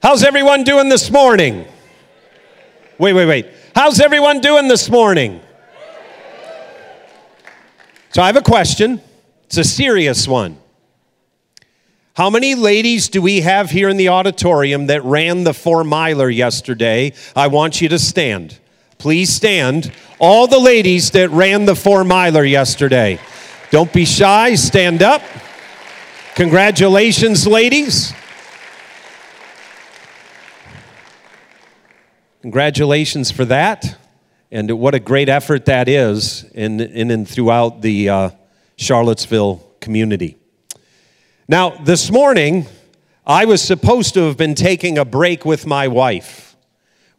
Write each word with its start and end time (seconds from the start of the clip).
How's 0.00 0.22
everyone 0.22 0.62
doing 0.62 0.88
this 0.88 1.10
morning? 1.10 1.66
Wait, 2.98 3.14
wait, 3.14 3.26
wait. 3.26 3.46
How's 3.74 3.98
everyone 3.98 4.40
doing 4.40 4.68
this 4.68 4.88
morning? 4.88 5.40
So 8.10 8.22
I 8.22 8.26
have 8.26 8.36
a 8.36 8.42
question. 8.42 9.00
It's 9.46 9.56
a 9.56 9.64
serious 9.64 10.28
one. 10.28 10.58
How 12.14 12.30
many 12.30 12.54
ladies 12.54 13.08
do 13.08 13.20
we 13.20 13.40
have 13.40 13.70
here 13.70 13.88
in 13.88 13.96
the 13.96 14.08
auditorium 14.08 14.86
that 14.86 15.02
ran 15.04 15.42
the 15.42 15.54
four 15.54 15.82
miler 15.82 16.30
yesterday? 16.30 17.12
I 17.34 17.48
want 17.48 17.80
you 17.80 17.88
to 17.88 17.98
stand. 17.98 18.58
Please 18.98 19.32
stand. 19.32 19.92
All 20.20 20.46
the 20.46 20.60
ladies 20.60 21.10
that 21.10 21.30
ran 21.30 21.64
the 21.64 21.76
four 21.76 22.04
miler 22.04 22.44
yesterday. 22.44 23.18
Don't 23.70 23.92
be 23.92 24.04
shy, 24.04 24.54
stand 24.54 25.02
up. 25.02 25.22
Congratulations, 26.36 27.48
ladies. 27.48 28.12
Congratulations 32.42 33.32
for 33.32 33.44
that. 33.46 33.98
And 34.52 34.70
what 34.78 34.94
a 34.94 35.00
great 35.00 35.28
effort 35.28 35.64
that 35.64 35.88
is 35.88 36.44
in, 36.54 36.78
in 36.78 37.10
and 37.10 37.28
throughout 37.28 37.82
the 37.82 38.08
uh, 38.08 38.30
Charlottesville 38.76 39.56
community. 39.80 40.36
Now, 41.48 41.70
this 41.70 42.12
morning, 42.12 42.66
I 43.26 43.44
was 43.44 43.60
supposed 43.60 44.14
to 44.14 44.20
have 44.20 44.36
been 44.36 44.54
taking 44.54 44.98
a 44.98 45.04
break 45.04 45.44
with 45.44 45.66
my 45.66 45.88
wife. 45.88 46.54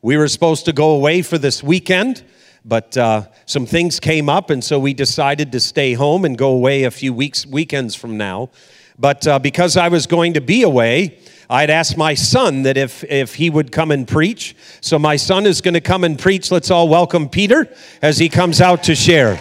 We 0.01 0.15
were 0.15 0.29
supposed 0.29 0.63
to 0.65 0.73
go 0.73 0.91
away 0.91 1.21
for 1.21 1.37
this 1.37 1.61
weekend, 1.61 2.23
but 2.63 2.95
uh, 2.95 3.23
some 3.45 3.65
things 3.65 3.99
came 3.99 4.29
up, 4.29 4.49
and 4.49 4.63
so 4.63 4.79
we 4.79 4.93
decided 4.93 5.51
to 5.51 5.59
stay 5.59 5.95
home 5.95 6.23
and 6.23 6.37
go 6.37 6.51
away 6.51 6.85
a 6.85 6.91
few 6.91 7.13
weeks, 7.13 7.45
weekends 7.45 7.93
from 7.93 8.15
now. 8.15 8.51
But 8.99 9.25
uh, 9.25 9.39
because 9.39 9.77
I 9.77 9.87
was 9.87 10.07
going 10.07 10.33
to 10.33 10.41
be 10.41 10.63
away, 10.63 11.19
I'd 11.49 11.69
asked 11.69 11.95
my 11.95 12.15
son 12.15 12.63
that 12.63 12.75
if, 12.75 13.01
if 13.05 13.33
he 13.33 13.49
would 13.49 13.71
come 13.71 13.91
and 13.91 14.05
preach. 14.05 14.57
So 14.81 14.99
my 14.99 15.15
son 15.15 15.45
is 15.45 15.61
going 15.61 15.73
to 15.75 15.81
come 15.81 16.03
and 16.03 16.19
preach. 16.19 16.51
Let's 16.51 16.69
all 16.69 16.89
welcome 16.89 17.29
Peter 17.29 17.73
as 18.01 18.17
he 18.17 18.27
comes 18.27 18.59
out 18.59 18.83
to 18.83 18.95
share. 18.95 19.39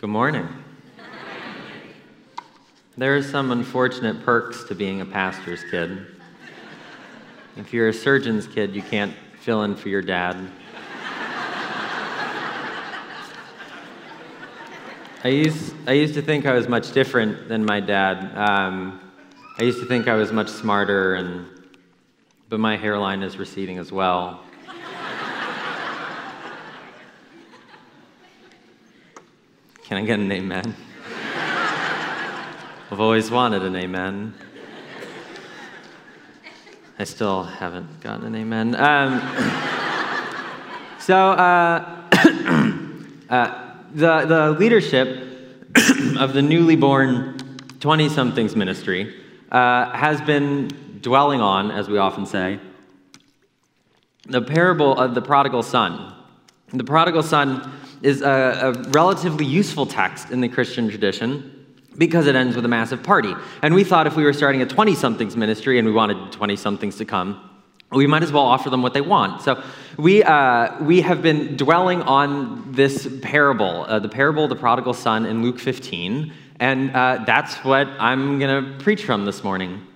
Good 0.00 0.10
morning. 0.10 0.48
There 2.96 3.16
are 3.16 3.22
some 3.22 3.52
unfortunate 3.52 4.24
perks 4.24 4.64
to 4.64 4.74
being 4.74 5.00
a 5.00 5.06
pastor's 5.06 5.62
kid. 5.70 6.04
If 7.56 7.72
you're 7.72 7.88
a 7.88 7.92
surgeon's 7.92 8.48
kid, 8.48 8.74
you 8.74 8.82
can't 8.82 9.14
fill 9.48 9.62
in 9.62 9.74
for 9.74 9.88
your 9.88 10.02
dad. 10.02 10.36
I 15.24 15.28
used, 15.28 15.74
I 15.86 15.92
used 15.92 16.12
to 16.16 16.20
think 16.20 16.44
I 16.44 16.52
was 16.52 16.68
much 16.68 16.92
different 16.92 17.48
than 17.48 17.64
my 17.64 17.80
dad. 17.80 18.36
Um, 18.36 19.00
I 19.58 19.62
used 19.62 19.80
to 19.80 19.86
think 19.86 20.06
I 20.06 20.16
was 20.16 20.32
much 20.32 20.50
smarter, 20.50 21.14
and, 21.14 21.46
but 22.50 22.60
my 22.60 22.76
hairline 22.76 23.22
is 23.22 23.38
receding 23.38 23.78
as 23.78 23.90
well. 23.90 24.42
Can 29.84 29.96
I 29.96 30.02
get 30.02 30.18
an 30.18 30.30
amen? 30.30 30.76
I've 32.90 33.00
always 33.00 33.30
wanted 33.30 33.62
an 33.62 33.76
amen. 33.76 34.34
I 37.00 37.04
still 37.04 37.44
haven't 37.44 38.00
gotten 38.00 38.26
an 38.26 38.34
amen. 38.34 38.74
Um, 38.74 39.20
so, 40.98 41.16
uh, 41.16 42.02
uh, 43.30 43.74
the, 43.94 44.24
the 44.26 44.56
leadership 44.58 45.08
of 46.18 46.32
the 46.32 46.42
newly 46.42 46.74
born 46.74 47.38
20 47.78 48.08
somethings 48.08 48.56
ministry 48.56 49.14
uh, 49.52 49.90
has 49.92 50.20
been 50.22 50.66
dwelling 51.00 51.40
on, 51.40 51.70
as 51.70 51.88
we 51.88 51.98
often 51.98 52.26
say, 52.26 52.58
the 54.24 54.42
parable 54.42 54.98
of 54.98 55.14
the 55.14 55.22
prodigal 55.22 55.62
son. 55.62 56.12
The 56.72 56.82
prodigal 56.82 57.22
son 57.22 57.72
is 58.02 58.22
a, 58.22 58.74
a 58.74 58.90
relatively 58.90 59.44
useful 59.44 59.86
text 59.86 60.32
in 60.32 60.40
the 60.40 60.48
Christian 60.48 60.88
tradition 60.88 61.57
because 61.98 62.26
it 62.26 62.34
ends 62.34 62.56
with 62.56 62.64
a 62.64 62.68
massive 62.68 63.02
party. 63.02 63.34
And 63.62 63.74
we 63.74 63.84
thought 63.84 64.06
if 64.06 64.16
we 64.16 64.24
were 64.24 64.32
starting 64.32 64.62
a 64.62 64.66
20 64.66 64.94
somethings 64.94 65.36
ministry 65.36 65.78
and 65.78 65.86
we 65.86 65.92
wanted 65.92 66.32
20 66.32 66.56
somethings 66.56 66.96
to 66.96 67.04
come, 67.04 67.50
we 67.90 68.06
might 68.06 68.22
as 68.22 68.32
well 68.32 68.44
offer 68.44 68.70
them 68.70 68.82
what 68.82 68.94
they 68.94 69.00
want. 69.00 69.42
So 69.42 69.62
we, 69.96 70.22
uh, 70.22 70.82
we 70.82 71.00
have 71.00 71.22
been 71.22 71.56
dwelling 71.56 72.02
on 72.02 72.72
this 72.72 73.08
parable, 73.22 73.84
uh, 73.88 73.98
the 73.98 74.08
parable 74.08 74.44
of 74.44 74.50
the 74.50 74.56
prodigal 74.56 74.94
son 74.94 75.26
in 75.26 75.42
Luke 75.42 75.58
15, 75.58 76.32
and 76.60 76.90
uh, 76.90 77.24
that's 77.26 77.56
what 77.64 77.88
I'm 77.98 78.38
going 78.38 78.64
to 78.64 78.78
preach 78.82 79.04
from 79.04 79.24
this 79.24 79.42
morning. 79.42 79.86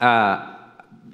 Uh, 0.00 0.54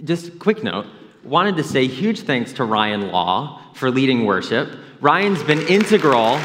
just 0.04 0.38
quick 0.38 0.62
note 0.62 0.86
wanted 1.24 1.56
to 1.56 1.62
say 1.62 1.86
huge 1.86 2.20
thanks 2.22 2.52
to 2.54 2.64
Ryan 2.64 3.12
Law 3.12 3.62
for 3.74 3.90
leading 3.90 4.24
worship. 4.24 4.76
Ryan's 5.00 5.42
been 5.42 5.60
integral. 5.68 6.40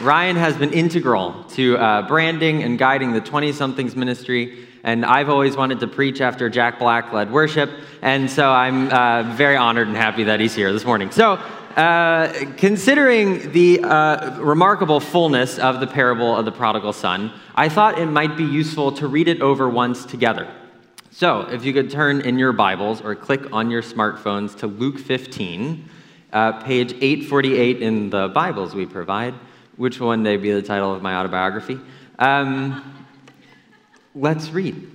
Ryan 0.00 0.36
has 0.36 0.56
been 0.56 0.72
integral 0.72 1.44
to 1.50 1.76
uh, 1.76 2.06
branding 2.06 2.62
and 2.62 2.78
guiding 2.78 3.12
the 3.12 3.20
20 3.20 3.52
somethings 3.52 3.96
ministry 3.96 4.68
and 4.84 5.04
I've 5.04 5.28
always 5.28 5.56
wanted 5.56 5.80
to 5.80 5.86
preach 5.86 6.20
after 6.20 6.48
Jack 6.48 6.78
Black 6.78 7.12
led 7.12 7.32
worship, 7.32 7.70
and 8.02 8.30
so 8.30 8.50
I'm 8.50 8.88
uh, 8.90 9.34
very 9.34 9.56
honored 9.56 9.88
and 9.88 9.96
happy 9.96 10.24
that 10.24 10.40
he's 10.40 10.54
here 10.54 10.72
this 10.72 10.84
morning. 10.84 11.10
So, 11.10 11.32
uh, 11.76 12.32
considering 12.56 13.52
the 13.52 13.80
uh, 13.82 14.40
remarkable 14.40 15.00
fullness 15.00 15.58
of 15.58 15.80
the 15.80 15.86
parable 15.86 16.34
of 16.34 16.44
the 16.44 16.52
prodigal 16.52 16.92
son, 16.92 17.32
I 17.54 17.68
thought 17.68 17.98
it 17.98 18.06
might 18.06 18.36
be 18.36 18.44
useful 18.44 18.92
to 18.92 19.06
read 19.06 19.28
it 19.28 19.40
over 19.40 19.68
once 19.68 20.04
together. 20.04 20.52
So, 21.10 21.42
if 21.42 21.64
you 21.64 21.72
could 21.72 21.90
turn 21.90 22.20
in 22.22 22.38
your 22.38 22.52
Bibles 22.52 23.00
or 23.00 23.14
click 23.14 23.52
on 23.52 23.70
your 23.70 23.82
smartphones 23.82 24.56
to 24.58 24.66
Luke 24.66 24.98
15, 24.98 25.88
uh, 26.32 26.62
page 26.62 26.92
848 26.94 27.82
in 27.82 28.10
the 28.10 28.28
Bibles 28.28 28.74
we 28.74 28.86
provide, 28.86 29.34
which 29.78 29.98
will 29.98 30.08
one 30.08 30.22
day 30.22 30.36
be 30.36 30.52
the 30.52 30.60
title 30.60 30.94
of 30.94 31.00
my 31.00 31.16
autobiography. 31.16 31.80
Um, 32.18 32.94
Let's 34.14 34.50
read. 34.50 34.90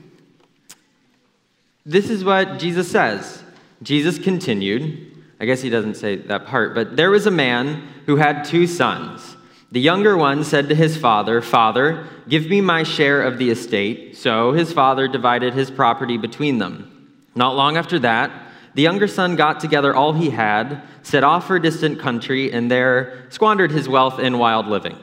This 1.85 2.09
is 2.09 2.25
what 2.25 2.59
Jesus 2.59 2.91
says. 2.91 3.41
Jesus 3.81 4.19
continued. 4.19 5.11
I 5.39 5.45
guess 5.45 5.61
he 5.61 5.69
doesn't 5.69 5.95
say 5.95 6.17
that 6.17 6.45
part, 6.45 6.75
but 6.75 6.97
there 6.97 7.09
was 7.09 7.25
a 7.25 7.31
man 7.31 7.87
who 8.05 8.17
had 8.17 8.43
two 8.43 8.67
sons. 8.67 9.37
The 9.71 9.79
younger 9.79 10.17
one 10.17 10.43
said 10.43 10.69
to 10.69 10.75
his 10.75 10.97
father, 10.97 11.41
Father, 11.41 12.05
give 12.27 12.47
me 12.47 12.59
my 12.61 12.83
share 12.83 13.21
of 13.21 13.37
the 13.37 13.49
estate. 13.49 14.17
So 14.17 14.51
his 14.51 14.73
father 14.73 15.07
divided 15.07 15.53
his 15.53 15.71
property 15.71 16.17
between 16.17 16.57
them. 16.57 16.89
Not 17.33 17.55
long 17.55 17.77
after 17.77 17.99
that, 17.99 18.31
the 18.73 18.81
younger 18.81 19.07
son 19.07 19.35
got 19.35 19.59
together 19.59 19.95
all 19.95 20.13
he 20.13 20.29
had, 20.29 20.81
set 21.03 21.23
off 21.23 21.47
for 21.47 21.57
a 21.57 21.61
distant 21.61 21.99
country, 21.99 22.51
and 22.51 22.71
there 22.71 23.27
squandered 23.29 23.71
his 23.71 23.87
wealth 23.87 24.19
in 24.19 24.39
wild 24.39 24.67
living. 24.67 24.97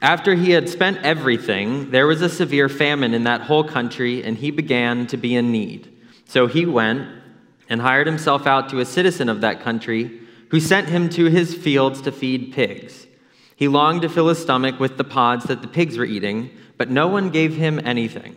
After 0.00 0.34
he 0.34 0.50
had 0.50 0.68
spent 0.68 0.98
everything, 0.98 1.90
there 1.90 2.06
was 2.06 2.20
a 2.20 2.28
severe 2.28 2.68
famine 2.68 3.14
in 3.14 3.24
that 3.24 3.42
whole 3.42 3.64
country, 3.64 4.22
and 4.22 4.36
he 4.36 4.50
began 4.50 5.06
to 5.08 5.16
be 5.16 5.34
in 5.34 5.52
need. 5.52 5.92
So 6.26 6.46
he 6.46 6.66
went 6.66 7.08
and 7.68 7.80
hired 7.80 8.06
himself 8.06 8.46
out 8.46 8.68
to 8.70 8.80
a 8.80 8.84
citizen 8.84 9.28
of 9.28 9.40
that 9.40 9.62
country, 9.62 10.20
who 10.50 10.60
sent 10.60 10.88
him 10.88 11.08
to 11.10 11.26
his 11.26 11.54
fields 11.54 12.00
to 12.02 12.12
feed 12.12 12.52
pigs. 12.52 13.06
He 13.56 13.68
longed 13.68 14.02
to 14.02 14.08
fill 14.08 14.28
his 14.28 14.38
stomach 14.38 14.78
with 14.78 14.96
the 14.96 15.04
pods 15.04 15.44
that 15.46 15.62
the 15.62 15.68
pigs 15.68 15.96
were 15.96 16.04
eating, 16.04 16.50
but 16.76 16.90
no 16.90 17.08
one 17.08 17.30
gave 17.30 17.56
him 17.56 17.80
anything. 17.84 18.36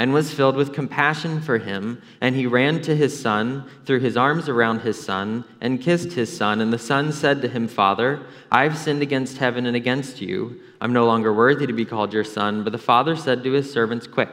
and 0.00 0.14
was 0.14 0.32
filled 0.32 0.56
with 0.56 0.72
compassion 0.72 1.42
for 1.42 1.58
him. 1.58 2.00
And 2.22 2.34
he 2.34 2.46
ran 2.46 2.80
to 2.82 2.96
his 2.96 3.20
son, 3.20 3.68
threw 3.84 4.00
his 4.00 4.16
arms 4.16 4.48
around 4.48 4.80
his 4.80 4.98
son, 4.98 5.44
and 5.60 5.78
kissed 5.78 6.14
his 6.14 6.34
son. 6.34 6.62
And 6.62 6.72
the 6.72 6.78
son 6.78 7.12
said 7.12 7.42
to 7.42 7.48
him, 7.48 7.68
Father, 7.68 8.22
I 8.50 8.62
have 8.62 8.78
sinned 8.78 9.02
against 9.02 9.36
heaven 9.36 9.66
and 9.66 9.76
against 9.76 10.22
you. 10.22 10.58
I'm 10.80 10.94
no 10.94 11.04
longer 11.04 11.34
worthy 11.34 11.66
to 11.66 11.74
be 11.74 11.84
called 11.84 12.14
your 12.14 12.24
son. 12.24 12.64
But 12.64 12.72
the 12.72 12.78
father 12.78 13.14
said 13.14 13.44
to 13.44 13.52
his 13.52 13.70
servants, 13.70 14.06
Quick 14.06 14.30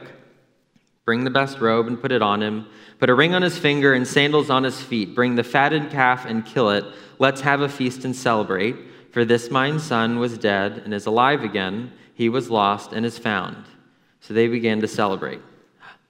Bring 1.04 1.24
the 1.24 1.30
best 1.30 1.60
robe 1.60 1.86
and 1.86 2.00
put 2.00 2.12
it 2.12 2.22
on 2.22 2.42
him. 2.42 2.64
Put 2.98 3.10
a 3.10 3.14
ring 3.14 3.34
on 3.34 3.42
his 3.42 3.58
finger 3.58 3.92
and 3.92 4.08
sandals 4.08 4.48
on 4.48 4.64
his 4.64 4.80
feet. 4.80 5.14
Bring 5.14 5.34
the 5.34 5.44
fatted 5.44 5.90
calf 5.90 6.24
and 6.24 6.46
kill 6.46 6.70
it. 6.70 6.84
Let's 7.18 7.42
have 7.42 7.60
a 7.60 7.68
feast 7.68 8.06
and 8.06 8.16
celebrate. 8.16 8.76
For 9.10 9.26
this 9.26 9.50
mine 9.50 9.80
son 9.80 10.18
was 10.18 10.38
dead 10.38 10.80
and 10.86 10.94
is 10.94 11.04
alive 11.04 11.44
again. 11.44 11.92
he 12.14 12.30
was 12.30 12.48
lost 12.48 12.94
and 12.94 13.04
is 13.04 13.18
found. 13.18 13.66
So 14.20 14.32
they 14.32 14.48
began 14.48 14.80
to 14.80 14.88
celebrate. 14.88 15.42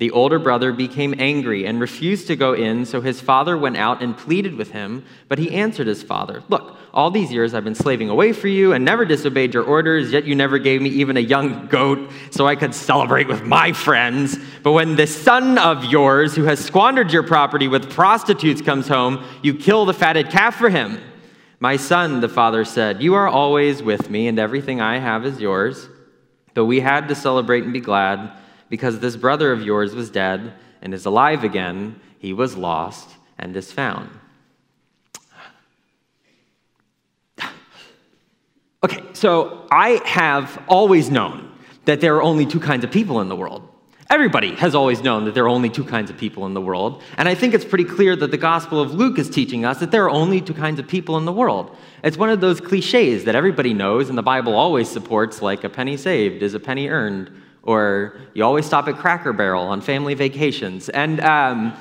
The 0.00 0.12
older 0.12 0.38
brother 0.38 0.72
became 0.72 1.14
angry 1.18 1.66
and 1.66 1.78
refused 1.78 2.26
to 2.28 2.36
go 2.36 2.54
in, 2.54 2.86
so 2.86 3.02
his 3.02 3.20
father 3.20 3.58
went 3.58 3.76
out 3.76 4.02
and 4.02 4.16
pleaded 4.16 4.54
with 4.54 4.70
him. 4.70 5.04
But 5.28 5.38
he 5.38 5.50
answered 5.50 5.86
his 5.86 6.02
father, 6.02 6.42
Look, 6.48 6.78
all 6.94 7.10
these 7.10 7.30
years 7.30 7.52
I've 7.52 7.64
been 7.64 7.74
slaving 7.74 8.08
away 8.08 8.32
for 8.32 8.48
you 8.48 8.72
and 8.72 8.82
never 8.82 9.04
disobeyed 9.04 9.52
your 9.52 9.62
orders, 9.62 10.10
yet 10.10 10.24
you 10.24 10.34
never 10.34 10.58
gave 10.58 10.80
me 10.80 10.88
even 10.88 11.18
a 11.18 11.20
young 11.20 11.66
goat 11.66 12.10
so 12.30 12.46
I 12.46 12.56
could 12.56 12.74
celebrate 12.74 13.28
with 13.28 13.42
my 13.42 13.74
friends. 13.74 14.38
But 14.62 14.72
when 14.72 14.96
this 14.96 15.14
son 15.14 15.58
of 15.58 15.84
yours, 15.84 16.34
who 16.34 16.44
has 16.44 16.64
squandered 16.64 17.12
your 17.12 17.22
property 17.22 17.68
with 17.68 17.90
prostitutes, 17.90 18.62
comes 18.62 18.88
home, 18.88 19.22
you 19.42 19.52
kill 19.52 19.84
the 19.84 19.92
fatted 19.92 20.30
calf 20.30 20.56
for 20.56 20.70
him. 20.70 20.98
My 21.58 21.76
son, 21.76 22.22
the 22.22 22.28
father 22.30 22.64
said, 22.64 23.02
You 23.02 23.16
are 23.16 23.28
always 23.28 23.82
with 23.82 24.08
me, 24.08 24.28
and 24.28 24.38
everything 24.38 24.80
I 24.80 24.98
have 24.98 25.26
is 25.26 25.42
yours. 25.42 25.90
But 26.54 26.64
we 26.64 26.80
had 26.80 27.08
to 27.08 27.14
celebrate 27.14 27.64
and 27.64 27.72
be 27.74 27.80
glad 27.80 28.32
because 28.70 29.00
this 29.00 29.16
brother 29.16 29.52
of 29.52 29.60
yours 29.60 29.94
was 29.94 30.08
dead 30.08 30.54
and 30.80 30.94
is 30.94 31.04
alive 31.04 31.44
again. 31.44 32.00
He 32.18 32.32
was 32.32 32.56
lost 32.56 33.10
and 33.38 33.54
is 33.54 33.70
found. 33.70 34.08
Okay, 38.82 39.02
so 39.12 39.66
I 39.70 40.00
have 40.06 40.62
always 40.66 41.10
known 41.10 41.52
that 41.84 42.00
there 42.00 42.16
are 42.16 42.22
only 42.22 42.46
two 42.46 42.60
kinds 42.60 42.82
of 42.82 42.90
people 42.90 43.20
in 43.20 43.28
the 43.28 43.36
world. 43.36 43.66
Everybody 44.08 44.54
has 44.56 44.74
always 44.74 45.02
known 45.02 45.26
that 45.26 45.34
there 45.34 45.44
are 45.44 45.48
only 45.48 45.68
two 45.68 45.84
kinds 45.84 46.10
of 46.10 46.16
people 46.16 46.46
in 46.46 46.54
the 46.54 46.60
world. 46.60 47.02
And 47.16 47.28
I 47.28 47.34
think 47.34 47.54
it's 47.54 47.64
pretty 47.64 47.84
clear 47.84 48.16
that 48.16 48.30
the 48.30 48.38
Gospel 48.38 48.80
of 48.80 48.92
Luke 48.94 49.18
is 49.18 49.28
teaching 49.28 49.64
us 49.64 49.78
that 49.80 49.90
there 49.90 50.04
are 50.04 50.10
only 50.10 50.40
two 50.40 50.54
kinds 50.54 50.80
of 50.80 50.88
people 50.88 51.16
in 51.16 51.26
the 51.26 51.32
world. 51.32 51.76
It's 52.02 52.16
one 52.16 52.30
of 52.30 52.40
those 52.40 52.60
cliches 52.60 53.24
that 53.24 53.34
everybody 53.34 53.74
knows 53.74 54.08
and 54.08 54.16
the 54.16 54.22
Bible 54.22 54.54
always 54.54 54.88
supports, 54.88 55.42
like 55.42 55.62
a 55.62 55.68
penny 55.68 55.96
saved 55.96 56.42
is 56.42 56.54
a 56.54 56.60
penny 56.60 56.88
earned 56.88 57.30
or 57.62 58.16
you 58.34 58.44
always 58.44 58.66
stop 58.66 58.88
at 58.88 58.96
Cracker 58.96 59.32
Barrel 59.32 59.64
on 59.64 59.80
family 59.80 60.14
vacations. 60.14 60.88
And 60.88 61.20
um, 61.20 61.76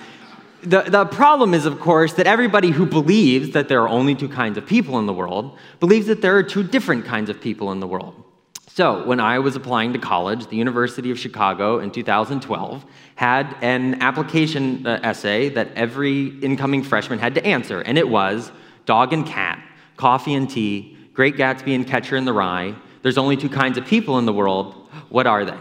the, 0.61 0.81
the 0.81 1.05
problem 1.05 1.53
is, 1.53 1.65
of 1.65 1.79
course, 1.79 2.13
that 2.13 2.27
everybody 2.27 2.71
who 2.71 2.85
believes 2.85 3.51
that 3.51 3.69
there 3.69 3.81
are 3.81 3.89
only 3.89 4.15
two 4.15 4.29
kinds 4.29 4.57
of 4.57 4.65
people 4.65 4.99
in 4.99 5.05
the 5.05 5.13
world 5.13 5.57
believes 5.79 6.07
that 6.07 6.21
there 6.21 6.35
are 6.35 6.43
two 6.43 6.63
different 6.63 7.05
kinds 7.05 7.29
of 7.29 7.39
people 7.39 7.71
in 7.71 7.79
the 7.79 7.87
world. 7.87 8.23
So, 8.67 9.05
when 9.05 9.19
I 9.19 9.39
was 9.39 9.55
applying 9.55 9.93
to 9.93 9.99
college, 9.99 10.47
the 10.47 10.55
University 10.55 11.11
of 11.11 11.19
Chicago 11.19 11.79
in 11.79 11.91
2012 11.91 12.85
had 13.15 13.55
an 13.61 14.01
application 14.01 14.85
uh, 14.87 14.99
essay 15.03 15.49
that 15.49 15.73
every 15.75 16.27
incoming 16.39 16.83
freshman 16.83 17.19
had 17.19 17.35
to 17.35 17.45
answer, 17.45 17.81
and 17.81 17.97
it 17.97 18.07
was 18.07 18.51
dog 18.85 19.11
and 19.11 19.25
cat, 19.25 19.61
coffee 19.97 20.33
and 20.33 20.49
tea, 20.49 20.97
Great 21.13 21.35
Gatsby 21.35 21.75
and 21.75 21.85
Catcher 21.85 22.15
in 22.15 22.23
the 22.23 22.31
Rye. 22.31 22.73
There's 23.01 23.17
only 23.17 23.35
two 23.35 23.49
kinds 23.49 23.77
of 23.77 23.85
people 23.85 24.17
in 24.17 24.25
the 24.25 24.33
world. 24.33 24.73
What 25.09 25.27
are 25.27 25.43
they? 25.43 25.57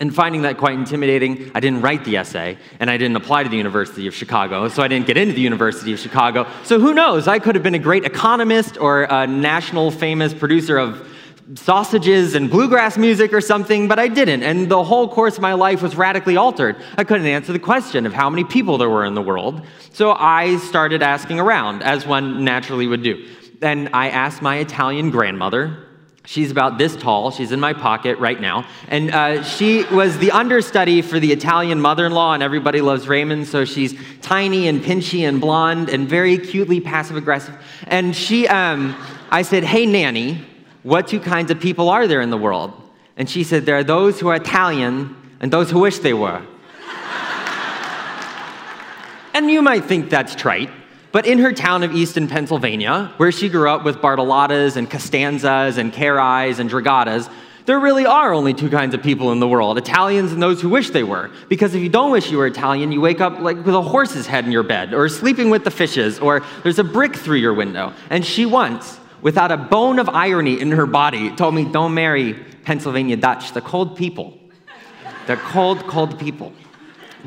And 0.00 0.14
finding 0.14 0.42
that 0.42 0.58
quite 0.58 0.74
intimidating, 0.74 1.50
I 1.56 1.60
didn't 1.60 1.80
write 1.80 2.04
the 2.04 2.18
essay, 2.18 2.56
and 2.78 2.88
I 2.88 2.96
didn't 2.98 3.16
apply 3.16 3.42
to 3.42 3.48
the 3.48 3.56
University 3.56 4.06
of 4.06 4.14
Chicago, 4.14 4.68
so 4.68 4.80
I 4.80 4.86
didn't 4.86 5.08
get 5.08 5.16
into 5.16 5.34
the 5.34 5.40
University 5.40 5.92
of 5.92 5.98
Chicago. 5.98 6.46
So 6.62 6.78
who 6.78 6.94
knows? 6.94 7.26
I 7.26 7.40
could 7.40 7.56
have 7.56 7.64
been 7.64 7.74
a 7.74 7.80
great 7.80 8.04
economist 8.04 8.78
or 8.78 9.08
a 9.10 9.26
national 9.26 9.90
famous 9.90 10.32
producer 10.32 10.78
of 10.78 11.04
sausages 11.56 12.36
and 12.36 12.48
bluegrass 12.48 12.96
music 12.96 13.32
or 13.32 13.40
something, 13.40 13.88
but 13.88 13.98
I 13.98 14.06
didn't. 14.06 14.44
And 14.44 14.68
the 14.68 14.84
whole 14.84 15.08
course 15.08 15.36
of 15.36 15.42
my 15.42 15.54
life 15.54 15.82
was 15.82 15.96
radically 15.96 16.36
altered. 16.36 16.76
I 16.96 17.02
couldn't 17.02 17.26
answer 17.26 17.52
the 17.52 17.58
question 17.58 18.06
of 18.06 18.12
how 18.12 18.30
many 18.30 18.44
people 18.44 18.78
there 18.78 18.90
were 18.90 19.04
in 19.04 19.14
the 19.14 19.22
world. 19.22 19.66
So 19.92 20.12
I 20.12 20.58
started 20.58 21.02
asking 21.02 21.40
around, 21.40 21.82
as 21.82 22.06
one 22.06 22.44
naturally 22.44 22.86
would 22.86 23.02
do. 23.02 23.26
And 23.62 23.88
I 23.92 24.10
asked 24.10 24.42
my 24.42 24.58
Italian 24.58 25.10
grandmother, 25.10 25.87
She's 26.28 26.50
about 26.50 26.76
this 26.76 26.94
tall. 26.94 27.30
She's 27.30 27.52
in 27.52 27.58
my 27.58 27.72
pocket 27.72 28.18
right 28.18 28.38
now. 28.38 28.66
And 28.88 29.10
uh, 29.10 29.42
she 29.42 29.84
was 29.84 30.18
the 30.18 30.30
understudy 30.32 31.00
for 31.00 31.18
the 31.18 31.32
Italian 31.32 31.80
mother 31.80 32.04
in 32.04 32.12
law, 32.12 32.34
and 32.34 32.42
everybody 32.42 32.82
loves 32.82 33.08
Raymond. 33.08 33.46
So 33.46 33.64
she's 33.64 33.98
tiny 34.20 34.68
and 34.68 34.82
pinchy 34.82 35.26
and 35.26 35.40
blonde 35.40 35.88
and 35.88 36.06
very 36.06 36.36
cutely 36.36 36.82
passive 36.82 37.16
aggressive. 37.16 37.56
And 37.86 38.14
she, 38.14 38.46
um, 38.46 38.94
I 39.30 39.40
said, 39.40 39.64
Hey, 39.64 39.86
Nanny, 39.86 40.44
what 40.82 41.08
two 41.08 41.18
kinds 41.18 41.50
of 41.50 41.60
people 41.60 41.88
are 41.88 42.06
there 42.06 42.20
in 42.20 42.28
the 42.28 42.36
world? 42.36 42.74
And 43.16 43.26
she 43.28 43.42
said, 43.42 43.64
There 43.64 43.78
are 43.78 43.84
those 43.84 44.20
who 44.20 44.28
are 44.28 44.36
Italian 44.36 45.16
and 45.40 45.50
those 45.50 45.70
who 45.70 45.78
wish 45.78 46.00
they 46.00 46.12
were. 46.12 46.42
and 49.32 49.50
you 49.50 49.62
might 49.62 49.86
think 49.86 50.10
that's 50.10 50.34
trite. 50.34 50.68
But 51.10 51.26
in 51.26 51.38
her 51.38 51.52
town 51.52 51.82
of 51.82 51.94
Easton, 51.94 52.28
Pennsylvania, 52.28 53.12
where 53.16 53.32
she 53.32 53.48
grew 53.48 53.70
up 53.70 53.84
with 53.84 53.96
Bartolottas 53.96 54.76
and 54.76 54.90
Costanzas 54.90 55.78
and 55.78 55.92
Carais 55.92 56.58
and 56.58 56.68
Dragadas, 56.68 57.30
there 57.64 57.78
really 57.78 58.06
are 58.06 58.32
only 58.32 58.54
two 58.54 58.70
kinds 58.70 58.94
of 58.94 59.02
people 59.02 59.30
in 59.32 59.40
the 59.40 59.48
world 59.48 59.76
Italians 59.76 60.32
and 60.32 60.42
those 60.42 60.60
who 60.60 60.70
wish 60.70 60.90
they 60.90 61.02
were. 61.02 61.30
Because 61.48 61.74
if 61.74 61.82
you 61.82 61.88
don't 61.88 62.10
wish 62.10 62.30
you 62.30 62.38
were 62.38 62.46
Italian, 62.46 62.92
you 62.92 63.00
wake 63.00 63.20
up 63.20 63.40
like 63.40 63.64
with 63.64 63.74
a 63.74 63.82
horse's 63.82 64.26
head 64.26 64.44
in 64.44 64.52
your 64.52 64.62
bed, 64.62 64.94
or 64.94 65.08
sleeping 65.08 65.50
with 65.50 65.64
the 65.64 65.70
fishes, 65.70 66.18
or 66.18 66.42
there's 66.62 66.78
a 66.78 66.84
brick 66.84 67.14
through 67.14 67.36
your 67.36 67.54
window. 67.54 67.92
And 68.08 68.24
she 68.24 68.46
once, 68.46 68.98
without 69.20 69.52
a 69.52 69.56
bone 69.56 69.98
of 69.98 70.08
irony 70.08 70.60
in 70.60 70.70
her 70.70 70.86
body, 70.86 71.34
told 71.36 71.54
me, 71.54 71.64
Don't 71.64 71.94
marry 71.94 72.34
Pennsylvania 72.64 73.16
Dutch, 73.16 73.52
the 73.52 73.60
cold 73.60 73.96
people. 73.96 74.38
They're 75.26 75.36
cold, 75.36 75.86
cold 75.86 76.18
people. 76.18 76.54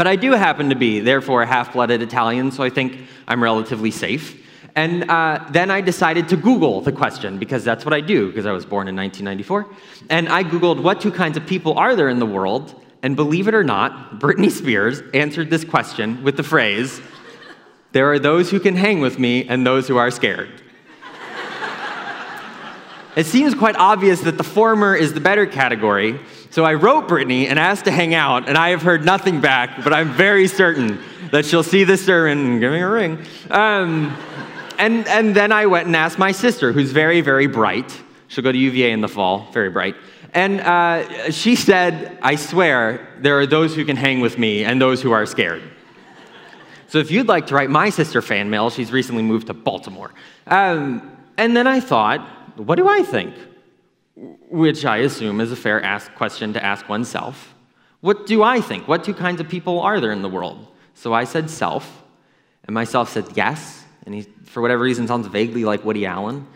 But 0.02 0.08
I 0.08 0.16
do 0.16 0.32
happen 0.32 0.70
to 0.70 0.76
be, 0.76 1.00
therefore, 1.00 1.44
a 1.44 1.46
half 1.46 1.74
blooded 1.74 2.02
Italian, 2.02 2.50
so 2.52 2.64
I 2.64 2.72
think 2.72 3.02
I'm 3.28 3.44
relatively 3.44 3.92
safe. 3.92 4.44
And 4.76 5.08
uh, 5.08 5.46
then 5.52 5.70
I 5.70 5.82
decided 5.82 6.28
to 6.30 6.38
Google 6.38 6.82
the 6.82 6.92
question 6.92 7.38
because 7.38 7.64
that's 7.64 7.86
what 7.86 7.94
I 7.94 8.02
do 8.02 8.26
because 8.26 8.48
I 8.48 8.52
was 8.52 8.66
born 8.66 8.88
in 8.88 8.96
1994. 8.96 9.68
And 10.10 10.28
I 10.28 10.44
Googled 10.44 10.82
what 10.82 11.02
two 11.02 11.12
kinds 11.12 11.38
of 11.38 11.46
people 11.46 11.78
are 11.78 11.96
there 11.96 12.10
in 12.10 12.18
the 12.18 12.26
world. 12.26 12.84
And 13.04 13.16
believe 13.16 13.48
it 13.48 13.54
or 13.54 13.64
not, 13.64 14.20
Britney 14.20 14.50
Spears 14.50 15.04
answered 15.14 15.52
this 15.52 15.64
question 15.64 16.24
with 16.24 16.36
the 16.36 16.42
phrase, 16.42 17.00
There 17.92 18.12
are 18.12 18.18
those 18.18 18.50
who 18.50 18.60
can 18.60 18.76
hang 18.76 19.02
with 19.02 19.20
me 19.20 19.48
and 19.48 19.68
those 19.68 19.88
who 19.88 19.98
are 19.98 20.10
scared. 20.10 20.64
it 23.16 23.28
seems 23.28 23.54
quite 23.54 23.76
obvious 23.76 24.22
that 24.22 24.40
the 24.40 24.44
former 24.44 24.96
is 24.96 25.14
the 25.14 25.22
better 25.22 25.46
category, 25.46 26.20
so 26.52 26.66
I 26.66 26.74
wrote 26.74 27.08
Britney 27.08 27.48
and 27.48 27.58
asked 27.58 27.86
to 27.86 27.92
hang 27.92 28.14
out, 28.14 28.48
and 28.48 28.58
I 28.58 28.70
have 28.70 28.82
heard 28.82 29.06
nothing 29.06 29.40
back, 29.42 29.84
but 29.84 29.94
I'm 29.94 30.12
very 30.12 30.48
certain 30.48 31.02
that 31.32 31.46
she'll 31.46 31.64
see 31.64 31.86
this 31.86 32.06
sermon 32.06 32.40
and 32.40 32.60
give 32.60 32.74
me 32.74 32.80
a 32.80 32.90
ring. 32.90 33.26
Um, 33.50 34.16
and, 34.78 35.08
and 35.08 35.34
then 35.34 35.54
I 35.54 35.66
went 35.66 35.88
and 35.88 35.96
asked 35.96 36.20
my 36.20 36.34
sister, 36.34 36.74
who's 36.74 36.92
very, 36.92 37.22
very 37.22 37.48
bright. 37.48 37.98
She'll 38.28 38.44
go 38.44 38.52
to 38.52 38.58
UVA 38.58 38.92
in 38.92 39.00
the 39.00 39.08
fall, 39.08 39.48
very 39.54 39.70
bright. 39.70 39.96
And 40.34 40.60
uh, 40.60 41.32
she 41.32 41.56
said, 41.56 42.18
I 42.22 42.36
swear, 42.36 43.08
there 43.20 43.40
are 43.40 43.46
those 43.46 43.74
who 43.74 43.86
can 43.86 43.96
hang 43.96 44.20
with 44.20 44.38
me 44.38 44.66
and 44.66 44.82
those 44.82 45.02
who 45.02 45.12
are 45.12 45.26
scared. 45.26 45.64
So 46.88 46.98
if 46.98 47.12
you'd 47.12 47.28
like 47.28 47.48
to 47.48 47.56
write 47.56 47.70
my 47.70 47.90
sister 47.90 48.22
fan 48.22 48.50
mail, 48.50 48.70
she's 48.70 48.92
recently 48.92 49.24
moved 49.24 49.48
to 49.48 49.54
Baltimore. 49.54 50.12
Um, 50.48 51.18
and 51.38 51.56
then 51.56 51.66
I 51.66 51.80
thought, 51.80 52.20
what 52.58 52.76
do 52.76 52.90
I 52.90 53.04
think? 53.04 53.36
Which 54.16 54.86
I 54.86 54.98
assume 54.98 55.42
is 55.42 55.52
a 55.52 55.56
fair 55.56 55.82
ask 55.84 56.14
question 56.16 56.54
to 56.54 56.64
ask 56.64 56.88
oneself. 56.90 57.56
What 58.02 58.26
do 58.26 58.44
I 58.44 58.62
think? 58.62 58.88
What 58.88 59.04
two 59.04 59.14
kinds 59.14 59.40
of 59.40 59.48
people 59.48 59.80
are 59.80 60.00
there 60.00 60.12
in 60.12 60.22
the 60.22 60.30
world? 60.30 60.68
So 60.96 61.14
I 61.14 61.24
said 61.24 61.50
self, 61.50 62.04
and 62.66 62.74
myself 62.74 63.10
said 63.10 63.26
yes, 63.36 63.86
and 64.06 64.16
he, 64.16 64.22
for 64.46 64.62
whatever 64.62 64.84
reason, 64.84 65.08
sounds 65.08 65.28
vaguely 65.28 65.64
like 65.64 65.86
Woody 65.86 66.06
Allen. 66.06 66.48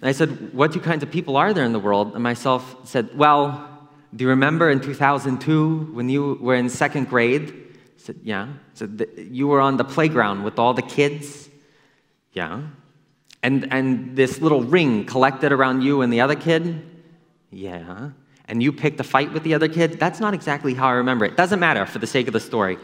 And 0.00 0.08
I 0.08 0.12
said, 0.12 0.52
What 0.52 0.72
two 0.72 0.80
kinds 0.80 1.02
of 1.02 1.10
people 1.10 1.36
are 1.36 1.52
there 1.52 1.64
in 1.64 1.72
the 1.72 1.78
world? 1.78 2.14
And 2.14 2.22
myself 2.22 2.76
said, 2.84 3.16
Well, 3.16 3.70
do 4.14 4.24
you 4.24 4.30
remember 4.30 4.70
in 4.70 4.80
2002 4.80 5.90
when 5.92 6.08
you 6.08 6.38
were 6.40 6.54
in 6.54 6.68
second 6.68 7.08
grade? 7.08 7.50
I 7.50 7.76
said, 7.98 8.16
Yeah. 8.22 8.44
I 8.44 8.74
said, 8.74 9.06
You 9.16 9.48
were 9.48 9.60
on 9.60 9.76
the 9.76 9.84
playground 9.84 10.42
with 10.42 10.58
all 10.58 10.74
the 10.74 10.82
kids? 10.82 11.48
Yeah. 12.32 12.62
And, 13.42 13.70
and 13.72 14.16
this 14.16 14.40
little 14.40 14.62
ring 14.62 15.04
collected 15.04 15.52
around 15.52 15.82
you 15.82 16.00
and 16.00 16.12
the 16.12 16.22
other 16.22 16.34
kid? 16.34 16.93
Yeah. 17.54 18.10
And 18.46 18.62
you 18.62 18.72
picked 18.72 19.00
a 19.00 19.04
fight 19.04 19.32
with 19.32 19.42
the 19.42 19.54
other 19.54 19.68
kid? 19.68 19.98
That's 19.98 20.20
not 20.20 20.34
exactly 20.34 20.74
how 20.74 20.88
I 20.88 20.92
remember 20.92 21.24
it. 21.24 21.36
Doesn't 21.36 21.60
matter 21.60 21.86
for 21.86 21.98
the 21.98 22.06
sake 22.06 22.26
of 22.26 22.32
the 22.32 22.40
story. 22.40 22.78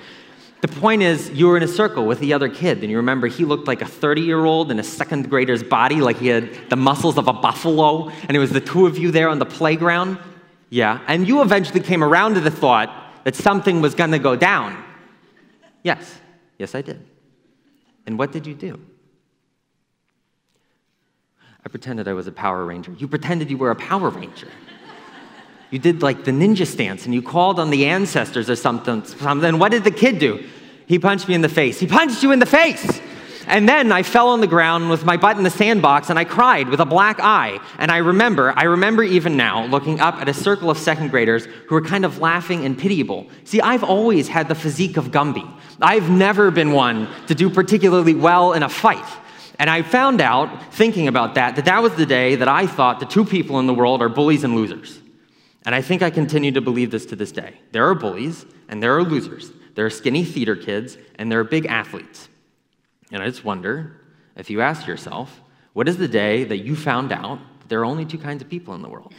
The 0.63 0.69
point 0.69 1.03
is, 1.03 1.31
you 1.31 1.49
were 1.49 1.57
in 1.57 1.63
a 1.63 1.69
circle 1.69 2.07
with 2.07 2.21
the 2.21 2.35
other 2.35 2.49
kid, 2.49 2.83
and 2.83 2.91
you 2.91 2.99
remember 2.99 3.27
he 3.27 3.45
looked 3.45 3.67
like 3.67 3.81
a 3.81 3.87
30 3.87 4.21
year 4.21 4.45
old 4.45 4.71
in 4.71 4.79
a 4.79 4.83
second 4.83 5.29
grader's 5.29 5.63
body, 5.63 5.97
like 5.97 6.19
he 6.19 6.29
had 6.29 6.69
the 6.69 6.77
muscles 6.77 7.17
of 7.19 7.29
a 7.29 7.33
buffalo, 7.33 8.11
and 8.11 8.37
it 8.37 8.39
was 8.39 8.51
the 8.51 8.61
two 8.61 8.87
of 8.87 8.99
you 8.99 9.11
there 9.11 9.29
on 9.29 9.39
the 9.39 9.47
playground. 9.47 10.19
Yeah. 10.69 11.01
And 11.09 11.27
you 11.27 11.43
eventually 11.43 11.81
came 11.81 12.05
around 12.05 12.35
to 12.35 12.41
the 12.41 12.51
thought 12.51 13.25
that 13.25 13.35
something 13.35 13.81
was 13.81 13.95
going 13.95 14.13
to 14.13 14.19
go 14.19 14.37
down. 14.37 14.83
Yes. 15.83 16.21
Yes, 16.59 16.75
I 16.75 16.83
did. 16.83 17.05
And 18.07 18.19
what 18.19 18.33
did 18.33 18.47
you 18.47 18.55
do? 18.55 18.81
I 21.65 21.69
pretended 21.69 22.09
I 22.09 22.15
was 22.15 22.27
a 22.27 22.33
Power 22.33 22.65
Ranger. 22.65 22.93
You 22.99 23.07
pretended 23.07 23.51
you 23.51 23.59
were 23.59 23.71
a 23.71 23.77
Power 23.77 24.09
Ranger. 24.11 24.49
You 25.71 25.79
did 25.79 26.03
like 26.03 26.25
the 26.25 26.33
ninja 26.33 26.67
stance 26.67 27.05
and 27.05 27.15
you 27.15 27.23
called 27.23 27.61
on 27.61 27.71
the 27.71 27.87
ancestors 27.87 28.51
or 28.51 28.57
something. 28.57 29.03
Then 29.41 29.59
What 29.59 29.71
did 29.71 29.85
the 29.85 29.91
kid 29.91 30.19
do? 30.19 30.45
He 30.87 30.99
punched 30.99 31.29
me 31.29 31.35
in 31.35 31.43
the 31.43 31.49
face. 31.49 31.79
He 31.79 31.87
punched 31.87 32.23
you 32.23 32.33
in 32.33 32.41
the 32.41 32.47
face. 32.47 33.01
And 33.47 33.69
then 33.69 33.91
I 33.91 34.03
fell 34.03 34.29
on 34.29 34.41
the 34.41 34.47
ground 34.47 34.91
with 34.91 35.05
my 35.05 35.17
butt 35.17 35.37
in 35.37 35.45
the 35.45 35.51
sandbox 35.51 36.11
and 36.11 36.19
I 36.19 36.25
cried 36.25 36.69
with 36.69 36.81
a 36.81 36.85
black 36.85 37.21
eye. 37.21 37.59
And 37.79 37.91
I 37.91 37.99
remember, 37.99 38.53
I 38.57 38.65
remember 38.65 39.03
even 39.03 39.37
now 39.37 39.67
looking 39.67 40.01
up 40.01 40.17
at 40.17 40.29
a 40.29 40.35
circle 40.35 40.71
of 40.71 40.79
second 40.79 41.11
graders 41.11 41.45
who 41.45 41.75
were 41.75 41.83
kind 41.83 42.05
of 42.05 42.19
laughing 42.19 42.65
and 42.65 42.77
pitiable. 42.77 43.27
See, 43.45 43.61
I've 43.61 43.85
always 43.85 44.29
had 44.29 44.49
the 44.49 44.55
physique 44.55 44.97
of 44.97 45.07
Gumby. 45.07 45.49
I've 45.81 46.11
never 46.11 46.51
been 46.51 46.73
one 46.73 47.09
to 47.29 47.35
do 47.35 47.51
particularly 47.51 48.15
well 48.15 48.53
in 48.53 48.63
a 48.63 48.69
fight. 48.69 49.07
And 49.61 49.69
I 49.69 49.83
found 49.83 50.23
out, 50.23 50.73
thinking 50.73 51.07
about 51.07 51.35
that, 51.35 51.55
that 51.57 51.67
that 51.67 51.83
was 51.83 51.95
the 51.95 52.07
day 52.07 52.35
that 52.35 52.49
I 52.49 52.67
thought 52.67 52.99
the 52.99 53.05
two 53.05 53.27
people 53.27 53.61
in 53.61 53.67
the 53.67 53.75
world 53.75 54.01
are 54.01 54.09
bullies 54.09 54.43
and 54.43 54.57
losers. 54.57 54.99
And 55.67 55.75
I 55.75 55.83
think 55.83 56.01
I 56.01 56.09
continue 56.09 56.51
to 56.53 56.63
believe 56.63 56.91
this 56.91 57.05
to 57.07 57.15
this 57.15 57.31
day. 57.31 57.61
There 57.71 57.87
are 57.87 57.95
bullies 57.95 58.47
and 58.71 58.83
there 58.83 58.97
are 58.97 59.03
losers. 59.03 59.53
There 59.75 59.85
are 59.85 59.91
skinny 59.91 60.25
theater 60.25 60.57
kids 60.57 60.97
and 61.17 61.31
there 61.31 61.41
are 61.41 61.45
big 61.45 61.67
athletes. 61.67 62.31
And 63.13 63.23
I 63.23 63.27
just 63.27 63.45
wonder 63.45 64.01
if 64.35 64.49
you 64.49 64.63
ask 64.63 64.87
yourself, 64.87 65.43
what 65.75 65.89
is 65.89 65.99
the 65.99 66.09
day 66.09 66.45
that 66.45 66.65
you 66.65 66.75
found 66.75 67.13
out 67.13 67.39
there 67.69 67.81
are 67.81 67.85
only 67.85 68.07
two 68.07 68.17
kinds 68.17 68.41
of 68.41 68.49
people 68.49 68.75
in 68.75 68.81
the 68.81 68.89
world? 68.89 69.13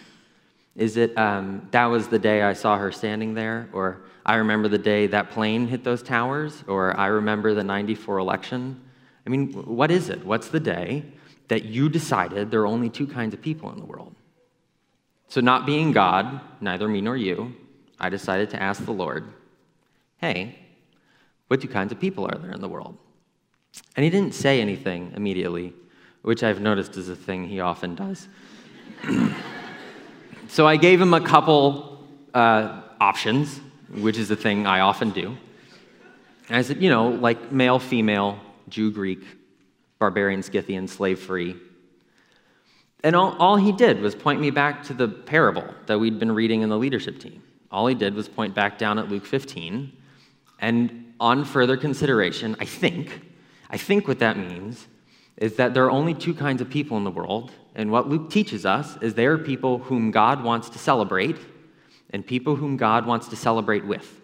Is 0.75 0.98
it 0.98 1.15
um, 1.19 1.67
that 1.69 1.86
was 1.86 2.07
the 2.07 2.17
day 2.17 2.41
I 2.41 2.53
saw 2.53 2.79
her 2.79 2.91
standing 2.91 3.36
there? 3.36 3.69
Or 3.74 4.01
I 4.25 4.38
remember 4.38 4.69
the 4.69 4.79
day 4.79 5.05
that 5.05 5.29
plane 5.29 5.67
hit 5.67 5.83
those 5.83 6.01
towers? 6.01 6.63
Or 6.67 7.00
I 7.00 7.07
remember 7.07 7.53
the 7.53 7.63
94 7.63 8.17
election? 8.17 8.81
I 9.25 9.29
mean, 9.29 9.53
what 9.53 9.91
is 9.91 10.09
it? 10.09 10.25
What's 10.25 10.49
the 10.49 10.59
day 10.59 11.05
that 11.47 11.65
you 11.65 11.89
decided 11.89 12.49
there 12.49 12.61
are 12.61 12.67
only 12.67 12.89
two 12.89 13.07
kinds 13.07 13.33
of 13.33 13.41
people 13.41 13.71
in 13.71 13.77
the 13.77 13.85
world? 13.85 14.15
So, 15.27 15.41
not 15.41 15.65
being 15.65 15.91
God, 15.91 16.41
neither 16.59 16.87
me 16.87 17.01
nor 17.01 17.15
you, 17.15 17.55
I 17.99 18.09
decided 18.09 18.49
to 18.49 18.61
ask 18.61 18.83
the 18.83 18.91
Lord, 18.91 19.31
hey, 20.17 20.57
what 21.47 21.61
two 21.61 21.67
kinds 21.67 21.91
of 21.91 21.99
people 21.99 22.25
are 22.25 22.37
there 22.37 22.51
in 22.51 22.61
the 22.61 22.67
world? 22.67 22.97
And 23.95 24.03
he 24.03 24.09
didn't 24.09 24.33
say 24.33 24.59
anything 24.59 25.13
immediately, 25.15 25.73
which 26.21 26.43
I've 26.43 26.59
noticed 26.59 26.97
is 26.97 27.09
a 27.09 27.15
thing 27.15 27.47
he 27.47 27.59
often 27.59 27.95
does. 27.95 28.27
so 30.47 30.67
I 30.67 30.77
gave 30.77 30.99
him 30.99 31.13
a 31.13 31.21
couple 31.21 32.05
uh, 32.33 32.81
options, 32.99 33.59
which 33.89 34.17
is 34.17 34.31
a 34.31 34.35
thing 34.35 34.65
I 34.65 34.81
often 34.81 35.11
do. 35.11 35.37
And 36.47 36.57
I 36.57 36.61
said, 36.61 36.81
you 36.81 36.89
know, 36.89 37.09
like 37.09 37.51
male, 37.51 37.79
female, 37.79 38.39
Jew, 38.71 38.91
Greek, 38.91 39.23
barbarian, 39.99 40.41
Scythian, 40.41 40.87
slave 40.87 41.19
free. 41.19 41.55
And 43.03 43.15
all, 43.15 43.35
all 43.37 43.55
he 43.55 43.71
did 43.71 44.01
was 44.01 44.15
point 44.15 44.41
me 44.41 44.49
back 44.51 44.83
to 44.85 44.93
the 44.93 45.07
parable 45.07 45.65
that 45.87 45.99
we'd 45.99 46.19
been 46.19 46.31
reading 46.31 46.61
in 46.61 46.69
the 46.69 46.77
leadership 46.77 47.19
team. 47.19 47.41
All 47.71 47.87
he 47.87 47.95
did 47.95 48.13
was 48.13 48.27
point 48.27 48.53
back 48.53 48.77
down 48.77 48.99
at 48.99 49.09
Luke 49.09 49.25
15. 49.25 49.91
And 50.59 51.13
on 51.19 51.45
further 51.45 51.77
consideration, 51.77 52.55
I 52.59 52.65
think, 52.65 53.21
I 53.69 53.77
think 53.77 54.07
what 54.07 54.19
that 54.19 54.37
means 54.37 54.87
is 55.37 55.55
that 55.55 55.73
there 55.73 55.85
are 55.85 55.91
only 55.91 56.13
two 56.13 56.33
kinds 56.33 56.61
of 56.61 56.69
people 56.69 56.97
in 56.97 57.03
the 57.03 57.11
world. 57.11 57.51
And 57.73 57.91
what 57.91 58.07
Luke 58.07 58.29
teaches 58.29 58.65
us 58.65 58.97
is 59.01 59.15
there 59.15 59.33
are 59.33 59.37
people 59.37 59.79
whom 59.79 60.11
God 60.11 60.43
wants 60.43 60.69
to 60.69 60.77
celebrate 60.77 61.37
and 62.11 62.25
people 62.25 62.55
whom 62.55 62.77
God 62.77 63.05
wants 63.05 63.27
to 63.29 63.35
celebrate 63.35 63.85
with. 63.85 64.21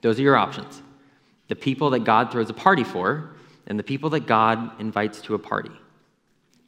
Those 0.00 0.18
are 0.18 0.22
your 0.22 0.36
options. 0.36 0.80
The 1.48 1.56
people 1.56 1.90
that 1.90 2.04
God 2.04 2.32
throws 2.32 2.48
a 2.48 2.54
party 2.54 2.84
for 2.84 3.34
and 3.66 3.78
the 3.78 3.84
people 3.84 4.10
that 4.10 4.26
God 4.26 4.80
invites 4.80 5.20
to 5.22 5.34
a 5.34 5.38
party. 5.38 5.72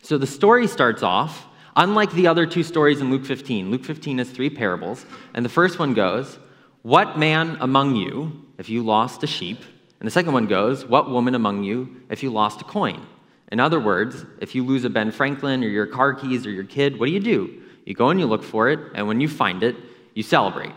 So 0.02 0.18
the 0.18 0.26
story 0.26 0.66
starts 0.66 1.02
off, 1.02 1.46
unlike 1.76 2.12
the 2.12 2.26
other 2.26 2.46
two 2.46 2.62
stories 2.62 3.00
in 3.00 3.10
Luke 3.10 3.24
15. 3.24 3.70
Luke 3.70 3.84
15 3.84 4.18
has 4.18 4.30
three 4.30 4.50
parables, 4.50 5.06
and 5.34 5.44
the 5.44 5.50
first 5.50 5.78
one 5.78 5.94
goes, 5.94 6.38
What 6.82 7.18
man 7.18 7.56
among 7.60 7.96
you, 7.96 8.44
if 8.58 8.68
you 8.68 8.82
lost 8.82 9.22
a 9.22 9.26
sheep? 9.26 9.58
And 10.00 10.06
the 10.06 10.12
second 10.12 10.32
one 10.32 10.46
goes, 10.46 10.84
What 10.84 11.10
woman 11.10 11.34
among 11.34 11.64
you, 11.64 12.02
if 12.10 12.22
you 12.22 12.30
lost 12.30 12.60
a 12.60 12.64
coin? 12.64 13.06
In 13.50 13.60
other 13.60 13.80
words, 13.80 14.24
if 14.40 14.54
you 14.54 14.64
lose 14.64 14.84
a 14.84 14.90
Ben 14.90 15.10
Franklin 15.10 15.62
or 15.62 15.68
your 15.68 15.86
car 15.86 16.14
keys 16.14 16.46
or 16.46 16.50
your 16.50 16.64
kid, 16.64 16.98
what 16.98 17.06
do 17.06 17.12
you 17.12 17.20
do? 17.20 17.62
You 17.86 17.94
go 17.94 18.10
and 18.10 18.18
you 18.18 18.26
look 18.26 18.42
for 18.42 18.68
it, 18.68 18.80
and 18.94 19.06
when 19.06 19.20
you 19.20 19.28
find 19.28 19.62
it, 19.62 19.76
you 20.14 20.22
celebrate. 20.22 20.72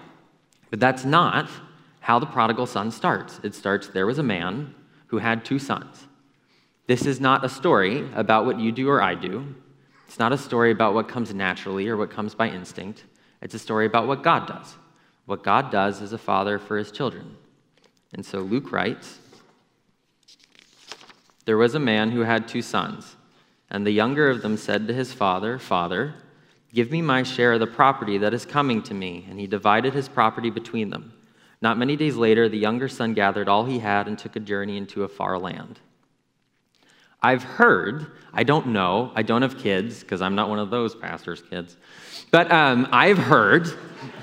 But 0.69 0.79
that's 0.79 1.05
not 1.05 1.49
how 1.99 2.19
the 2.19 2.25
prodigal 2.25 2.65
son 2.65 2.91
starts. 2.91 3.39
It 3.43 3.55
starts 3.55 3.87
there 3.87 4.05
was 4.05 4.19
a 4.19 4.23
man 4.23 4.73
who 5.07 5.17
had 5.17 5.43
two 5.43 5.59
sons. 5.59 6.07
This 6.87 7.05
is 7.05 7.19
not 7.19 7.43
a 7.43 7.49
story 7.49 8.09
about 8.13 8.45
what 8.45 8.59
you 8.59 8.71
do 8.71 8.89
or 8.89 9.01
I 9.01 9.15
do. 9.15 9.55
It's 10.07 10.19
not 10.19 10.31
a 10.31 10.37
story 10.37 10.71
about 10.71 10.93
what 10.93 11.09
comes 11.09 11.33
naturally 11.33 11.87
or 11.89 11.97
what 11.97 12.09
comes 12.09 12.33
by 12.33 12.49
instinct. 12.49 13.03
It's 13.41 13.53
a 13.53 13.59
story 13.59 13.85
about 13.85 14.07
what 14.07 14.23
God 14.23 14.47
does, 14.47 14.75
what 15.25 15.43
God 15.43 15.69
does 15.69 16.01
as 16.01 16.13
a 16.13 16.17
father 16.17 16.57
for 16.57 16.77
his 16.77 16.91
children. 16.91 17.35
And 18.13 18.25
so 18.25 18.39
Luke 18.39 18.71
writes 18.71 19.19
There 21.45 21.57
was 21.57 21.75
a 21.75 21.79
man 21.79 22.11
who 22.11 22.21
had 22.21 22.47
two 22.47 22.61
sons, 22.61 23.17
and 23.69 23.85
the 23.85 23.91
younger 23.91 24.29
of 24.29 24.41
them 24.41 24.55
said 24.55 24.87
to 24.87 24.93
his 24.93 25.11
father, 25.11 25.59
Father, 25.59 26.15
give 26.73 26.89
me 26.89 27.01
my 27.01 27.23
share 27.23 27.53
of 27.53 27.59
the 27.59 27.67
property 27.67 28.17
that 28.19 28.33
is 28.33 28.45
coming 28.45 28.81
to 28.83 28.93
me. 28.93 29.25
And 29.29 29.39
he 29.39 29.47
divided 29.47 29.93
his 29.93 30.07
property 30.07 30.49
between 30.49 30.89
them. 30.89 31.11
Not 31.61 31.77
many 31.77 31.95
days 31.95 32.15
later, 32.15 32.47
the 32.47 32.57
younger 32.57 32.87
son 32.87 33.13
gathered 33.13 33.49
all 33.49 33.65
he 33.65 33.79
had 33.79 34.07
and 34.07 34.17
took 34.17 34.35
a 34.35 34.39
journey 34.39 34.77
into 34.77 35.03
a 35.03 35.07
far 35.07 35.39
land. 35.39 35.79
I've 37.21 37.43
heard, 37.43 38.11
I 38.31 38.43
don't 38.43 38.67
know, 38.67 39.11
I 39.15 39.23
don't 39.23 39.41
have 39.41 39.57
kids 39.57 40.01
because 40.01 40.21
I'm 40.21 40.35
not 40.35 40.49
one 40.49 40.59
of 40.59 40.69
those 40.69 40.93
pastors' 40.93 41.41
kids, 41.41 41.75
but 42.29 42.51
um, 42.51 42.87
I've 42.91 43.17
heard 43.17 43.67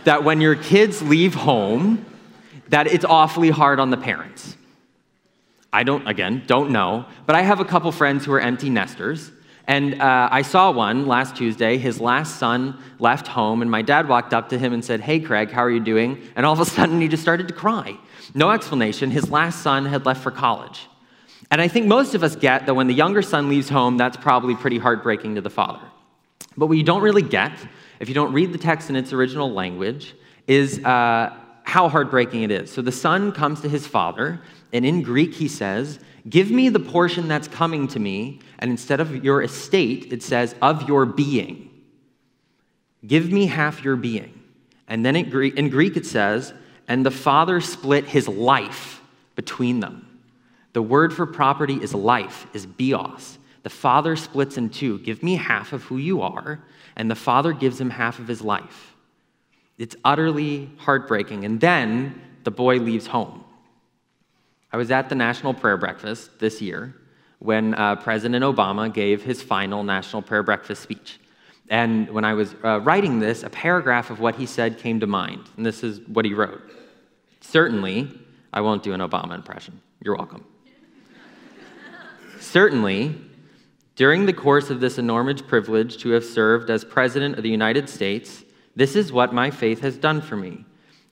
that 0.04 0.22
when 0.22 0.40
your 0.40 0.54
kids 0.54 1.02
leave 1.02 1.34
home, 1.34 2.06
that 2.68 2.86
it's 2.86 3.04
awfully 3.04 3.50
hard 3.50 3.80
on 3.80 3.90
the 3.90 3.96
parents. 3.96 4.56
I 5.72 5.82
don't, 5.82 6.06
again, 6.06 6.44
don't 6.46 6.70
know, 6.70 7.06
but 7.26 7.34
I 7.34 7.42
have 7.42 7.58
a 7.58 7.64
couple 7.64 7.90
friends 7.90 8.24
who 8.24 8.32
are 8.32 8.40
empty 8.40 8.70
nesters. 8.70 9.32
And 9.66 10.00
uh, 10.00 10.28
I 10.30 10.42
saw 10.42 10.70
one 10.70 11.06
last 11.06 11.36
Tuesday. 11.36 11.78
His 11.78 12.00
last 12.00 12.38
son 12.38 12.78
left 12.98 13.26
home, 13.26 13.62
and 13.62 13.70
my 13.70 13.82
dad 13.82 14.08
walked 14.08 14.34
up 14.34 14.50
to 14.50 14.58
him 14.58 14.72
and 14.72 14.84
said, 14.84 15.00
Hey, 15.00 15.20
Craig, 15.20 15.50
how 15.50 15.62
are 15.62 15.70
you 15.70 15.80
doing? 15.80 16.20
And 16.36 16.44
all 16.44 16.52
of 16.52 16.60
a 16.60 16.66
sudden, 16.66 17.00
he 17.00 17.08
just 17.08 17.22
started 17.22 17.48
to 17.48 17.54
cry. 17.54 17.96
No 18.34 18.50
explanation. 18.50 19.10
His 19.10 19.30
last 19.30 19.62
son 19.62 19.86
had 19.86 20.04
left 20.04 20.22
for 20.22 20.30
college. 20.30 20.88
And 21.50 21.60
I 21.60 21.68
think 21.68 21.86
most 21.86 22.14
of 22.14 22.22
us 22.22 22.36
get 22.36 22.66
that 22.66 22.74
when 22.74 22.86
the 22.86 22.94
younger 22.94 23.22
son 23.22 23.48
leaves 23.48 23.68
home, 23.68 23.96
that's 23.96 24.16
probably 24.16 24.54
pretty 24.54 24.78
heartbreaking 24.78 25.36
to 25.36 25.40
the 25.40 25.50
father. 25.50 25.86
But 26.56 26.66
what 26.66 26.76
you 26.76 26.84
don't 26.84 27.02
really 27.02 27.22
get, 27.22 27.52
if 28.00 28.08
you 28.08 28.14
don't 28.14 28.32
read 28.32 28.52
the 28.52 28.58
text 28.58 28.90
in 28.90 28.96
its 28.96 29.12
original 29.12 29.52
language, 29.52 30.14
is 30.46 30.84
uh, 30.84 31.34
how 31.64 31.88
heartbreaking 31.88 32.42
it 32.42 32.50
is. 32.50 32.70
So 32.70 32.82
the 32.82 32.92
son 32.92 33.32
comes 33.32 33.60
to 33.62 33.68
his 33.68 33.86
father, 33.86 34.40
and 34.72 34.84
in 34.84 35.02
Greek 35.02 35.34
he 35.34 35.48
says, 35.48 35.98
Give 36.28 36.50
me 36.50 36.70
the 36.70 36.80
portion 36.80 37.28
that's 37.28 37.48
coming 37.48 37.86
to 37.88 37.98
me, 37.98 38.40
and 38.58 38.70
instead 38.70 39.00
of 39.00 39.24
your 39.24 39.42
estate, 39.42 40.12
it 40.12 40.22
says, 40.22 40.54
of 40.62 40.88
your 40.88 41.04
being. 41.04 41.70
Give 43.06 43.30
me 43.30 43.46
half 43.46 43.84
your 43.84 43.96
being. 43.96 44.40
And 44.88 45.04
then 45.04 45.16
in 45.16 45.68
Greek 45.68 45.96
it 45.96 46.06
says, 46.06 46.54
And 46.88 47.04
the 47.04 47.10
father 47.10 47.60
split 47.60 48.06
his 48.06 48.28
life 48.28 49.02
between 49.36 49.80
them. 49.80 50.20
The 50.72 50.82
word 50.82 51.12
for 51.12 51.26
property 51.26 51.76
is 51.76 51.94
life, 51.94 52.46
is 52.54 52.66
bios. 52.66 53.38
The 53.62 53.70
father 53.70 54.16
splits 54.16 54.56
in 54.56 54.70
two. 54.70 54.98
Give 55.00 55.22
me 55.22 55.36
half 55.36 55.72
of 55.72 55.82
who 55.84 55.96
you 55.98 56.22
are, 56.22 56.62
and 56.96 57.10
the 57.10 57.14
father 57.14 57.52
gives 57.52 57.80
him 57.80 57.90
half 57.90 58.18
of 58.18 58.28
his 58.28 58.42
life. 58.42 58.94
It's 59.78 59.96
utterly 60.04 60.70
heartbreaking. 60.78 61.44
And 61.44 61.60
then 61.60 62.20
the 62.44 62.50
boy 62.50 62.78
leaves 62.78 63.06
home. 63.06 63.43
I 64.74 64.76
was 64.76 64.90
at 64.90 65.08
the 65.08 65.14
National 65.14 65.54
Prayer 65.54 65.76
Breakfast 65.76 66.40
this 66.40 66.60
year 66.60 66.96
when 67.38 67.74
uh, 67.74 67.94
President 67.94 68.44
Obama 68.44 68.92
gave 68.92 69.22
his 69.22 69.40
final 69.40 69.84
National 69.84 70.20
Prayer 70.20 70.42
Breakfast 70.42 70.82
speech. 70.82 71.20
And 71.70 72.10
when 72.10 72.24
I 72.24 72.34
was 72.34 72.56
uh, 72.64 72.80
writing 72.80 73.20
this, 73.20 73.44
a 73.44 73.50
paragraph 73.50 74.10
of 74.10 74.18
what 74.18 74.34
he 74.34 74.46
said 74.46 74.78
came 74.78 74.98
to 74.98 75.06
mind. 75.06 75.48
And 75.56 75.64
this 75.64 75.84
is 75.84 76.00
what 76.08 76.24
he 76.24 76.34
wrote 76.34 76.60
Certainly, 77.40 78.18
I 78.52 78.62
won't 78.62 78.82
do 78.82 78.92
an 78.92 79.00
Obama 79.00 79.36
impression. 79.36 79.80
You're 80.02 80.16
welcome. 80.16 80.44
Certainly, 82.40 83.14
during 83.94 84.26
the 84.26 84.32
course 84.32 84.70
of 84.70 84.80
this 84.80 84.98
enormous 84.98 85.40
privilege 85.40 85.98
to 85.98 86.08
have 86.08 86.24
served 86.24 86.68
as 86.68 86.84
President 86.84 87.36
of 87.36 87.44
the 87.44 87.48
United 87.48 87.88
States, 87.88 88.42
this 88.74 88.96
is 88.96 89.12
what 89.12 89.32
my 89.32 89.52
faith 89.52 89.82
has 89.82 89.96
done 89.96 90.20
for 90.20 90.34
me. 90.34 90.64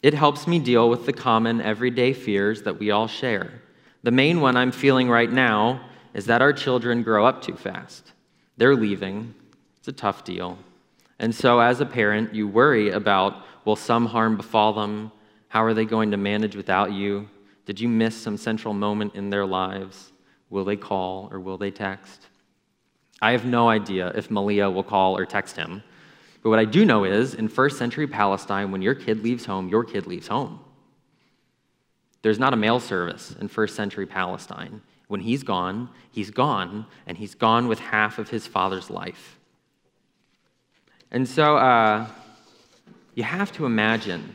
It 0.02 0.14
helps 0.14 0.49
me 0.49 0.59
deal 0.59 0.90
with 0.90 1.06
the 1.06 1.12
common 1.12 1.61
everyday 1.61 2.12
fears 2.12 2.62
that 2.62 2.78
we 2.78 2.90
all 2.90 3.06
share. 3.06 3.62
The 4.02 4.11
main 4.11 4.40
one 4.40 4.56
I'm 4.56 4.73
feeling 4.73 5.09
right 5.09 5.30
now 5.30 5.80
is 6.12 6.26
that 6.26 6.42
our 6.42 6.52
children 6.52 7.04
grow 7.04 7.25
up 7.25 7.40
too 7.40 7.54
fast. 7.54 8.12
They're 8.56 8.75
leaving. 8.75 9.35
It's 9.78 9.87
a 9.87 9.92
tough 9.92 10.25
deal. 10.25 10.59
And 11.21 11.32
so, 11.32 11.61
as 11.61 11.80
a 11.80 11.87
parent, 11.87 12.35
you 12.35 12.49
worry 12.49 12.90
about 12.90 13.44
will 13.64 13.76
some 13.76 14.06
harm 14.06 14.37
befall 14.37 14.73
them? 14.73 15.12
How 15.49 15.62
are 15.62 15.73
they 15.73 15.85
going 15.85 16.11
to 16.11 16.16
manage 16.16 16.56
without 16.56 16.92
you? 16.92 17.28
Did 17.64 17.78
you 17.78 17.88
miss 17.88 18.16
some 18.16 18.37
central 18.37 18.75
moment 18.75 19.14
in 19.14 19.30
their 19.30 19.47
lives? 19.47 20.12
Will 20.50 20.64
they 20.64 20.76
call 20.76 21.28
or 21.30 21.38
will 21.38 21.59
they 21.59 21.71
text? 21.71 22.26
I 23.21 23.30
have 23.30 23.44
no 23.44 23.68
idea 23.68 24.12
if 24.16 24.32
Malia 24.32 24.68
will 24.68 24.82
call 24.82 25.16
or 25.16 25.25
text 25.25 25.56
him. 25.56 25.85
But 26.42 26.50
what 26.50 26.58
I 26.58 26.64
do 26.64 26.84
know 26.84 27.04
is 27.04 27.34
in 27.34 27.49
first 27.49 27.78
century 27.78 28.06
Palestine, 28.06 28.72
when 28.72 28.82
your 28.82 28.94
kid 28.94 29.22
leaves 29.22 29.44
home, 29.44 29.68
your 29.68 29.84
kid 29.84 30.06
leaves 30.06 30.26
home. 30.26 30.61
There's 32.22 32.38
not 32.38 32.52
a 32.52 32.56
mail 32.56 32.80
service 32.80 33.34
in 33.40 33.49
first 33.49 33.76
century 33.76 34.06
Palestine. 34.06 34.82
When 35.08 35.20
he's 35.20 35.42
gone, 35.42 35.88
he's 36.11 36.30
gone, 36.30 36.87
and 37.06 37.18
he's 37.18 37.34
gone 37.34 37.68
with 37.68 37.78
half 37.78 38.18
of 38.18 38.30
his 38.30 38.46
father's 38.46 38.90
life. 38.90 39.38
And 41.11 41.28
so 41.28 41.56
uh, 41.56 42.06
you 43.14 43.22
have 43.22 43.52
to 43.52 43.66
imagine 43.66 44.34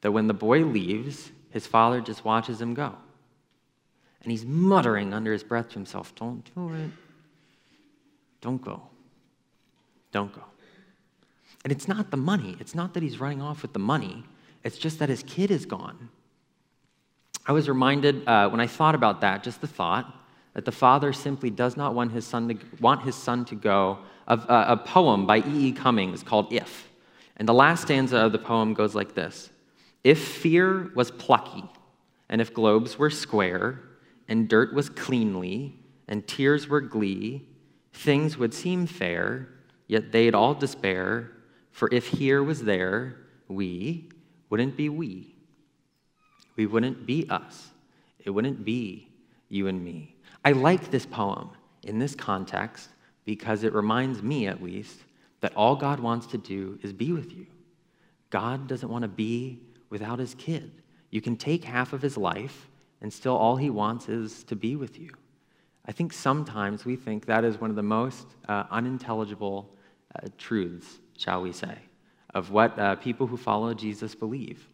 that 0.00 0.12
when 0.12 0.26
the 0.26 0.34
boy 0.34 0.64
leaves, 0.64 1.30
his 1.50 1.66
father 1.66 2.00
just 2.00 2.24
watches 2.24 2.60
him 2.60 2.74
go. 2.74 2.94
And 4.22 4.32
he's 4.32 4.44
muttering 4.44 5.14
under 5.14 5.32
his 5.32 5.44
breath 5.44 5.68
to 5.68 5.74
himself, 5.74 6.14
Don't 6.14 6.42
do 6.54 6.74
it. 6.74 6.90
Don't 8.40 8.60
go. 8.60 8.82
Don't 10.10 10.34
go. 10.34 10.42
And 11.66 11.72
it's 11.72 11.88
not 11.88 12.12
the 12.12 12.16
money. 12.16 12.56
It's 12.60 12.76
not 12.76 12.94
that 12.94 13.02
he's 13.02 13.18
running 13.18 13.42
off 13.42 13.62
with 13.62 13.72
the 13.72 13.80
money. 13.80 14.22
It's 14.62 14.78
just 14.78 15.00
that 15.00 15.08
his 15.08 15.24
kid 15.24 15.50
is 15.50 15.66
gone. 15.66 16.10
I 17.44 17.50
was 17.50 17.68
reminded 17.68 18.24
uh, 18.28 18.48
when 18.50 18.60
I 18.60 18.68
thought 18.68 18.94
about 18.94 19.22
that, 19.22 19.42
just 19.42 19.60
the 19.60 19.66
thought, 19.66 20.14
that 20.54 20.64
the 20.64 20.70
father 20.70 21.12
simply 21.12 21.50
does 21.50 21.76
not 21.76 21.92
want 21.92 22.12
his 22.12 22.24
son 22.24 22.46
to, 22.46 22.56
want 22.80 23.02
his 23.02 23.16
son 23.16 23.44
to 23.46 23.56
go. 23.56 23.98
Of, 24.28 24.48
uh, 24.48 24.66
a 24.68 24.76
poem 24.76 25.26
by 25.26 25.38
E. 25.38 25.66
E. 25.66 25.72
Cummings 25.72 26.22
called 26.22 26.52
If. 26.52 26.88
And 27.36 27.48
the 27.48 27.54
last 27.54 27.82
stanza 27.82 28.18
of 28.18 28.30
the 28.30 28.38
poem 28.38 28.72
goes 28.72 28.94
like 28.94 29.16
this 29.16 29.50
If 30.04 30.24
fear 30.24 30.92
was 30.94 31.10
plucky, 31.10 31.64
and 32.28 32.40
if 32.40 32.54
globes 32.54 32.96
were 32.96 33.10
square, 33.10 33.80
and 34.28 34.48
dirt 34.48 34.72
was 34.72 34.88
cleanly, 34.88 35.80
and 36.06 36.28
tears 36.28 36.68
were 36.68 36.80
glee, 36.80 37.48
things 37.92 38.38
would 38.38 38.54
seem 38.54 38.86
fair, 38.86 39.48
yet 39.88 40.12
they'd 40.12 40.32
all 40.36 40.54
despair. 40.54 41.32
For 41.76 41.90
if 41.92 42.06
here 42.06 42.42
was 42.42 42.62
there, 42.62 43.18
we 43.48 44.08
wouldn't 44.48 44.78
be 44.78 44.88
we. 44.88 45.34
We 46.56 46.64
wouldn't 46.64 47.04
be 47.04 47.28
us. 47.28 47.68
It 48.24 48.30
wouldn't 48.30 48.64
be 48.64 49.10
you 49.50 49.66
and 49.66 49.84
me. 49.84 50.16
I 50.42 50.52
like 50.52 50.90
this 50.90 51.04
poem 51.04 51.50
in 51.82 51.98
this 51.98 52.14
context 52.14 52.88
because 53.26 53.62
it 53.62 53.74
reminds 53.74 54.22
me, 54.22 54.46
at 54.46 54.62
least, 54.62 55.00
that 55.42 55.54
all 55.54 55.76
God 55.76 56.00
wants 56.00 56.26
to 56.28 56.38
do 56.38 56.78
is 56.82 56.94
be 56.94 57.12
with 57.12 57.36
you. 57.36 57.46
God 58.30 58.68
doesn't 58.68 58.88
want 58.88 59.02
to 59.02 59.08
be 59.08 59.60
without 59.90 60.18
his 60.18 60.34
kid. 60.36 60.70
You 61.10 61.20
can 61.20 61.36
take 61.36 61.62
half 61.62 61.92
of 61.92 62.00
his 62.00 62.16
life, 62.16 62.70
and 63.02 63.12
still 63.12 63.36
all 63.36 63.56
he 63.56 63.68
wants 63.68 64.08
is 64.08 64.44
to 64.44 64.56
be 64.56 64.76
with 64.76 64.98
you. 64.98 65.10
I 65.84 65.92
think 65.92 66.14
sometimes 66.14 66.86
we 66.86 66.96
think 66.96 67.26
that 67.26 67.44
is 67.44 67.60
one 67.60 67.68
of 67.68 67.76
the 67.76 67.82
most 67.82 68.28
uh, 68.48 68.64
unintelligible 68.70 69.76
uh, 70.14 70.28
truths, 70.38 71.00
shall 71.16 71.42
we 71.42 71.52
say, 71.52 71.78
of 72.34 72.50
what 72.50 72.78
uh, 72.78 72.96
people 72.96 73.26
who 73.26 73.36
follow 73.36 73.74
Jesus 73.74 74.14
believe. 74.14 74.68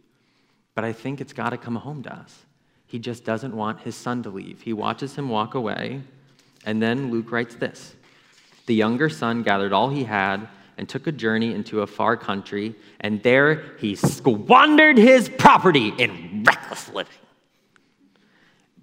But 0.75 0.85
I 0.85 0.93
think 0.93 1.21
it's 1.21 1.33
got 1.33 1.51
to 1.51 1.57
come 1.57 1.77
home 1.77 2.03
to 2.05 2.15
us. 2.15 2.47
He 2.87 2.99
just 2.99 3.25
doesn't 3.25 3.55
want 3.57 3.81
his 3.81 3.97
son 3.97 4.23
to 4.25 4.31
leave. 4.31 4.63
He 4.63 4.73
watches 4.73 5.15
him 5.15 5.29
walk 5.29 5.55
away, 5.55 6.03
and 6.65 6.83
then 6.83 7.11
Luke 7.11 7.33
writes 7.33 7.55
this 7.55 7.95
The 8.67 8.75
younger 8.75 9.09
son 9.09 9.43
gathered 9.43 9.73
all 9.73 9.91
he 9.91 10.05
had 10.05 10.49
and 10.77 10.89
took 10.89 11.07
a 11.07 11.13
journey 11.13 11.55
into 11.55 11.83
a 11.83 11.87
far 11.87 12.17
country, 12.17 12.75
and 13.01 13.23
there 13.23 13.77
he 13.79 13.95
squandered 13.95 14.99
his 14.99 15.29
property 15.29 15.89
in 15.99 16.45
reckless 16.45 16.89
living. 16.91 17.13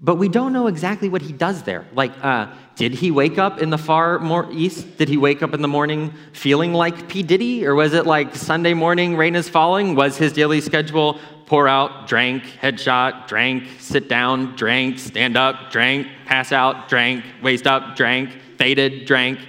But 0.01 0.15
we 0.15 0.29
don't 0.29 0.53
know 0.53 0.67
exactly 0.67 1.09
what 1.09 1.21
he 1.21 1.33
does 1.33 1.63
there. 1.63 1.85
Like, 1.93 2.13
uh, 2.23 2.53
did 2.75 2.93
he 2.93 3.11
wake 3.11 3.37
up 3.37 3.61
in 3.61 3.69
the 3.69 3.77
far 3.77 4.17
more 4.19 4.49
east? 4.49 4.97
Did 4.97 5.09
he 5.09 5.17
wake 5.17 5.43
up 5.43 5.53
in 5.53 5.61
the 5.61 5.67
morning 5.67 6.13
feeling 6.31 6.73
like 6.73 7.09
P. 7.09 7.21
Diddy? 7.21 7.67
Or 7.67 7.75
was 7.75 7.93
it 7.93 8.05
like 8.05 8.33
Sunday 8.33 8.73
morning, 8.73 9.17
rain 9.17 9.35
is 9.35 9.49
falling? 9.49 9.95
Was 9.95 10.15
his 10.15 10.31
daily 10.31 10.61
schedule 10.61 11.19
pour 11.47 11.67
out, 11.67 12.07
drank, 12.07 12.43
headshot, 12.61 13.27
drank, 13.27 13.67
sit 13.79 14.07
down, 14.07 14.55
drank, 14.55 14.99
stand 14.99 15.35
up, 15.35 15.69
drank, 15.69 16.07
pass 16.25 16.53
out, 16.53 16.87
drank, 16.87 17.25
waist 17.43 17.67
up, 17.67 17.97
drank, 17.97 18.29
faded, 18.57 19.05
drank? 19.05 19.39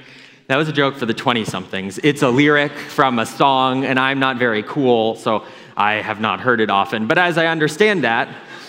That 0.49 0.57
was 0.57 0.69
a 0.69 0.73
joke 0.73 0.97
for 0.97 1.07
the 1.07 1.15
20 1.15 1.45
somethings. 1.45 2.01
It's 2.03 2.23
a 2.23 2.29
lyric 2.29 2.73
from 2.73 3.21
a 3.21 3.27
song, 3.27 3.85
and 3.85 4.01
I'm 4.01 4.19
not 4.19 4.37
very 4.37 4.65
cool, 4.65 5.15
so 5.15 5.45
I 5.77 5.95
have 5.95 6.21
not 6.21 6.41
heard 6.41 6.61
it 6.61 6.71
often. 6.71 7.07
But 7.07 7.19
as 7.19 7.39
I 7.39 7.47
understand 7.47 8.03
that, 8.03 8.29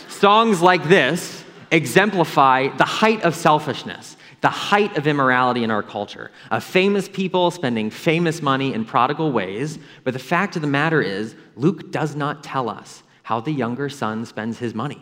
songs 0.10 0.62
like 0.62 0.84
this, 0.84 1.41
exemplify 1.72 2.68
the 2.76 2.86
height 2.86 3.24
of 3.24 3.34
selfishness, 3.36 4.18
the 4.42 4.50
height 4.50 4.98
of 4.98 5.08
immorality 5.08 5.64
in 5.64 5.72
our 5.72 5.84
culture, 5.84 6.32
of 6.50 6.64
famous 6.64 7.08
people 7.08 7.50
spending 7.50 7.90
famous 7.90 8.42
money 8.42 8.74
in 8.74 8.86
prodigal 8.86 9.32
ways. 9.32 9.80
But 10.04 10.14
the 10.14 10.20
fact 10.20 10.56
of 10.56 10.62
the 10.62 10.68
matter 10.68 11.02
is, 11.02 11.36
Luke 11.56 11.92
does 11.92 12.16
not 12.16 12.44
tell 12.44 12.70
us 12.70 13.04
how 13.24 13.40
the 13.40 13.52
younger 13.52 13.88
son 13.88 14.26
spends 14.26 14.60
his 14.60 14.76
money. 14.76 15.02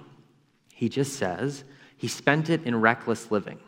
He 0.73 0.89
just 0.89 1.13
says 1.13 1.63
he 1.97 2.07
spent 2.07 2.49
it 2.49 2.63
in 2.63 2.79
reckless 2.79 3.31
living. 3.31 3.59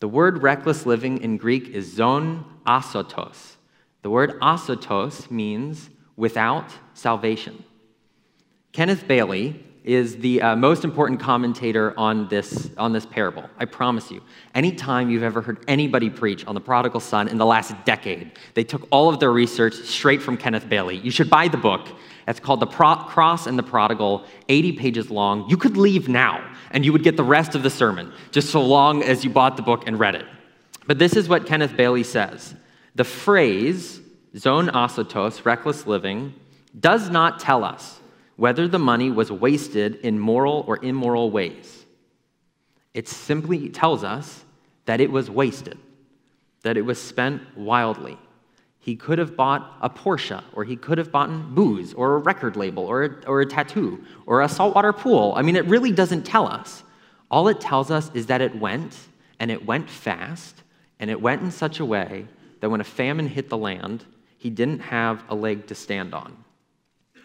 The 0.00 0.08
word 0.08 0.42
reckless 0.42 0.86
living 0.86 1.20
in 1.20 1.36
Greek 1.36 1.68
is 1.68 1.92
zon 1.92 2.44
asotos. 2.66 3.56
The 4.02 4.10
word 4.10 4.40
asotos 4.40 5.30
means 5.30 5.90
without 6.16 6.72
salvation. 6.94 7.62
Kenneth 8.72 9.06
Bailey, 9.06 9.62
is 9.84 10.16
the 10.18 10.40
uh, 10.40 10.56
most 10.56 10.84
important 10.84 11.18
commentator 11.18 11.92
on 11.98 12.28
this, 12.28 12.70
on 12.78 12.92
this 12.92 13.04
parable. 13.04 13.44
I 13.58 13.64
promise 13.64 14.10
you. 14.10 14.22
Anytime 14.54 15.10
you've 15.10 15.24
ever 15.24 15.40
heard 15.40 15.64
anybody 15.66 16.08
preach 16.08 16.46
on 16.46 16.54
the 16.54 16.60
prodigal 16.60 17.00
son 17.00 17.26
in 17.26 17.36
the 17.36 17.46
last 17.46 17.74
decade, 17.84 18.32
they 18.54 18.62
took 18.62 18.86
all 18.90 19.08
of 19.08 19.18
their 19.18 19.32
research 19.32 19.74
straight 19.74 20.22
from 20.22 20.36
Kenneth 20.36 20.68
Bailey. 20.68 20.98
You 20.98 21.10
should 21.10 21.28
buy 21.28 21.48
the 21.48 21.56
book. 21.56 21.88
It's 22.28 22.38
called 22.38 22.60
The 22.60 22.66
Pro- 22.66 22.94
Cross 22.96 23.48
and 23.48 23.58
the 23.58 23.64
Prodigal, 23.64 24.24
80 24.48 24.72
pages 24.72 25.10
long. 25.10 25.48
You 25.50 25.56
could 25.56 25.76
leave 25.76 26.08
now 26.08 26.48
and 26.70 26.84
you 26.84 26.92
would 26.92 27.02
get 27.02 27.16
the 27.16 27.24
rest 27.24 27.54
of 27.54 27.62
the 27.62 27.70
sermon, 27.70 28.12
just 28.30 28.50
so 28.50 28.62
long 28.62 29.02
as 29.02 29.24
you 29.24 29.30
bought 29.30 29.56
the 29.56 29.62
book 29.62 29.84
and 29.86 29.98
read 29.98 30.14
it. 30.14 30.24
But 30.86 30.98
this 30.98 31.16
is 31.16 31.28
what 31.28 31.46
Kenneth 31.46 31.76
Bailey 31.76 32.04
says 32.04 32.54
The 32.94 33.04
phrase, 33.04 34.00
zon 34.36 34.68
asotos, 34.68 35.44
reckless 35.44 35.86
living, 35.86 36.34
does 36.78 37.10
not 37.10 37.40
tell 37.40 37.64
us 37.64 37.98
whether 38.36 38.66
the 38.66 38.78
money 38.78 39.10
was 39.10 39.30
wasted 39.30 39.96
in 39.96 40.18
moral 40.18 40.64
or 40.66 40.82
immoral 40.82 41.30
ways. 41.30 41.84
It 42.94 43.08
simply 43.08 43.68
tells 43.68 44.04
us 44.04 44.44
that 44.84 45.00
it 45.00 45.10
was 45.10 45.30
wasted, 45.30 45.78
that 46.62 46.76
it 46.76 46.82
was 46.82 47.00
spent 47.00 47.42
wildly. 47.56 48.18
He 48.78 48.96
could 48.96 49.18
have 49.18 49.36
bought 49.36 49.76
a 49.80 49.88
Porsche, 49.88 50.42
or 50.52 50.64
he 50.64 50.76
could 50.76 50.98
have 50.98 51.12
bought 51.12 51.54
booze, 51.54 51.94
or 51.94 52.16
a 52.16 52.18
record 52.18 52.56
label, 52.56 52.84
or 52.84 53.04
a, 53.04 53.26
or 53.26 53.40
a 53.40 53.46
tattoo, 53.46 54.04
or 54.26 54.42
a 54.42 54.48
saltwater 54.48 54.92
pool. 54.92 55.34
I 55.36 55.42
mean, 55.42 55.54
it 55.54 55.64
really 55.66 55.92
doesn't 55.92 56.24
tell 56.24 56.48
us. 56.48 56.82
All 57.30 57.48
it 57.48 57.60
tells 57.60 57.90
us 57.90 58.10
is 58.12 58.26
that 58.26 58.40
it 58.40 58.56
went, 58.56 58.98
and 59.38 59.50
it 59.50 59.64
went 59.64 59.88
fast, 59.88 60.62
and 60.98 61.10
it 61.10 61.20
went 61.20 61.42
in 61.42 61.50
such 61.50 61.78
a 61.78 61.84
way 61.84 62.26
that 62.60 62.70
when 62.70 62.80
a 62.80 62.84
famine 62.84 63.28
hit 63.28 63.48
the 63.48 63.56
land, 63.56 64.04
he 64.36 64.50
didn't 64.50 64.80
have 64.80 65.22
a 65.28 65.34
leg 65.34 65.68
to 65.68 65.74
stand 65.74 66.12
on. 66.12 66.36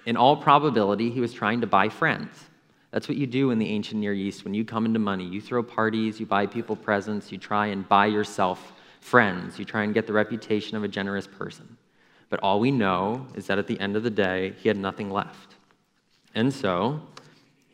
In 0.07 0.15
all 0.15 0.37
probability, 0.37 1.09
he 1.09 1.19
was 1.19 1.33
trying 1.33 1.59
to 1.59 1.67
buy 1.67 1.89
friends. 1.89 2.45
That's 2.91 3.09
what 3.09 3.17
you 3.17 3.27
do 3.27 3.51
in 3.51 3.59
the 3.59 3.67
ancient 3.67 3.99
Near 3.99 4.13
East 4.13 4.45
when 4.45 4.53
you 4.53 4.63
come 4.63 4.85
into 4.85 4.99
money. 4.99 5.25
You 5.25 5.41
throw 5.41 5.61
parties, 5.61 6.17
you 6.17 6.25
buy 6.25 6.45
people 6.45 6.77
presents, 6.77 7.29
you 7.29 7.37
try 7.37 7.67
and 7.67 7.87
buy 7.89 8.05
yourself 8.05 8.71
friends, 9.01 9.59
you 9.59 9.65
try 9.65 9.83
and 9.83 9.93
get 9.93 10.07
the 10.07 10.13
reputation 10.13 10.77
of 10.77 10.85
a 10.85 10.87
generous 10.87 11.27
person. 11.27 11.75
But 12.29 12.39
all 12.39 12.61
we 12.61 12.71
know 12.71 13.27
is 13.35 13.47
that 13.47 13.59
at 13.59 13.67
the 13.67 13.77
end 13.81 13.97
of 13.97 14.03
the 14.03 14.09
day, 14.09 14.53
he 14.61 14.69
had 14.69 14.77
nothing 14.77 15.11
left. 15.11 15.55
And 16.33 16.53
so, 16.53 17.01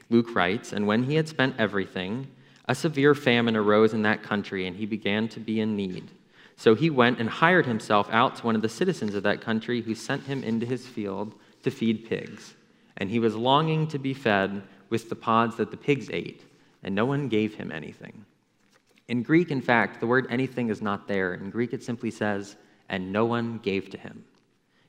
Luke 0.09 0.33
writes, 0.33 0.73
and 0.73 0.87
when 0.87 1.03
he 1.03 1.13
had 1.13 1.27
spent 1.27 1.53
everything, 1.59 2.27
a 2.67 2.73
severe 2.73 3.13
famine 3.13 3.55
arose 3.55 3.93
in 3.93 4.01
that 4.03 4.23
country, 4.23 4.65
and 4.65 4.75
he 4.75 4.87
began 4.87 5.27
to 5.27 5.39
be 5.39 5.59
in 5.59 5.75
need. 5.75 6.09
So 6.55 6.73
he 6.73 6.89
went 6.89 7.19
and 7.19 7.29
hired 7.29 7.67
himself 7.67 8.09
out 8.11 8.37
to 8.37 8.45
one 8.47 8.55
of 8.55 8.63
the 8.63 8.69
citizens 8.69 9.13
of 9.13 9.21
that 9.21 9.41
country, 9.41 9.81
who 9.81 9.93
sent 9.93 10.23
him 10.23 10.43
into 10.43 10.65
his 10.65 10.87
field 10.87 11.35
to 11.63 11.71
feed 11.71 12.07
pigs, 12.07 12.53
and 12.97 13.09
he 13.09 13.19
was 13.19 13.35
longing 13.35 13.87
to 13.87 13.99
be 13.99 14.13
fed 14.13 14.61
with 14.89 15.09
the 15.09 15.15
pods 15.15 15.55
that 15.57 15.71
the 15.71 15.77
pigs 15.77 16.09
ate, 16.11 16.43
and 16.83 16.93
no 16.93 17.05
one 17.05 17.27
gave 17.27 17.55
him 17.55 17.71
anything. 17.71 18.25
In 19.07 19.23
Greek, 19.23 19.51
in 19.51 19.61
fact, 19.61 19.99
the 19.99 20.07
word 20.07 20.27
anything 20.29 20.69
is 20.69 20.81
not 20.81 21.07
there. 21.07 21.33
In 21.33 21.49
Greek, 21.49 21.73
it 21.73 21.83
simply 21.83 22.11
says, 22.11 22.55
and 22.89 23.11
no 23.11 23.25
one 23.25 23.57
gave 23.59 23.89
to 23.89 23.97
him. 23.97 24.23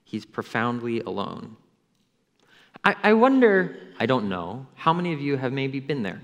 He's 0.04 0.24
profoundly 0.24 1.00
alone. 1.00 1.56
I, 2.84 2.94
I 3.02 3.12
wonder, 3.14 3.76
I 3.98 4.06
don't 4.06 4.28
know, 4.28 4.66
how 4.74 4.92
many 4.92 5.12
of 5.12 5.20
you 5.20 5.37
have 5.37 5.52
maybe 5.52 5.80
been 5.80 6.02
there? 6.02 6.20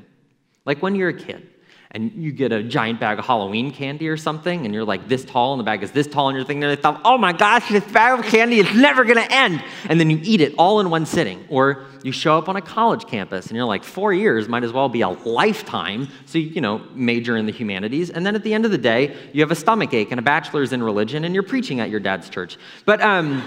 Like 0.64 0.82
when 0.82 0.94
you're 0.94 1.08
a 1.08 1.14
kid 1.14 1.48
and 1.92 2.12
you 2.12 2.31
get 2.31 2.53
a 2.53 2.62
giant 2.62 3.00
bag 3.00 3.18
of 3.18 3.24
Halloween 3.24 3.72
candy 3.72 4.09
or 4.09 4.16
something, 4.16 4.64
and 4.64 4.72
you're 4.72 4.85
like 4.85 5.09
this 5.09 5.24
tall, 5.24 5.53
and 5.53 5.61
the 5.61 5.64
bag 5.64 5.83
is 5.83 5.90
this 5.90 6.07
tall, 6.07 6.29
and 6.29 6.37
you're 6.37 6.44
thinking 6.44 6.62
to 6.62 6.68
yourself, 6.68 7.00
oh 7.05 7.18
my 7.18 7.33
gosh, 7.33 7.68
this 7.68 7.85
bag 7.92 8.20
of 8.20 8.24
candy 8.26 8.61
is 8.61 8.74
never 8.76 9.05
gonna 9.05 9.26
end. 9.29 9.62
And 9.88 9.98
then 9.98 10.09
you 10.09 10.20
eat 10.22 10.40
it 10.40 10.55
all 10.57 10.79
in 10.81 10.90
one 10.90 11.05
sitting. 11.05 11.44
Or 11.48 11.87
you 12.05 12.12
show 12.12 12.38
up 12.38 12.48
on 12.48 12.55
a 12.55 12.61
college 12.61 13.07
campus, 13.07 13.48
and 13.48 13.57
you're 13.57 13.66
like, 13.66 13.83
four 13.83 14.12
years 14.12 14.48
might 14.48 14.62
as 14.62 14.72
well 14.72 14.88
be 14.88 15.00
a 15.00 15.09
lifetime. 15.09 16.09
So 16.26 16.38
you, 16.38 16.48
you 16.48 16.61
know, 16.61 16.79
major 16.94 17.37
in 17.37 17.46
the 17.46 17.53
humanities. 17.53 18.11
And 18.11 18.24
then 18.24 18.37
at 18.37 18.44
the 18.44 18.55
end 18.55 18.64
of 18.64 18.70
the 18.70 18.79
day, 18.79 19.16
you 19.33 19.40
have 19.40 19.50
a 19.50 19.57
stomach 19.57 19.92
ache 19.92 20.12
and 20.12 20.20
a 20.20 20.22
bachelor's 20.22 20.72
in 20.72 20.83
religion, 20.83 21.24
and 21.24 21.35
you're 21.35 21.42
preaching 21.42 21.81
at 21.81 21.90
your 21.90 22.00
dad's 22.00 22.29
church. 22.29 22.57
But, 22.85 23.00
um, 23.00 23.42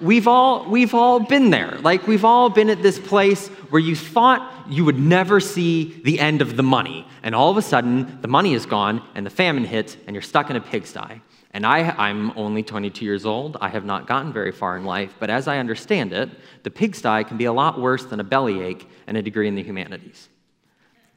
we've 0.00 0.28
all 0.28 0.68
we've 0.68 0.94
all 0.94 1.20
been 1.20 1.50
there. 1.50 1.78
Like 1.80 2.06
we've 2.06 2.24
all 2.24 2.50
been 2.50 2.70
at 2.70 2.82
this 2.82 2.98
place 2.98 3.48
where 3.48 3.80
you 3.80 3.96
thought 3.96 4.52
you 4.68 4.84
would 4.84 4.98
never 4.98 5.40
see 5.40 6.00
the 6.04 6.20
end 6.20 6.42
of 6.42 6.56
the 6.56 6.62
money. 6.62 7.06
And 7.22 7.34
all 7.34 7.50
of 7.50 7.56
a 7.56 7.62
sudden 7.62 8.20
the 8.20 8.28
money 8.28 8.54
is 8.54 8.66
gone 8.66 9.02
and 9.14 9.24
the 9.24 9.30
famine 9.30 9.64
hits 9.64 9.96
and 10.06 10.14
you're 10.14 10.22
stuck 10.22 10.50
in 10.50 10.56
a 10.56 10.60
pigsty. 10.60 11.20
And 11.52 11.64
I, 11.64 11.90
i'm 11.90 12.32
only 12.36 12.62
22 12.62 13.04
years 13.04 13.24
old. 13.24 13.56
I 13.60 13.68
have 13.68 13.84
not 13.84 14.06
gotten 14.06 14.32
very 14.32 14.52
far 14.52 14.76
in 14.76 14.84
life. 14.84 15.14
But 15.18 15.30
as 15.30 15.48
i 15.48 15.58
understand 15.58 16.12
it 16.12 16.30
the 16.62 16.70
pigsty 16.70 17.24
can 17.24 17.36
be 17.36 17.44
a 17.44 17.52
lot 17.52 17.80
worse 17.80 18.04
than 18.04 18.20
a 18.20 18.24
bellyache 18.24 18.86
and 19.06 19.16
a 19.16 19.22
degree 19.22 19.48
in 19.48 19.54
the 19.54 19.62
humanities. 19.62 20.28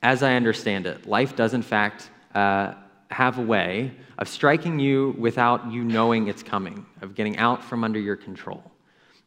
As 0.02 0.24
i 0.24 0.34
understand 0.34 0.86
it 0.86 1.08
life 1.08 1.36
does 1.36 1.54
in 1.54 1.64
fact 1.64 2.10
uh, 2.36 2.74
have 3.10 3.38
a 3.38 3.42
way 3.42 3.92
of 4.18 4.28
striking 4.28 4.80
you 4.80 5.16
without 5.18 5.72
you 5.72 5.84
knowing 5.84 6.28
it's 6.28 6.44
coming, 6.44 6.86
of 7.02 7.16
getting 7.16 7.38
out 7.38 7.64
from 7.64 7.84
under 7.84 8.00
your 8.00 8.16
control. 8.16 8.64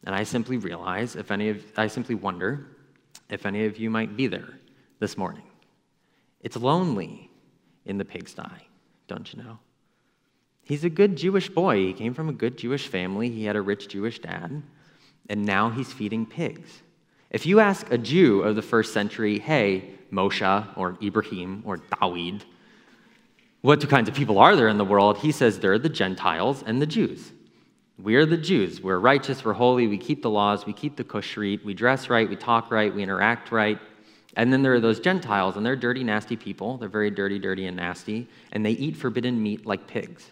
And 0.03 0.15
I 0.15 0.23
simply 0.23 0.57
realize, 0.57 1.15
if 1.15 1.31
any 1.31 1.49
of, 1.49 1.63
I 1.77 1.87
simply 1.87 2.15
wonder 2.15 2.67
if 3.29 3.45
any 3.45 3.65
of 3.65 3.77
you 3.77 3.89
might 3.89 4.15
be 4.17 4.27
there 4.27 4.59
this 4.99 5.17
morning. 5.17 5.43
It's 6.41 6.57
lonely 6.57 7.29
in 7.85 7.97
the 7.97 8.05
pigsty, 8.05 8.67
don't 9.07 9.31
you 9.33 9.43
know? 9.43 9.59
He's 10.63 10.83
a 10.83 10.89
good 10.89 11.15
Jewish 11.15 11.49
boy. 11.49 11.77
He 11.77 11.93
came 11.93 12.13
from 12.13 12.29
a 12.29 12.33
good 12.33 12.57
Jewish 12.57 12.87
family. 12.87 13.29
He 13.29 13.45
had 13.45 13.55
a 13.55 13.61
rich 13.61 13.87
Jewish 13.87 14.19
dad, 14.19 14.61
and 15.29 15.45
now 15.45 15.69
he's 15.69 15.91
feeding 15.91 16.25
pigs. 16.25 16.81
If 17.29 17.45
you 17.45 17.59
ask 17.59 17.91
a 17.91 17.97
Jew 17.97 18.41
of 18.41 18.55
the 18.55 18.61
first 18.61 18.93
century, 18.93 19.39
hey, 19.39 19.95
Moshe 20.11 20.77
or 20.77 20.97
Ibrahim 21.01 21.63
or 21.65 21.77
Dawid, 21.77 22.43
what 23.61 23.79
two 23.79 23.87
kinds 23.87 24.09
of 24.09 24.15
people 24.15 24.39
are 24.39 24.55
there 24.55 24.67
in 24.67 24.77
the 24.77 24.85
world? 24.85 25.17
He 25.17 25.31
says 25.31 25.59
there 25.59 25.73
are 25.73 25.79
the 25.79 25.89
Gentiles 25.89 26.63
and 26.65 26.81
the 26.81 26.87
Jews. 26.87 27.31
We 28.01 28.15
are 28.15 28.25
the 28.25 28.37
Jews. 28.37 28.81
We're 28.81 28.97
righteous, 28.97 29.45
we're 29.45 29.53
holy, 29.53 29.87
we 29.87 29.97
keep 29.97 30.23
the 30.23 30.29
laws, 30.29 30.65
we 30.65 30.73
keep 30.73 30.95
the 30.95 31.03
kashrut, 31.03 31.63
we 31.63 31.75
dress 31.75 32.09
right, 32.09 32.27
we 32.27 32.35
talk 32.35 32.71
right, 32.71 32.93
we 32.93 33.03
interact 33.03 33.51
right. 33.51 33.77
And 34.35 34.51
then 34.51 34.63
there 34.63 34.73
are 34.73 34.79
those 34.79 34.99
Gentiles, 34.99 35.57
and 35.57 35.65
they're 35.65 35.75
dirty, 35.75 36.03
nasty 36.03 36.35
people. 36.35 36.77
They're 36.77 36.89
very 36.89 37.11
dirty, 37.11 37.37
dirty, 37.37 37.67
and 37.67 37.77
nasty, 37.77 38.27
and 38.51 38.65
they 38.65 38.71
eat 38.71 38.95
forbidden 38.95 39.41
meat 39.41 39.65
like 39.65 39.87
pigs. 39.87 40.31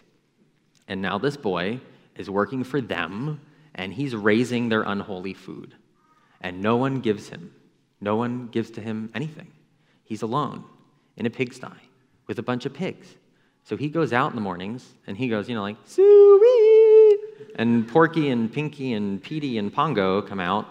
And 0.88 1.00
now 1.00 1.18
this 1.18 1.36
boy 1.36 1.80
is 2.16 2.28
working 2.28 2.64
for 2.64 2.80
them, 2.80 3.40
and 3.74 3.92
he's 3.92 4.16
raising 4.16 4.68
their 4.68 4.82
unholy 4.82 5.34
food. 5.34 5.74
And 6.40 6.62
no 6.62 6.76
one 6.76 7.00
gives 7.00 7.28
him, 7.28 7.54
no 8.00 8.16
one 8.16 8.48
gives 8.48 8.70
to 8.72 8.80
him 8.80 9.10
anything. 9.14 9.52
He's 10.02 10.22
alone 10.22 10.64
in 11.16 11.26
a 11.26 11.30
pigsty 11.30 11.68
with 12.26 12.38
a 12.38 12.42
bunch 12.42 12.64
of 12.64 12.72
pigs. 12.72 13.14
So 13.70 13.76
he 13.76 13.88
goes 13.88 14.12
out 14.12 14.30
in 14.30 14.34
the 14.34 14.42
mornings 14.42 14.94
and 15.06 15.16
he 15.16 15.28
goes, 15.28 15.48
you 15.48 15.54
know, 15.54 15.62
like, 15.62 15.76
Suey! 15.84 17.16
And 17.54 17.86
Porky 17.86 18.30
and 18.30 18.52
Pinky 18.52 18.94
and 18.94 19.22
Petey 19.22 19.58
and 19.58 19.72
Pongo 19.72 20.22
come 20.22 20.40
out 20.40 20.66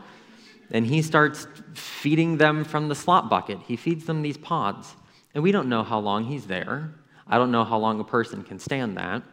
and 0.71 0.85
he 0.85 1.01
starts 1.01 1.47
feeding 1.73 2.35
them 2.35 2.65
from 2.65 2.89
the 2.89 2.95
slop 2.95 3.29
bucket. 3.29 3.59
He 3.65 3.77
feeds 3.77 4.03
them 4.03 4.21
these 4.21 4.35
pods. 4.35 4.97
And 5.33 5.41
we 5.41 5.53
don't 5.53 5.69
know 5.69 5.81
how 5.81 5.97
long 5.97 6.25
he's 6.25 6.45
there. 6.45 6.93
I 7.25 7.37
don't 7.37 7.51
know 7.51 7.63
how 7.63 7.77
long 7.77 8.01
a 8.01 8.03
person 8.03 8.43
can 8.43 8.59
stand 8.59 8.97
that. 8.97 9.23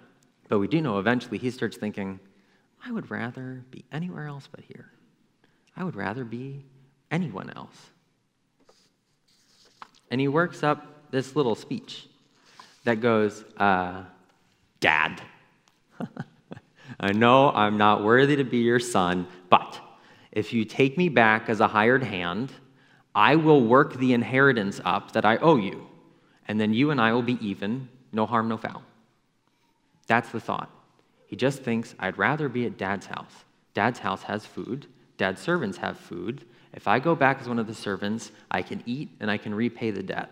But 0.48 0.60
we 0.60 0.68
do 0.68 0.80
know 0.80 1.00
eventually 1.00 1.38
he 1.38 1.50
starts 1.50 1.76
thinking, 1.76 2.20
I 2.84 2.92
would 2.92 3.10
rather 3.10 3.64
be 3.72 3.84
anywhere 3.90 4.28
else 4.28 4.48
but 4.48 4.60
here. 4.60 4.92
I 5.76 5.82
would 5.82 5.96
rather 5.96 6.24
be 6.24 6.64
anyone 7.10 7.50
else. 7.56 7.90
And 10.08 10.20
he 10.20 10.28
works 10.28 10.62
up 10.62 11.10
this 11.10 11.34
little 11.34 11.56
speech 11.56 12.06
that 12.86 13.00
goes, 13.00 13.44
uh, 13.56 14.04
Dad, 14.78 15.20
I 17.00 17.12
know 17.12 17.50
I'm 17.50 17.76
not 17.78 18.04
worthy 18.04 18.36
to 18.36 18.44
be 18.44 18.58
your 18.58 18.78
son, 18.78 19.26
but 19.50 19.80
if 20.30 20.52
you 20.52 20.64
take 20.64 20.96
me 20.96 21.08
back 21.08 21.48
as 21.48 21.60
a 21.60 21.66
hired 21.66 22.04
hand, 22.04 22.52
I 23.12 23.34
will 23.36 23.60
work 23.64 23.94
the 23.94 24.12
inheritance 24.12 24.80
up 24.84 25.12
that 25.12 25.24
I 25.24 25.36
owe 25.38 25.56
you, 25.56 25.88
and 26.46 26.60
then 26.60 26.72
you 26.72 26.92
and 26.92 27.00
I 27.00 27.12
will 27.12 27.22
be 27.22 27.44
even, 27.44 27.88
no 28.12 28.24
harm, 28.24 28.48
no 28.48 28.56
foul. 28.56 28.84
That's 30.06 30.30
the 30.30 30.40
thought. 30.40 30.70
He 31.26 31.34
just 31.34 31.62
thinks, 31.62 31.96
I'd 31.98 32.18
rather 32.18 32.48
be 32.48 32.66
at 32.66 32.78
dad's 32.78 33.06
house. 33.06 33.44
Dad's 33.74 33.98
house 33.98 34.22
has 34.22 34.46
food, 34.46 34.86
dad's 35.18 35.40
servants 35.40 35.78
have 35.78 35.98
food. 35.98 36.44
If 36.72 36.86
I 36.86 37.00
go 37.00 37.16
back 37.16 37.40
as 37.40 37.48
one 37.48 37.58
of 37.58 37.66
the 37.66 37.74
servants, 37.74 38.30
I 38.48 38.62
can 38.62 38.84
eat 38.86 39.10
and 39.18 39.28
I 39.28 39.38
can 39.38 39.54
repay 39.54 39.90
the 39.90 40.04
debt. 40.04 40.30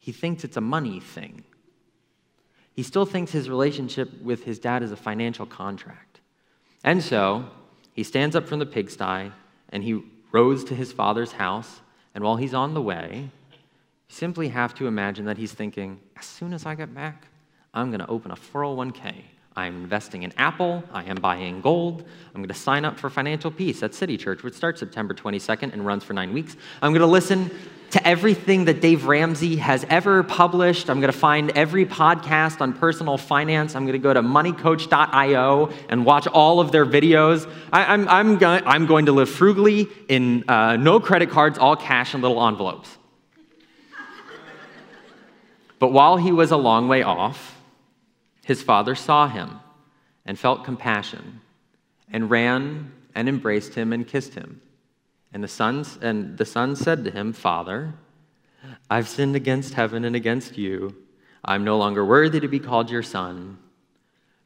He 0.00 0.12
thinks 0.12 0.42
it's 0.42 0.56
a 0.56 0.62
money 0.62 0.98
thing. 0.98 1.44
He 2.74 2.82
still 2.82 3.04
thinks 3.04 3.30
his 3.30 3.48
relationship 3.48 4.22
with 4.22 4.44
his 4.44 4.58
dad 4.58 4.82
is 4.82 4.90
a 4.90 4.96
financial 4.96 5.46
contract. 5.46 6.20
And 6.82 7.02
so 7.02 7.44
he 7.92 8.02
stands 8.02 8.34
up 8.34 8.48
from 8.48 8.58
the 8.58 8.66
pigsty 8.66 9.30
and 9.68 9.84
he 9.84 10.02
rows 10.32 10.64
to 10.64 10.74
his 10.74 10.90
father's 10.90 11.32
house. 11.32 11.80
And 12.14 12.24
while 12.24 12.36
he's 12.36 12.54
on 12.54 12.72
the 12.74 12.80
way, 12.80 13.28
you 13.52 13.58
simply 14.08 14.48
have 14.48 14.74
to 14.76 14.86
imagine 14.86 15.26
that 15.26 15.36
he's 15.36 15.52
thinking, 15.52 16.00
as 16.16 16.24
soon 16.24 16.54
as 16.54 16.64
I 16.64 16.74
get 16.74 16.94
back, 16.94 17.26
I'm 17.74 17.90
going 17.90 18.00
to 18.00 18.08
open 18.08 18.30
a 18.30 18.36
401k. 18.36 19.14
I'm 19.56 19.82
investing 19.82 20.22
in 20.22 20.32
Apple. 20.38 20.82
I 20.92 21.04
am 21.04 21.16
buying 21.16 21.60
gold. 21.60 22.04
I'm 22.34 22.40
going 22.40 22.48
to 22.48 22.54
sign 22.54 22.84
up 22.84 22.98
for 22.98 23.10
Financial 23.10 23.50
Peace 23.50 23.82
at 23.82 23.94
City 23.94 24.16
Church, 24.16 24.42
which 24.42 24.54
starts 24.54 24.80
September 24.80 25.12
22nd 25.12 25.72
and 25.72 25.84
runs 25.84 26.02
for 26.02 26.14
nine 26.14 26.32
weeks. 26.32 26.56
I'm 26.80 26.92
going 26.92 27.00
to 27.00 27.06
listen 27.06 27.50
to 27.90 28.06
everything 28.06 28.66
that 28.66 28.80
Dave 28.80 29.06
Ramsey 29.06 29.56
has 29.56 29.84
ever 29.88 30.22
published. 30.22 30.88
I'm 30.88 31.00
going 31.00 31.12
to 31.12 31.18
find 31.18 31.50
every 31.50 31.84
podcast 31.84 32.60
on 32.60 32.72
personal 32.72 33.18
finance. 33.18 33.74
I'm 33.74 33.84
going 33.84 33.94
to 33.94 33.98
go 33.98 34.14
to 34.14 34.22
moneycoach.io 34.22 35.70
and 35.88 36.06
watch 36.06 36.26
all 36.28 36.60
of 36.60 36.70
their 36.70 36.86
videos. 36.86 37.50
I, 37.72 37.92
am 37.92 38.08
I'm, 38.08 38.08
I'm, 38.08 38.38
go- 38.38 38.62
I'm 38.64 38.86
going 38.86 39.06
to 39.06 39.12
live 39.12 39.28
frugally 39.28 39.88
in 40.08 40.44
uh, 40.48 40.76
no 40.76 41.00
credit 41.00 41.30
cards, 41.30 41.58
all 41.58 41.74
cash 41.74 42.14
and 42.14 42.22
little 42.22 42.46
envelopes. 42.46 42.96
but 45.80 45.88
while 45.88 46.16
he 46.16 46.30
was 46.30 46.52
a 46.52 46.56
long 46.56 46.86
way 46.86 47.02
off, 47.02 47.60
his 48.44 48.62
father 48.62 48.94
saw 48.94 49.26
him 49.26 49.58
and 50.24 50.38
felt 50.38 50.64
compassion 50.64 51.40
and 52.12 52.30
ran 52.30 52.92
and 53.16 53.28
embraced 53.28 53.74
him 53.74 53.92
and 53.92 54.06
kissed 54.06 54.34
him. 54.34 54.60
And 55.32 55.44
the, 55.44 55.48
sons, 55.48 55.98
and 56.02 56.36
the 56.36 56.44
son 56.44 56.74
said 56.74 57.04
to 57.04 57.10
him, 57.10 57.32
Father, 57.32 57.94
I've 58.88 59.08
sinned 59.08 59.36
against 59.36 59.74
heaven 59.74 60.04
and 60.04 60.16
against 60.16 60.58
you. 60.58 60.96
I'm 61.44 61.64
no 61.64 61.78
longer 61.78 62.04
worthy 62.04 62.40
to 62.40 62.48
be 62.48 62.58
called 62.58 62.90
your 62.90 63.02
son. 63.02 63.58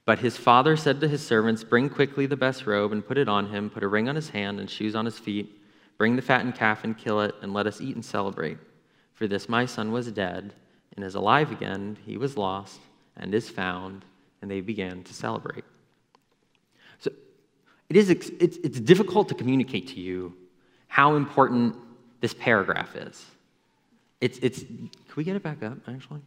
But 0.05 0.19
his 0.19 0.37
father 0.37 0.77
said 0.77 1.01
to 1.01 1.09
his 1.09 1.27
servants, 1.27 1.65
Bring 1.65 1.89
quickly 1.89 2.27
the 2.27 2.37
best 2.37 2.67
robe 2.67 2.93
and 2.93 3.07
put 3.07 3.17
it 3.17 3.29
on 3.29 3.49
him, 3.49 3.71
put 3.71 3.83
a 3.83 3.89
ring 3.89 4.09
on 4.09 4.17
his 4.17 4.29
hand 4.29 4.61
and 4.61 4.69
shoes 4.69 4.95
on 4.95 5.07
his 5.07 5.19
feet. 5.19 5.61
Bring 5.97 6.17
the 6.17 6.23
fattened 6.23 6.55
calf 6.55 6.85
and 6.85 6.97
kill 6.97 7.23
it, 7.23 7.35
and 7.41 7.55
let 7.55 7.67
us 7.67 7.81
eat 7.81 7.95
and 7.95 8.05
celebrate. 8.05 8.59
For 9.15 9.27
this 9.27 9.49
my 9.49 9.65
son 9.65 9.93
was 9.93 10.13
dead 10.13 10.53
and 10.95 11.05
is 11.05 11.15
alive 11.15 11.51
again. 11.51 11.97
He 12.05 12.19
was 12.19 12.37
lost 12.37 12.81
and 13.17 13.35
is 13.35 13.49
found. 13.49 14.05
And 14.43 14.51
they 14.51 14.61
began 14.61 15.03
to 15.05 15.15
celebrate. 15.15 15.65
So 16.99 17.11
it 17.89 17.97
is, 17.97 18.11
it's, 18.11 18.29
it's 18.29 18.79
difficult 18.79 19.29
to 19.31 19.35
communicate 19.35 19.89
to 19.89 20.01
you 20.01 20.37
how 20.95 21.17
important 21.17 21.75
this 22.21 22.33
paragraph 22.35 22.95
is. 22.95 23.27
It's, 24.21 24.39
it's, 24.39 24.61
can 24.61 24.91
we 25.17 25.25
get 25.25 25.35
it 25.35 25.43
back 25.43 25.61
up, 25.61 25.77
actually? 25.89 26.21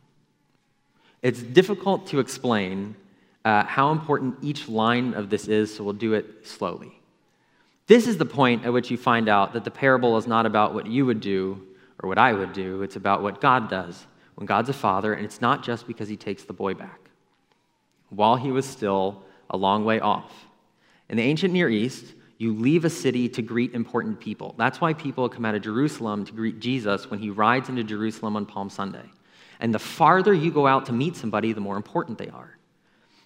It's 1.22 1.42
difficult 1.42 2.08
to 2.08 2.20
explain 2.20 2.94
uh, 3.46 3.64
how 3.64 3.94
important 3.94 4.36
each 4.42 4.68
line 4.68 5.14
of 5.14 5.30
this 5.30 5.48
is, 5.48 5.74
so 5.74 5.86
we'll 5.86 5.94
do 5.94 6.16
it 6.16 6.46
slowly. 6.46 7.00
This 7.88 8.08
is 8.08 8.18
the 8.18 8.26
point 8.26 8.66
at 8.66 8.74
which 8.74 8.92
you 8.92 8.98
find 8.98 9.30
out 9.30 9.54
that 9.54 9.64
the 9.64 9.72
parable 9.72 10.18
is 10.18 10.28
not 10.28 10.46
about 10.46 10.74
what 10.74 10.86
you 10.86 11.06
would 11.06 11.22
do 11.22 11.66
or 12.04 12.10
what 12.10 12.18
I 12.18 12.34
would 12.34 12.52
do, 12.52 12.82
it's 12.82 12.98
about 12.98 13.24
what 13.24 13.40
God 13.40 13.70
does 13.70 14.06
when 14.36 14.48
God's 14.48 14.68
a 14.68 14.74
father, 14.74 15.14
and 15.14 15.24
it's 15.24 15.40
not 15.40 15.64
just 15.64 15.88
because 15.88 16.10
he 16.10 16.18
takes 16.18 16.44
the 16.44 16.52
boy 16.52 16.74
back. 16.74 17.10
While 18.10 18.36
he 18.36 18.52
was 18.52 18.66
still 18.66 19.24
a 19.50 19.56
long 19.56 19.86
way 19.86 20.02
off. 20.02 20.34
In 21.08 21.16
the 21.16 21.24
ancient 21.24 21.54
Near 21.54 21.70
East, 21.70 22.16
you 22.38 22.54
leave 22.54 22.86
a 22.86 22.90
city 22.90 23.28
to 23.30 23.42
greet 23.42 23.74
important 23.74 24.20
people. 24.20 24.54
That's 24.58 24.80
why 24.80 24.94
people 24.94 25.28
come 25.28 25.46
out 25.46 25.56
of 25.56 25.64
Jerusalem 25.64 26.26
to 26.26 26.32
greet 26.32 26.60
Jesus 26.60 27.10
when 27.10 27.20
he 27.20 27.30
rides 27.30 27.70
into 27.70 27.84
Jerusalem 27.84 28.36
on 28.36 28.46
Palm 28.46 28.70
Sunday. 28.70 29.06
And 29.60 29.74
the 29.74 29.80
farther 29.80 30.34
you 30.34 30.52
go 30.52 30.68
out 30.68 30.86
to 30.86 30.94
meet 30.94 31.16
somebody, 31.16 31.52
the 31.52 31.62
more 31.62 31.78
important 31.78 32.18
they 32.18 32.30
are. 32.30 32.58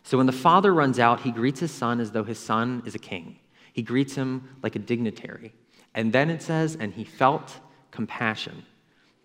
So 0.04 0.18
when 0.18 0.28
the 0.28 0.32
father 0.32 0.74
runs 0.74 0.98
out, 0.98 1.22
he 1.22 1.32
greets 1.32 1.60
his 1.60 1.72
son 1.72 2.00
as 2.00 2.12
though 2.12 2.24
his 2.24 2.40
son 2.40 2.84
is 2.86 2.96
a 2.96 3.00
king. 3.00 3.38
He 3.74 3.82
greets 3.82 4.16
him 4.16 4.50
like 4.64 4.76
a 4.76 4.80
dignitary. 4.80 5.54
And 5.94 6.14
then 6.14 6.30
it 6.30 6.42
says, 6.42 6.78
and 6.80 6.94
he 6.94 7.04
felt 7.04 7.60
compassion. 7.92 8.66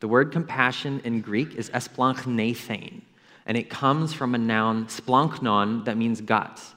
The 0.01 0.09
word 0.09 0.33
compassion 0.33 1.01
in 1.05 1.20
Greek 1.20 1.55
is 1.55 1.70
esplanchnethain, 1.70 3.01
and 3.46 3.57
it 3.57 3.70
comes 3.70 4.12
from 4.12 4.35
a 4.35 4.38
noun 4.38 4.87
splanchnon 4.87 5.85
that 5.87 5.96
means 5.96 6.20
guts. 6.20 6.75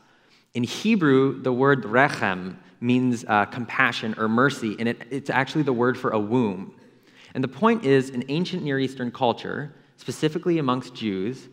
In 0.54 0.63
Hebrew, 0.63 1.41
the 1.41 1.52
word 1.52 1.84
rechem 1.84 2.56
means 2.82 3.26
uh, 3.28 3.46
compassion 3.46 4.15
or 4.18 4.28
mercy, 4.28 4.76
and 4.80 4.88
it, 4.88 5.02
it's 5.10 5.30
actually 5.30 5.63
the 5.63 5.74
word 5.74 5.98
for 5.98 6.12
a 6.12 6.20
womb. 6.20 6.74
And 7.34 7.44
the 7.44 7.50
point 7.50 7.86
is, 7.86 8.10
in 8.10 8.24
ancient 8.30 8.63
Near 8.63 8.80
Eastern 8.80 9.12
culture, 9.12 9.74
specifically 9.98 10.58
amongst 10.60 10.96
Jews, 10.96 11.48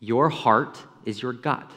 your 0.00 0.28
heart 0.28 0.78
is 1.04 1.22
your 1.22 1.32
gut. 1.32 1.70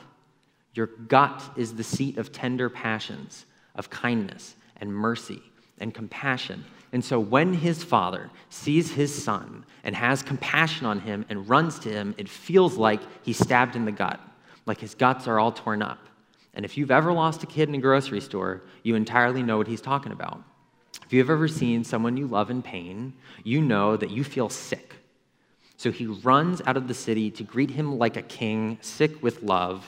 Your 0.74 0.88
gut 0.88 1.42
is 1.56 1.76
the 1.76 1.84
seat 1.84 2.18
of 2.18 2.32
tender 2.32 2.70
passions, 2.70 3.46
of 3.76 3.90
kindness 3.90 4.56
and 4.78 4.94
mercy 4.94 5.42
and 5.80 5.94
compassion. 5.94 6.64
And 6.92 7.04
so 7.04 7.20
when 7.20 7.54
his 7.54 7.84
father 7.84 8.30
sees 8.50 8.92
his 8.92 9.24
son 9.24 9.66
and 9.84 9.96
has 9.96 10.22
compassion 10.24 10.86
on 10.86 11.00
him 11.00 11.26
and 11.30 11.48
runs 11.48 11.80
to 11.80 11.90
him, 11.90 12.16
it 12.18 12.28
feels 12.28 12.78
like 12.78 13.02
he's 13.24 13.38
stabbed 13.38 13.76
in 13.76 13.86
the 13.86 13.92
gut, 13.92 14.20
like 14.66 14.80
his 14.80 14.96
guts 14.96 15.28
are 15.28 15.40
all 15.40 15.52
torn 15.52 15.82
up. 15.82 16.00
And 16.60 16.66
if 16.66 16.76
you've 16.76 16.92
ever 16.92 17.14
lost 17.14 17.42
a 17.42 17.46
kid 17.46 17.70
in 17.70 17.76
a 17.76 17.78
grocery 17.78 18.20
store, 18.20 18.64
you 18.84 18.96
entirely 18.96 19.42
know 19.42 19.58
what 19.58 19.66
he's 19.66 19.80
talking 19.80 20.12
about. 20.12 20.44
If 21.06 21.14
you've 21.14 21.30
ever 21.30 21.48
seen 21.48 21.86
someone 21.86 22.18
you 22.18 22.28
love 22.28 22.52
in 22.52 22.62
pain, 22.62 23.14
you 23.46 23.62
know 23.62 23.96
that 23.96 24.10
you 24.12 24.26
feel 24.26 24.50
sick. 24.50 24.96
So 25.78 25.90
he 25.90 26.06
runs 26.06 26.62
out 26.66 26.76
of 26.76 26.90
the 26.90 26.94
city 26.94 27.32
to 27.32 27.44
greet 27.44 27.72
him 27.72 27.98
like 27.98 28.18
a 28.18 28.22
king, 28.22 28.78
sick 28.82 29.24
with 29.24 29.42
love. 29.42 29.88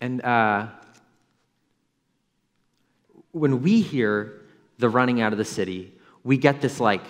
And 0.00 0.24
uh, 0.24 0.68
when 3.32 3.60
we 3.60 3.82
hear 3.82 4.40
the 4.78 4.88
running 4.88 5.20
out 5.20 5.32
of 5.32 5.38
the 5.38 5.44
city, 5.44 5.92
we 6.24 6.38
get 6.38 6.62
this 6.62 6.80
like, 6.80 7.04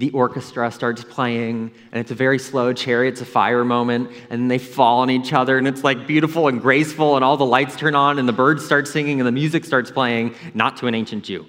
the 0.00 0.10
orchestra 0.12 0.70
starts 0.72 1.04
playing, 1.04 1.70
and 1.92 2.00
it's 2.00 2.10
a 2.10 2.14
very 2.14 2.38
slow 2.38 2.72
chariots 2.72 3.20
of 3.20 3.28
fire 3.28 3.66
moment, 3.66 4.10
and 4.30 4.50
they 4.50 4.56
fall 4.56 5.00
on 5.00 5.10
each 5.10 5.34
other, 5.34 5.58
and 5.58 5.68
it's 5.68 5.84
like 5.84 6.06
beautiful 6.06 6.48
and 6.48 6.62
graceful, 6.62 7.16
and 7.16 7.24
all 7.24 7.36
the 7.36 7.44
lights 7.44 7.76
turn 7.76 7.94
on, 7.94 8.18
and 8.18 8.26
the 8.26 8.32
birds 8.32 8.64
start 8.64 8.88
singing, 8.88 9.20
and 9.20 9.26
the 9.26 9.32
music 9.32 9.62
starts 9.62 9.90
playing, 9.90 10.34
not 10.54 10.78
to 10.78 10.86
an 10.86 10.94
ancient 10.94 11.24
Jew. 11.24 11.44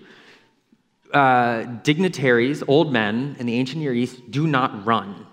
Uh, 1.14 1.64
dignitaries, 1.84 2.62
old 2.68 2.92
men 2.92 3.38
in 3.40 3.46
the 3.46 3.56
ancient 3.56 3.82
Near 3.82 3.94
East, 3.94 4.30
do 4.30 4.46
not 4.46 4.86
run. 4.86 5.26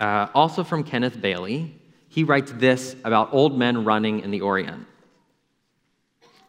Uh, 0.00 0.26
also 0.34 0.64
from 0.64 0.82
Kenneth 0.82 1.20
Bailey, 1.20 1.80
he 2.08 2.24
writes 2.24 2.52
this 2.56 2.96
about 3.04 3.32
old 3.32 3.56
men 3.56 3.84
running 3.84 4.18
in 4.18 4.32
the 4.32 4.40
Orient. 4.40 4.84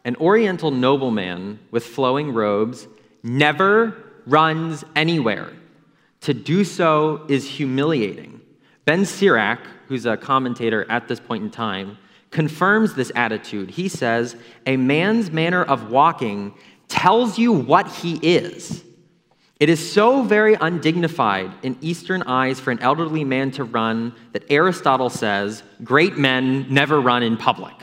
An 0.04 0.16
Oriental 0.16 0.72
nobleman 0.72 1.60
with 1.70 1.86
flowing 1.86 2.34
robes 2.34 2.88
never 3.22 3.96
runs 4.26 4.84
anywhere. 4.96 5.52
To 6.28 6.34
do 6.34 6.66
so 6.66 7.24
is 7.30 7.50
humiliating. 7.50 8.42
Ben 8.84 9.06
Sirach, 9.06 9.62
who's 9.88 10.06
a 10.06 10.18
commentator 10.18 10.86
at 10.92 11.08
this 11.08 11.22
point 11.22 11.42
in 11.42 11.50
time, 11.50 11.98
confirms 12.32 12.94
this 12.94 13.14
attitude. 13.16 13.70
He 13.70 13.88
says, 13.88 14.36
A 14.66 14.76
man's 14.76 15.32
manner 15.32 15.64
of 15.64 15.90
walking 15.90 16.54
tells 16.90 17.40
you 17.40 17.54
what 17.54 17.88
he 17.88 18.16
is. 18.18 18.84
It 19.62 19.70
is 19.70 19.90
so 19.90 20.22
very 20.22 20.56
undignified 20.56 21.50
in 21.64 21.78
Eastern 21.80 22.24
eyes 22.24 22.60
for 22.60 22.72
an 22.72 22.80
elderly 22.80 23.24
man 23.24 23.52
to 23.52 23.64
run 23.64 24.14
that 24.34 24.44
Aristotle 24.50 25.10
says, 25.10 25.64
Great 25.82 26.18
men 26.18 26.66
never 26.70 27.00
run 27.00 27.24
in 27.24 27.38
public. 27.38 27.76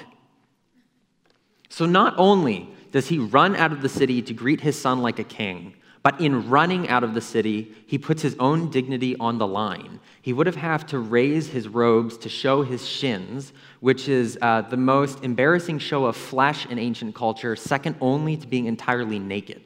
So 1.71 1.87
not 1.87 2.13
only 2.19 2.69
does 2.93 3.09
he 3.09 3.19
run 3.19 3.57
out 3.57 3.73
of 3.73 3.81
the 3.81 3.89
city 3.89 4.21
to 4.21 4.35
greet 4.35 4.61
his 4.61 4.79
son 4.79 5.01
like 5.01 5.19
a 5.19 5.25
king, 5.25 5.77
but 6.05 6.21
in 6.21 6.51
running 6.51 6.87
out 6.91 7.03
of 7.03 7.15
the 7.15 7.21
city, 7.21 7.75
he 7.87 7.97
puts 7.97 8.21
his 8.21 8.37
own 8.39 8.71
dignity 8.71 9.17
on 9.19 9.39
the 9.39 9.47
line. 9.47 9.99
He 10.21 10.35
would 10.35 10.47
have 10.47 10.55
had 10.55 10.87
to 10.89 10.99
raise 10.99 11.49
his 11.49 11.67
robes 11.67 12.19
to 12.19 12.29
show 12.29 12.63
his 12.63 12.87
shins, 12.87 13.55
which 13.81 14.07
is 14.07 14.37
uh, 14.43 14.61
the 14.61 14.77
most 14.77 15.25
embarrassing 15.25 15.79
show 15.79 16.05
of 16.05 16.15
flesh 16.15 16.67
in 16.67 16.79
ancient 16.79 17.15
culture, 17.15 17.57
second 17.57 17.97
only 18.03 18.37
to 18.37 18.47
being 18.47 18.67
entirely 18.67 19.19
naked. 19.19 19.63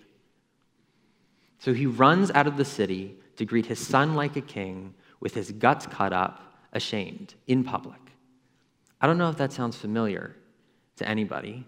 So 1.58 1.74
he 1.74 1.86
runs 1.86 2.30
out 2.30 2.46
of 2.46 2.56
the 2.56 2.64
city 2.64 3.16
to 3.36 3.44
greet 3.44 3.66
his 3.66 3.84
son 3.84 4.14
like 4.14 4.36
a 4.36 4.40
king, 4.40 4.94
with 5.18 5.34
his 5.34 5.50
guts 5.50 5.86
cut 5.86 6.12
up, 6.12 6.54
ashamed, 6.72 7.34
in 7.48 7.64
public. 7.64 7.98
I 9.00 9.08
don't 9.08 9.18
know 9.18 9.28
if 9.28 9.38
that 9.38 9.52
sounds 9.52 9.76
familiar 9.76 10.36
to 10.98 11.08
anybody 11.08 11.66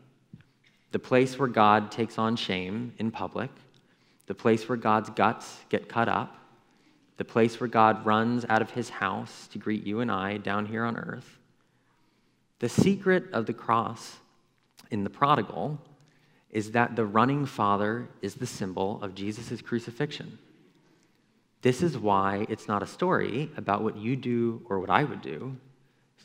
the 0.93 0.99
place 0.99 1.39
where 1.39 1.49
God 1.49 1.93
takes 1.93 2.19
on 2.19 2.37
shame 2.37 2.93
in 2.99 3.11
public, 3.11 3.51
the 4.31 4.35
place 4.37 4.69
where 4.69 4.79
God's 4.79 5.11
guts 5.11 5.59
get 5.71 5.89
cut 5.89 6.09
up, 6.09 6.37
the 7.17 7.25
place 7.25 7.59
where 7.59 7.67
God 7.67 8.07
runs 8.07 8.47
out 8.49 8.63
of 8.63 8.71
his 8.71 8.89
house 8.89 9.49
to 9.49 9.59
greet 9.59 9.85
you 9.85 9.99
and 9.99 10.09
I 10.09 10.37
down 10.37 10.67
here 10.67 10.85
on 10.85 10.97
earth. 10.97 11.41
The 12.61 12.69
secret 12.69 13.25
of 13.33 13.47
the 13.47 13.53
cross 13.53 14.19
in 14.89 15.03
the 15.03 15.11
prodigal 15.11 15.81
is 16.49 16.71
that 16.71 16.95
the 16.95 17.05
running 17.05 17.45
father 17.45 18.09
is 18.23 18.37
the 18.37 18.47
symbol 18.47 19.03
of 19.03 19.17
Jesus' 19.17 19.61
crucifixion. 19.61 20.39
This 21.63 21.83
is 21.83 21.99
why 21.99 22.47
it's 22.49 22.69
not 22.69 22.85
a 22.85 22.87
story 22.87 23.51
about 23.57 23.83
what 23.83 23.97
you 23.97 24.15
do 24.15 24.63
or 24.67 24.79
what 24.79 24.91
I 24.91 25.03
would 25.03 25.23
do 25.23 25.57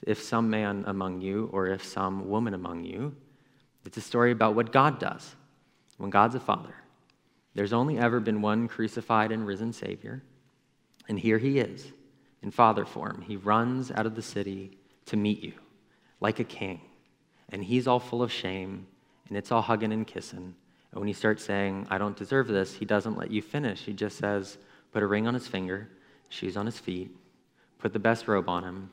if 0.03 0.21
some 0.21 0.51
man 0.51 0.83
among 0.85 1.21
you 1.21 1.49
or 1.51 1.65
if 1.65 1.83
some 1.83 2.29
woman 2.29 2.53
among 2.53 2.83
you 2.83 3.15
it's 3.83 3.97
a 3.97 4.01
story 4.01 4.31
about 4.31 4.53
what 4.53 4.71
God 4.71 4.99
does 4.99 5.35
when 5.97 6.11
God's 6.11 6.35
a 6.35 6.39
father. 6.39 6.75
There's 7.55 7.73
only 7.73 7.97
ever 7.97 8.19
been 8.19 8.41
one 8.41 8.67
crucified 8.67 9.31
and 9.31 9.47
risen 9.47 9.71
Savior, 9.71 10.21
and 11.07 11.17
here 11.17 11.37
he 11.37 11.59
is 11.59 11.93
in 12.43 12.51
father 12.51 12.85
form. 12.85 13.23
He 13.25 13.37
runs 13.37 13.91
out 13.91 14.05
of 14.05 14.15
the 14.15 14.21
city 14.21 14.77
to 15.05 15.17
meet 15.17 15.41
you 15.41 15.53
like 16.19 16.39
a 16.39 16.43
king, 16.43 16.81
and 17.49 17.63
he's 17.63 17.87
all 17.87 17.99
full 17.99 18.21
of 18.21 18.31
shame, 18.31 18.85
and 19.29 19.37
it's 19.37 19.51
all 19.51 19.61
hugging 19.61 19.93
and 19.93 20.05
kissing. 20.05 20.53
And 20.91 20.99
when 20.99 21.07
you 21.07 21.13
start 21.13 21.39
saying, 21.39 21.87
I 21.89 21.97
don't 21.97 22.17
deserve 22.17 22.47
this, 22.47 22.73
he 22.73 22.85
doesn't 22.85 23.17
let 23.17 23.31
you 23.31 23.41
finish. 23.41 23.81
He 23.81 23.93
just 23.93 24.17
says, 24.17 24.57
Put 24.91 25.03
a 25.03 25.07
ring 25.07 25.27
on 25.27 25.33
his 25.33 25.47
finger, 25.47 25.89
shoes 26.29 26.57
on 26.57 26.65
his 26.65 26.79
feet, 26.79 27.15
put 27.79 27.93
the 27.93 27.99
best 27.99 28.27
robe 28.27 28.49
on 28.49 28.63
him, 28.63 28.89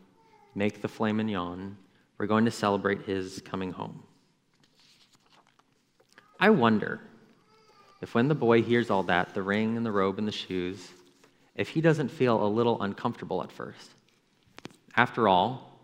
make 0.54 0.82
the 0.82 0.88
filet 0.88 1.12
mignon. 1.12 1.76
We're 2.18 2.26
going 2.26 2.44
to 2.44 2.50
celebrate 2.50 3.02
his 3.02 3.40
coming 3.44 3.72
home. 3.72 4.02
I 6.38 6.50
wonder 6.50 7.00
if 8.02 8.14
when 8.14 8.28
the 8.28 8.34
boy 8.34 8.62
hears 8.62 8.90
all 8.90 9.04
that, 9.04 9.32
the 9.32 9.42
ring 9.42 9.76
and 9.76 9.86
the 9.86 9.92
robe 9.92 10.18
and 10.18 10.26
the 10.26 10.32
shoes, 10.32 10.90
if 11.54 11.68
he 11.68 11.80
doesn't 11.80 12.08
feel 12.08 12.44
a 12.44 12.48
little 12.48 12.82
uncomfortable 12.82 13.42
at 13.42 13.52
first. 13.52 13.90
After 14.96 15.28
all, 15.28 15.78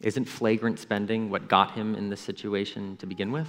isn't 0.00 0.26
flagrant 0.26 0.78
spending 0.78 1.30
what 1.30 1.48
got 1.48 1.72
him 1.72 1.94
in 1.94 2.10
this 2.10 2.20
situation 2.20 2.98
to 2.98 3.06
begin 3.06 3.32
with? 3.32 3.48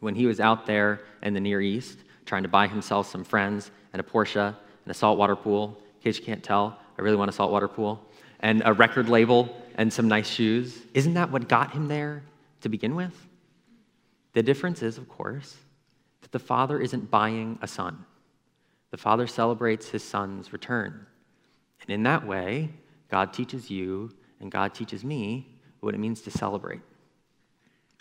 When 0.00 0.16
he 0.16 0.26
was 0.26 0.40
out 0.40 0.66
there 0.66 1.00
in 1.22 1.32
the 1.32 1.40
Near 1.40 1.60
East 1.60 1.98
trying 2.24 2.42
to 2.42 2.48
buy 2.48 2.66
himself 2.66 3.08
some 3.08 3.22
friends 3.22 3.70
and 3.92 4.00
a 4.00 4.02
Porsche 4.02 4.48
and 4.48 4.90
a 4.90 4.94
saltwater 4.94 5.36
pool, 5.36 5.80
in 5.96 6.02
case 6.02 6.18
you 6.18 6.24
can't 6.24 6.42
tell, 6.42 6.76
I 6.98 7.02
really 7.02 7.16
want 7.16 7.28
a 7.28 7.32
saltwater 7.32 7.68
pool, 7.68 8.04
and 8.40 8.62
a 8.64 8.72
record 8.72 9.08
label 9.08 9.56
and 9.76 9.92
some 9.92 10.08
nice 10.08 10.28
shoes. 10.28 10.82
Isn't 10.92 11.14
that 11.14 11.30
what 11.30 11.48
got 11.48 11.70
him 11.70 11.86
there 11.86 12.24
to 12.62 12.68
begin 12.68 12.96
with? 12.96 13.14
The 14.32 14.42
difference 14.42 14.82
is, 14.82 14.98
of 14.98 15.08
course, 15.08 15.56
the 16.36 16.40
Father 16.40 16.78
isn't 16.78 17.10
buying 17.10 17.58
a 17.62 17.66
son. 17.66 18.04
The 18.90 18.98
Father 18.98 19.26
celebrates 19.26 19.88
his 19.88 20.02
son's 20.02 20.52
return. 20.52 21.06
And 21.80 21.88
in 21.88 22.02
that 22.02 22.26
way, 22.26 22.74
God 23.10 23.32
teaches 23.32 23.70
you 23.70 24.10
and 24.38 24.52
God 24.52 24.74
teaches 24.74 25.02
me 25.02 25.48
what 25.80 25.94
it 25.94 25.98
means 25.98 26.20
to 26.20 26.30
celebrate. 26.30 26.82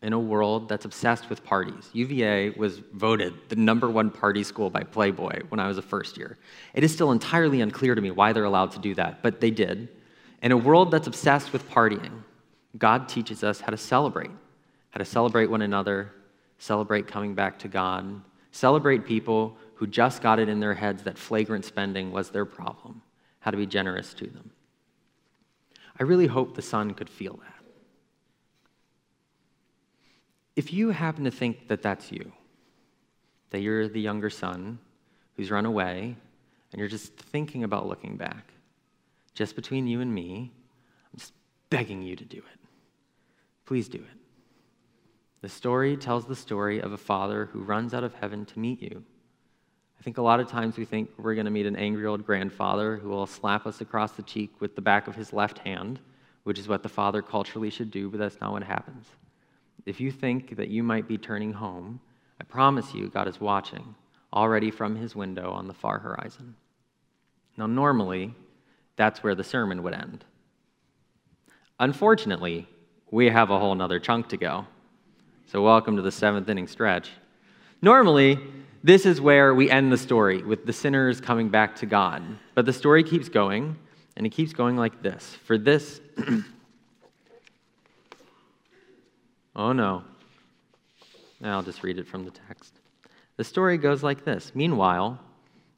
In 0.03 0.11
a 0.11 0.19
world 0.19 0.67
that's 0.67 0.83
obsessed 0.83 1.29
with 1.29 1.45
parties, 1.45 1.89
UVA 1.93 2.49
was 2.49 2.79
voted 2.91 3.35
the 3.47 3.55
number 3.55 3.89
one 3.89 4.09
party 4.09 4.43
school 4.43 4.69
by 4.69 4.83
Playboy 4.83 5.43
when 5.47 5.61
I 5.61 5.69
was 5.69 5.77
a 5.77 5.81
first 5.81 6.17
year. 6.17 6.37
It 6.73 6.83
is 6.83 6.93
still 6.93 7.13
entirely 7.13 7.61
unclear 7.61 7.95
to 7.95 8.01
me 8.01 8.11
why 8.11 8.33
they're 8.33 8.43
allowed 8.43 8.71
to 8.71 8.79
do 8.79 8.95
that, 8.95 9.23
but 9.23 9.39
they 9.39 9.49
did. 9.49 9.87
In 10.41 10.51
a 10.51 10.57
world 10.57 10.91
that's 10.91 11.07
obsessed 11.07 11.53
with 11.53 11.69
partying, 11.69 12.23
God 12.77 13.07
teaches 13.07 13.45
us 13.45 13.61
how 13.61 13.69
to 13.69 13.77
celebrate, 13.77 14.31
how 14.89 14.97
to 14.97 15.05
celebrate 15.05 15.49
one 15.49 15.61
another, 15.61 16.11
celebrate 16.57 17.07
coming 17.07 17.35
back 17.35 17.59
to 17.59 17.67
God, 17.67 18.21
celebrate 18.51 19.05
people 19.05 19.57
who 19.75 19.87
just 19.87 20.21
got 20.21 20.39
it 20.39 20.49
in 20.49 20.59
their 20.59 20.73
heads 20.73 21.03
that 21.03 21.17
flagrant 21.17 21.65
spending 21.65 22.11
was 22.11 22.29
their 22.29 22.45
problem, 22.45 23.01
how 23.39 23.51
to 23.51 23.57
be 23.57 23.65
generous 23.65 24.13
to 24.13 24.27
them. 24.27 24.51
I 25.99 26.03
really 26.03 26.27
hope 26.27 26.55
the 26.55 26.61
son 26.61 26.93
could 26.93 27.09
feel 27.09 27.37
that. 27.37 27.51
If 30.55 30.71
you 30.71 30.91
happen 30.91 31.25
to 31.25 31.31
think 31.31 31.67
that 31.67 31.81
that's 31.81 32.11
you, 32.11 32.31
that 33.49 33.61
you're 33.61 33.87
the 33.87 34.01
younger 34.01 34.29
son 34.29 34.79
who's 35.35 35.51
run 35.51 35.65
away, 35.65 36.15
and 36.71 36.79
you're 36.79 36.87
just 36.89 37.13
thinking 37.13 37.63
about 37.63 37.87
looking 37.87 38.15
back, 38.15 38.53
just 39.33 39.55
between 39.55 39.87
you 39.87 40.01
and 40.01 40.13
me, 40.13 40.51
I'm 41.13 41.19
just 41.19 41.33
begging 41.69 42.01
you 42.01 42.15
to 42.15 42.25
do 42.25 42.37
it. 42.37 42.59
Please 43.65 43.89
do 43.89 43.97
it. 43.97 44.24
The 45.41 45.49
story 45.49 45.95
tells 45.97 46.25
the 46.25 46.35
story 46.35 46.79
of 46.79 46.91
a 46.91 46.97
father 46.97 47.45
who 47.45 47.63
runs 47.63 47.93
out 47.93 48.03
of 48.03 48.15
heaven 48.15 48.45
to 48.45 48.59
meet 48.59 48.81
you, 48.81 49.03
I 49.99 50.03
think 50.03 50.17
a 50.17 50.21
lot 50.21 50.39
of 50.39 50.47
times 50.47 50.77
we 50.77 50.85
think 50.85 51.09
we're 51.17 51.33
going 51.33 51.45
to 51.45 51.51
meet 51.51 51.65
an 51.65 51.75
angry 51.75 52.05
old 52.05 52.25
grandfather 52.25 52.97
who 52.97 53.09
will 53.09 53.25
slap 53.25 53.65
us 53.65 53.81
across 53.81 54.11
the 54.11 54.21
cheek 54.23 54.51
with 54.59 54.75
the 54.75 54.81
back 54.81 55.07
of 55.07 55.15
his 55.15 55.33
left 55.33 55.59
hand, 55.59 55.99
which 56.43 56.59
is 56.59 56.67
what 56.67 56.83
the 56.83 56.89
father 56.89 57.21
culturally 57.21 57.69
should 57.69 57.89
do, 57.89 58.09
but 58.09 58.19
that's 58.19 58.39
not 58.39 58.51
what 58.51 58.63
happens. 58.63 59.07
If 59.85 59.99
you 59.99 60.11
think 60.11 60.57
that 60.57 60.67
you 60.67 60.83
might 60.83 61.07
be 61.07 61.17
turning 61.17 61.53
home, 61.53 61.99
I 62.39 62.43
promise 62.43 62.93
you, 62.93 63.07
God 63.07 63.27
is 63.27 63.39
watching 63.41 63.95
already 64.33 64.69
from 64.69 64.95
his 64.95 65.15
window 65.15 65.51
on 65.51 65.67
the 65.67 65.73
far 65.73 65.97
horizon. 65.99 66.55
Now, 67.57 67.67
normally, 67.67 68.35
that's 68.97 69.23
where 69.23 69.33
the 69.35 69.43
sermon 69.43 69.81
would 69.83 69.93
end. 69.93 70.25
Unfortunately, 71.79 72.67
we 73.09 73.29
have 73.29 73.49
a 73.49 73.59
whole 73.59 73.73
nother 73.73 73.99
chunk 73.99 74.27
to 74.29 74.37
go. 74.37 74.67
So, 75.47 75.61
welcome 75.61 75.95
to 75.95 76.01
the 76.01 76.11
seventh 76.11 76.49
inning 76.49 76.67
stretch. 76.67 77.11
Normally, 77.79 78.39
this 78.83 79.05
is 79.05 79.21
where 79.21 79.53
we 79.53 79.69
end 79.69 79.91
the 79.91 79.97
story 79.97 80.41
with 80.41 80.65
the 80.65 80.73
sinners 80.73 81.21
coming 81.21 81.49
back 81.49 81.75
to 81.77 81.85
God. 81.85 82.23
But 82.55 82.65
the 82.65 82.73
story 82.73 83.03
keeps 83.03 83.29
going, 83.29 83.77
and 84.17 84.25
it 84.25 84.31
keeps 84.31 84.53
going 84.53 84.75
like 84.75 85.03
this. 85.03 85.37
For 85.45 85.59
this, 85.59 86.01
oh 89.55 89.71
no. 89.71 90.03
I'll 91.43 91.61
just 91.61 91.83
read 91.83 91.99
it 91.99 92.07
from 92.07 92.25
the 92.25 92.31
text. 92.31 92.79
The 93.37 93.43
story 93.43 93.77
goes 93.77 94.01
like 94.01 94.25
this 94.25 94.51
Meanwhile, 94.55 95.19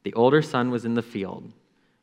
the 0.04 0.14
older 0.14 0.42
son 0.42 0.72
was 0.72 0.86
in 0.86 0.94
the 0.94 1.02
field. 1.02 1.52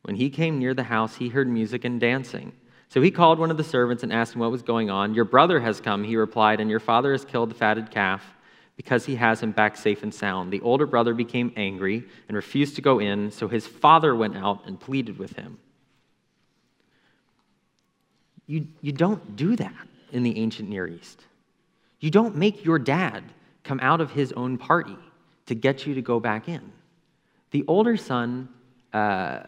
When 0.03 0.17
he 0.17 0.29
came 0.29 0.59
near 0.59 0.75
the 0.75 0.83
house, 0.83 1.17
he 1.17 1.31
heard 1.31 1.49
music 1.49 1.87
and 1.87 1.99
dancing. 1.99 2.53
So 2.89 3.01
he 3.01 3.11
called 3.11 3.39
one 3.39 3.51
of 3.51 3.57
the 3.57 3.65
servants 3.65 4.03
and 4.03 4.13
asked 4.13 4.35
him 4.35 4.41
what 4.41 4.51
was 4.51 4.63
going 4.63 4.91
on. 4.91 5.15
Your 5.15 5.25
brother 5.25 5.61
has 5.61 5.81
come, 5.81 6.05
he 6.05 6.17
replied, 6.17 6.61
and 6.61 6.71
your 6.71 6.81
father 6.81 7.13
has 7.13 7.25
killed 7.25 7.51
the 7.51 7.55
fatted 7.55 7.91
calf 7.91 8.23
because 8.77 9.05
he 9.07 9.17
has 9.17 9.41
him 9.41 9.53
back 9.53 9.77
safe 9.77 10.03
and 10.03 10.13
sound. 10.13 10.53
The 10.53 10.61
older 10.61 10.87
brother 10.87 11.15
became 11.15 11.53
angry 11.57 12.05
and 12.29 12.37
refused 12.37 12.77
to 12.77 12.83
go 12.83 12.99
in, 12.99 13.31
so 13.31 13.49
his 13.49 13.67
father 13.67 14.15
went 14.15 14.37
out 14.37 14.67
and 14.67 14.79
pleaded 14.79 15.19
with 15.19 15.35
him. 15.35 15.59
You, 18.47 18.67
you 18.81 18.93
don't 18.93 19.37
do 19.37 19.57
that 19.57 19.89
in 20.13 20.23
the 20.23 20.39
ancient 20.39 20.69
Near 20.69 20.87
East. 20.87 21.23
You 22.01 22.11
don't 22.11 22.37
make 22.37 22.65
your 22.65 22.79
dad 22.79 23.25
come 23.63 23.81
out 23.81 24.01
of 24.01 24.11
his 24.11 24.33
own 24.33 24.59
party 24.59 24.97
to 25.47 25.55
get 25.55 25.87
you 25.87 25.95
to 25.95 26.03
go 26.03 26.21
back 26.21 26.49
in. 26.49 26.73
The 27.51 27.65
older 27.67 27.97
son, 27.97 28.49
uh, 28.93 29.41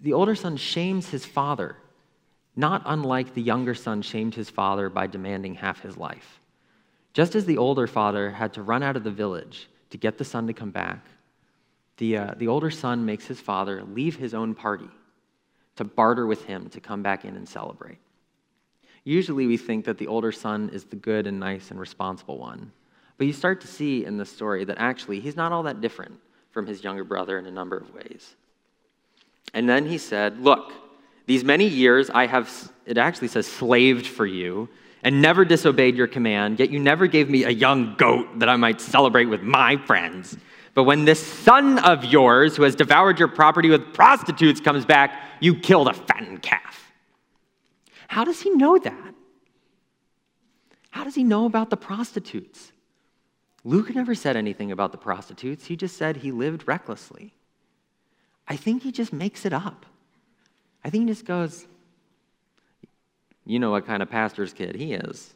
the 0.00 0.12
older 0.12 0.34
son 0.34 0.56
shames 0.56 1.08
his 1.10 1.26
father, 1.26 1.76
not 2.56 2.82
unlike 2.86 3.34
the 3.34 3.42
younger 3.42 3.74
son 3.74 4.02
shamed 4.02 4.34
his 4.34 4.50
father 4.50 4.88
by 4.88 5.06
demanding 5.06 5.54
half 5.54 5.80
his 5.80 5.96
life. 5.96 6.40
Just 7.12 7.34
as 7.34 7.44
the 7.44 7.58
older 7.58 7.86
father 7.86 8.30
had 8.30 8.52
to 8.54 8.62
run 8.62 8.82
out 8.82 8.96
of 8.96 9.04
the 9.04 9.10
village 9.10 9.68
to 9.90 9.98
get 9.98 10.18
the 10.18 10.24
son 10.24 10.46
to 10.46 10.52
come 10.52 10.70
back, 10.70 11.04
the, 11.96 12.16
uh, 12.16 12.34
the 12.36 12.48
older 12.48 12.70
son 12.70 13.04
makes 13.04 13.26
his 13.26 13.40
father 13.40 13.82
leave 13.82 14.16
his 14.16 14.34
own 14.34 14.54
party 14.54 14.88
to 15.76 15.84
barter 15.84 16.26
with 16.26 16.44
him 16.44 16.68
to 16.70 16.80
come 16.80 17.02
back 17.02 17.24
in 17.24 17.36
and 17.36 17.48
celebrate. 17.48 17.98
Usually 19.04 19.46
we 19.46 19.56
think 19.56 19.84
that 19.86 19.98
the 19.98 20.06
older 20.06 20.32
son 20.32 20.70
is 20.72 20.84
the 20.84 20.96
good 20.96 21.26
and 21.26 21.40
nice 21.40 21.70
and 21.70 21.80
responsible 21.80 22.38
one. 22.38 22.72
But 23.16 23.26
you 23.26 23.32
start 23.32 23.60
to 23.62 23.66
see 23.66 24.04
in 24.04 24.16
the 24.16 24.24
story 24.24 24.64
that 24.64 24.78
actually 24.78 25.20
he's 25.20 25.36
not 25.36 25.52
all 25.52 25.62
that 25.64 25.80
different 25.80 26.18
from 26.50 26.66
his 26.66 26.82
younger 26.82 27.04
brother 27.04 27.38
in 27.38 27.46
a 27.46 27.50
number 27.50 27.76
of 27.76 27.92
ways. 27.94 28.34
And 29.54 29.68
then 29.68 29.86
he 29.86 29.98
said, 29.98 30.38
Look, 30.38 30.72
these 31.26 31.44
many 31.44 31.66
years 31.66 32.10
I 32.10 32.26
have, 32.26 32.72
it 32.86 32.98
actually 32.98 33.28
says, 33.28 33.46
slaved 33.46 34.06
for 34.06 34.26
you 34.26 34.68
and 35.02 35.22
never 35.22 35.44
disobeyed 35.44 35.96
your 35.96 36.06
command, 36.06 36.58
yet 36.58 36.70
you 36.70 36.78
never 36.78 37.06
gave 37.06 37.30
me 37.30 37.44
a 37.44 37.50
young 37.50 37.94
goat 37.96 38.38
that 38.38 38.48
I 38.48 38.56
might 38.56 38.80
celebrate 38.80 39.26
with 39.26 39.42
my 39.42 39.76
friends. 39.86 40.36
But 40.74 40.84
when 40.84 41.04
this 41.04 41.24
son 41.24 41.78
of 41.78 42.04
yours, 42.04 42.56
who 42.56 42.62
has 42.62 42.74
devoured 42.74 43.18
your 43.18 43.28
property 43.28 43.70
with 43.70 43.92
prostitutes, 43.92 44.60
comes 44.60 44.84
back, 44.84 45.18
you 45.40 45.54
killed 45.54 45.88
a 45.88 45.94
fattened 45.94 46.42
calf. 46.42 46.92
How 48.08 48.24
does 48.24 48.40
he 48.40 48.50
know 48.50 48.78
that? 48.78 49.14
How 50.90 51.04
does 51.04 51.14
he 51.14 51.24
know 51.24 51.46
about 51.46 51.70
the 51.70 51.76
prostitutes? 51.76 52.72
Luke 53.64 53.94
never 53.94 54.14
said 54.14 54.36
anything 54.36 54.72
about 54.72 54.92
the 54.92 54.98
prostitutes. 54.98 55.66
He 55.66 55.76
just 55.76 55.96
said 55.96 56.18
he 56.18 56.32
lived 56.32 56.66
recklessly. 56.66 57.34
I 58.48 58.56
think 58.56 58.82
he 58.82 58.90
just 58.90 59.12
makes 59.12 59.44
it 59.44 59.52
up. 59.52 59.86
I 60.84 60.90
think 60.90 61.06
he 61.06 61.10
just 61.10 61.24
goes, 61.24 61.66
You 63.44 63.58
know 63.58 63.70
what 63.70 63.86
kind 63.86 64.02
of 64.02 64.10
pastor's 64.10 64.52
kid 64.52 64.76
he 64.76 64.94
is. 64.94 65.34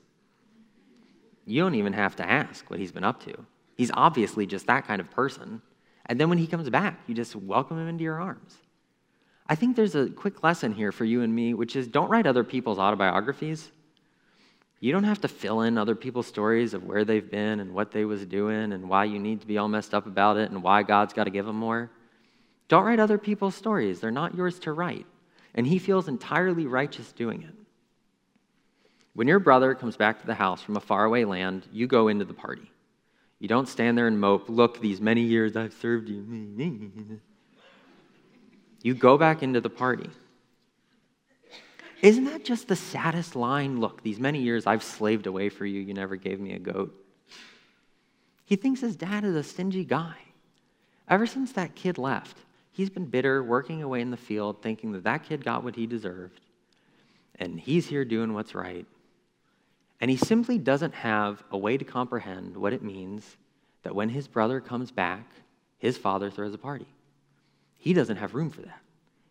You 1.46 1.62
don't 1.62 1.74
even 1.74 1.92
have 1.92 2.16
to 2.16 2.28
ask 2.28 2.68
what 2.70 2.78
he's 2.78 2.92
been 2.92 3.04
up 3.04 3.22
to. 3.24 3.35
He's 3.76 3.90
obviously 3.92 4.46
just 4.46 4.66
that 4.66 4.87
kind 4.87 5.00
of 5.00 5.11
person. 5.11 5.61
And 6.07 6.18
then 6.20 6.28
when 6.28 6.38
he 6.38 6.46
comes 6.46 6.68
back, 6.70 7.00
you 7.07 7.14
just 7.14 7.35
welcome 7.35 7.78
him 7.78 7.88
into 7.88 8.04
your 8.04 8.20
arms. 8.20 8.57
I 9.46 9.54
think 9.54 9.76
there's 9.76 9.94
a 9.94 10.09
quick 10.09 10.42
lesson 10.42 10.72
here 10.72 10.92
for 10.92 11.04
you 11.04 11.22
and 11.22 11.35
me, 11.35 11.52
which 11.54 11.76
is 11.76 11.87
don't 11.87 12.09
write 12.09 12.26
other 12.26 12.44
people's 12.44 12.78
autobiographies. 12.78 13.70
You 14.80 14.92
don't 14.92 15.04
have 15.04 15.20
to 15.22 15.28
fill 15.28 15.62
in 15.62 15.78
other 15.78 15.94
people's 15.94 16.26
stories 16.26 16.74
of 16.74 16.85
where 16.85 17.04
they've 17.04 17.30
been 17.30 17.61
and 17.61 17.72
what 17.72 17.90
they 17.90 18.04
was 18.04 18.24
doing 18.26 18.72
and 18.72 18.88
why 18.88 19.04
you 19.04 19.18
need 19.18 19.40
to 19.40 19.46
be 19.46 19.59
all 19.59 19.68
messed 19.68 19.94
up 19.94 20.07
about 20.07 20.37
it 20.37 20.50
and 20.50 20.62
why 20.62 20.83
God's 20.83 21.12
got 21.12 21.24
to 21.24 21.30
give 21.30 21.46
them 21.46 21.57
more. 21.57 21.90
Don't 22.68 22.85
write 22.85 23.00
other 23.00 23.18
people's 23.18 23.54
stories. 23.54 24.00
They're 24.00 24.11
not 24.11 24.35
yours 24.35 24.59
to 24.61 24.72
write. 24.72 25.07
And 25.55 25.67
he 25.67 25.79
feels 25.79 26.09
entirely 26.09 26.67
righteous 26.67 27.12
doing 27.12 27.43
it. 27.43 27.55
When 29.14 29.29
your 29.29 29.38
brother 29.38 29.75
comes 29.75 29.97
back 29.97 30.21
to 30.21 30.27
the 30.27 30.35
house 30.35 30.61
from 30.61 30.77
a 30.77 30.81
faraway 30.81 31.25
land, 31.25 31.67
you 31.73 31.87
go 31.87 32.09
into 32.09 32.25
the 32.25 32.35
party. 32.35 32.71
You 33.38 33.49
don't 33.49 33.69
stand 33.69 33.97
there 33.97 34.09
and 34.09 34.21
mope, 34.21 34.49
look, 34.49 34.81
these 34.81 35.01
many 35.01 35.21
years 35.21 35.57
I've 35.57 35.75
served 35.75 36.09
you. 36.09 37.21
You 38.83 38.95
go 38.95 39.17
back 39.17 39.43
into 39.43 39.61
the 39.61 39.71
party. 39.71 40.11
Isn't 42.03 42.25
that 42.25 42.45
just 42.45 42.69
the 42.69 42.77
saddest 42.77 43.35
line? 43.35 43.81
Look, 43.81 44.03
these 44.03 44.21
many 44.21 44.40
years 44.40 44.67
I've 44.67 44.83
slaved 44.83 45.27
away 45.27 45.49
for 45.49 45.64
you, 45.64 45.81
you 45.81 45.95
never 45.95 46.17
gave 46.17 46.40
me 46.40 46.53
a 46.53 46.59
goat. 46.59 46.95
He 48.45 48.57
thinks 48.57 48.81
his 48.81 48.97
dad 48.97 49.25
is 49.25 49.35
a 49.35 49.43
stingy 49.43 49.85
guy. 49.85 50.17
Ever 51.09 51.27
since 51.27 51.53
that 51.53 51.75
kid 51.75 51.97
left, 51.97 52.38
he's 52.75 52.91
been 52.91 53.07
bitter, 53.07 53.43
working 53.43 53.83
away 53.83 54.01
in 54.01 54.11
the 54.11 54.17
field, 54.17 54.61
thinking 54.61 54.93
that 54.93 55.05
that 55.05 55.23
kid 55.23 55.45
got 55.45 55.65
what 55.65 55.77
he 55.77 55.87
deserved, 55.87 56.41
and 57.37 57.59
he's 57.59 57.87
here 57.87 58.05
doing 58.05 58.35
what's 58.35 58.55
right. 58.55 58.85
And 60.01 60.11
he 60.11 60.17
simply 60.17 60.59
doesn't 60.59 60.93
have 60.95 61.43
a 61.51 61.57
way 61.57 61.79
to 61.79 61.85
comprehend 61.85 62.57
what 62.57 62.73
it 62.73 62.83
means 62.83 63.37
that 63.85 63.95
when 63.95 64.09
his 64.09 64.27
brother 64.27 64.61
comes 64.61 64.91
back, 64.91 65.25
his 65.79 65.97
father 65.97 66.31
throws 66.31 66.53
a 66.53 66.59
party. 66.59 66.87
He 67.79 67.93
doesn't 67.93 68.17
have 68.17 68.35
room 68.35 68.51
for 68.51 68.63
that, 68.63 68.81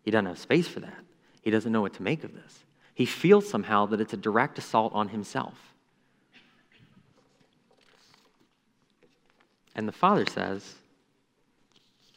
he 0.02 0.10
doesn't 0.10 0.26
have 0.26 0.38
space 0.38 0.66
for 0.66 0.80
that. 0.80 1.04
He 1.42 1.50
doesn't 1.50 1.70
know 1.70 1.82
what 1.82 1.92
to 1.94 2.02
make 2.02 2.24
of 2.24 2.32
this. 2.32 2.64
He 2.94 3.04
feels 3.04 3.46
somehow 3.46 3.84
that 3.86 4.00
it's 4.00 4.14
a 4.14 4.16
direct 4.16 4.56
assault 4.56 4.94
on 4.94 5.08
himself. 5.08 5.74
And 9.74 9.86
the 9.86 9.92
father 9.92 10.24
says, 10.24 10.76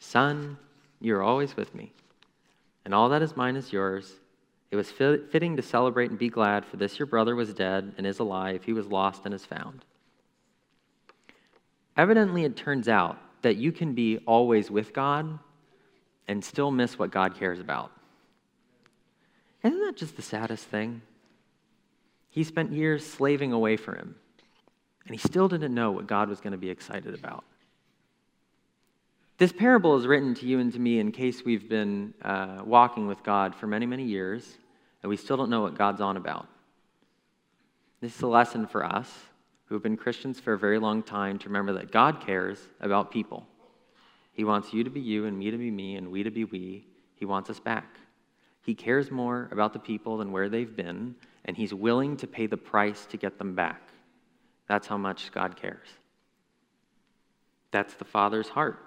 Son, 0.00 0.56
you're 1.00 1.22
always 1.22 1.56
with 1.56 1.74
me, 1.74 1.92
and 2.84 2.94
all 2.94 3.08
that 3.10 3.22
is 3.22 3.36
mine 3.36 3.56
is 3.56 3.72
yours. 3.72 4.14
It 4.70 4.76
was 4.76 4.90
fitting 4.90 5.56
to 5.56 5.62
celebrate 5.62 6.10
and 6.10 6.18
be 6.18 6.28
glad, 6.28 6.66
for 6.66 6.76
this 6.76 6.98
your 6.98 7.06
brother 7.06 7.34
was 7.34 7.54
dead 7.54 7.94
and 7.96 8.06
is 8.06 8.18
alive. 8.18 8.64
He 8.64 8.72
was 8.72 8.86
lost 8.86 9.22
and 9.24 9.32
is 9.32 9.44
found. 9.44 9.84
Evidently, 11.96 12.44
it 12.44 12.56
turns 12.56 12.88
out 12.88 13.18
that 13.42 13.56
you 13.56 13.72
can 13.72 13.94
be 13.94 14.18
always 14.26 14.70
with 14.70 14.92
God 14.92 15.38
and 16.26 16.44
still 16.44 16.70
miss 16.70 16.98
what 16.98 17.10
God 17.10 17.38
cares 17.38 17.60
about. 17.60 17.90
Isn't 19.62 19.80
that 19.80 19.96
just 19.96 20.16
the 20.16 20.22
saddest 20.22 20.66
thing? 20.66 21.00
He 22.30 22.44
spent 22.44 22.72
years 22.72 23.04
slaving 23.06 23.52
away 23.52 23.76
for 23.76 23.94
him, 23.94 24.14
and 25.06 25.14
he 25.14 25.18
still 25.18 25.48
didn't 25.48 25.74
know 25.74 25.90
what 25.90 26.06
God 26.06 26.28
was 26.28 26.40
going 26.40 26.52
to 26.52 26.58
be 26.58 26.70
excited 26.70 27.14
about. 27.14 27.44
This 29.38 29.52
parable 29.52 29.96
is 29.96 30.04
written 30.04 30.34
to 30.34 30.46
you 30.46 30.58
and 30.58 30.72
to 30.72 30.80
me 30.80 30.98
in 30.98 31.12
case 31.12 31.44
we've 31.44 31.68
been 31.68 32.12
uh, 32.22 32.62
walking 32.64 33.06
with 33.06 33.22
God 33.22 33.54
for 33.54 33.68
many, 33.68 33.86
many 33.86 34.02
years, 34.02 34.58
and 35.00 35.08
we 35.08 35.16
still 35.16 35.36
don't 35.36 35.48
know 35.48 35.60
what 35.60 35.78
God's 35.78 36.00
on 36.00 36.16
about. 36.16 36.48
This 38.00 38.16
is 38.16 38.22
a 38.22 38.26
lesson 38.26 38.66
for 38.66 38.84
us 38.84 39.08
who 39.66 39.76
have 39.76 39.82
been 39.82 39.96
Christians 39.96 40.40
for 40.40 40.54
a 40.54 40.58
very 40.58 40.80
long 40.80 41.04
time 41.04 41.38
to 41.38 41.48
remember 41.48 41.72
that 41.74 41.92
God 41.92 42.20
cares 42.20 42.58
about 42.80 43.12
people. 43.12 43.46
He 44.32 44.42
wants 44.42 44.72
you 44.72 44.82
to 44.82 44.90
be 44.90 44.98
you, 44.98 45.26
and 45.26 45.38
me 45.38 45.52
to 45.52 45.56
be 45.56 45.70
me, 45.70 45.94
and 45.94 46.10
we 46.10 46.24
to 46.24 46.32
be 46.32 46.42
we. 46.42 46.88
He 47.14 47.24
wants 47.24 47.48
us 47.48 47.60
back. 47.60 47.96
He 48.62 48.74
cares 48.74 49.08
more 49.08 49.48
about 49.52 49.72
the 49.72 49.78
people 49.78 50.16
than 50.16 50.32
where 50.32 50.48
they've 50.48 50.74
been, 50.74 51.14
and 51.44 51.56
he's 51.56 51.72
willing 51.72 52.16
to 52.16 52.26
pay 52.26 52.48
the 52.48 52.56
price 52.56 53.06
to 53.06 53.16
get 53.16 53.38
them 53.38 53.54
back. 53.54 53.82
That's 54.66 54.88
how 54.88 54.96
much 54.98 55.30
God 55.30 55.54
cares. 55.54 55.86
That's 57.70 57.94
the 57.94 58.04
Father's 58.04 58.48
heart. 58.48 58.84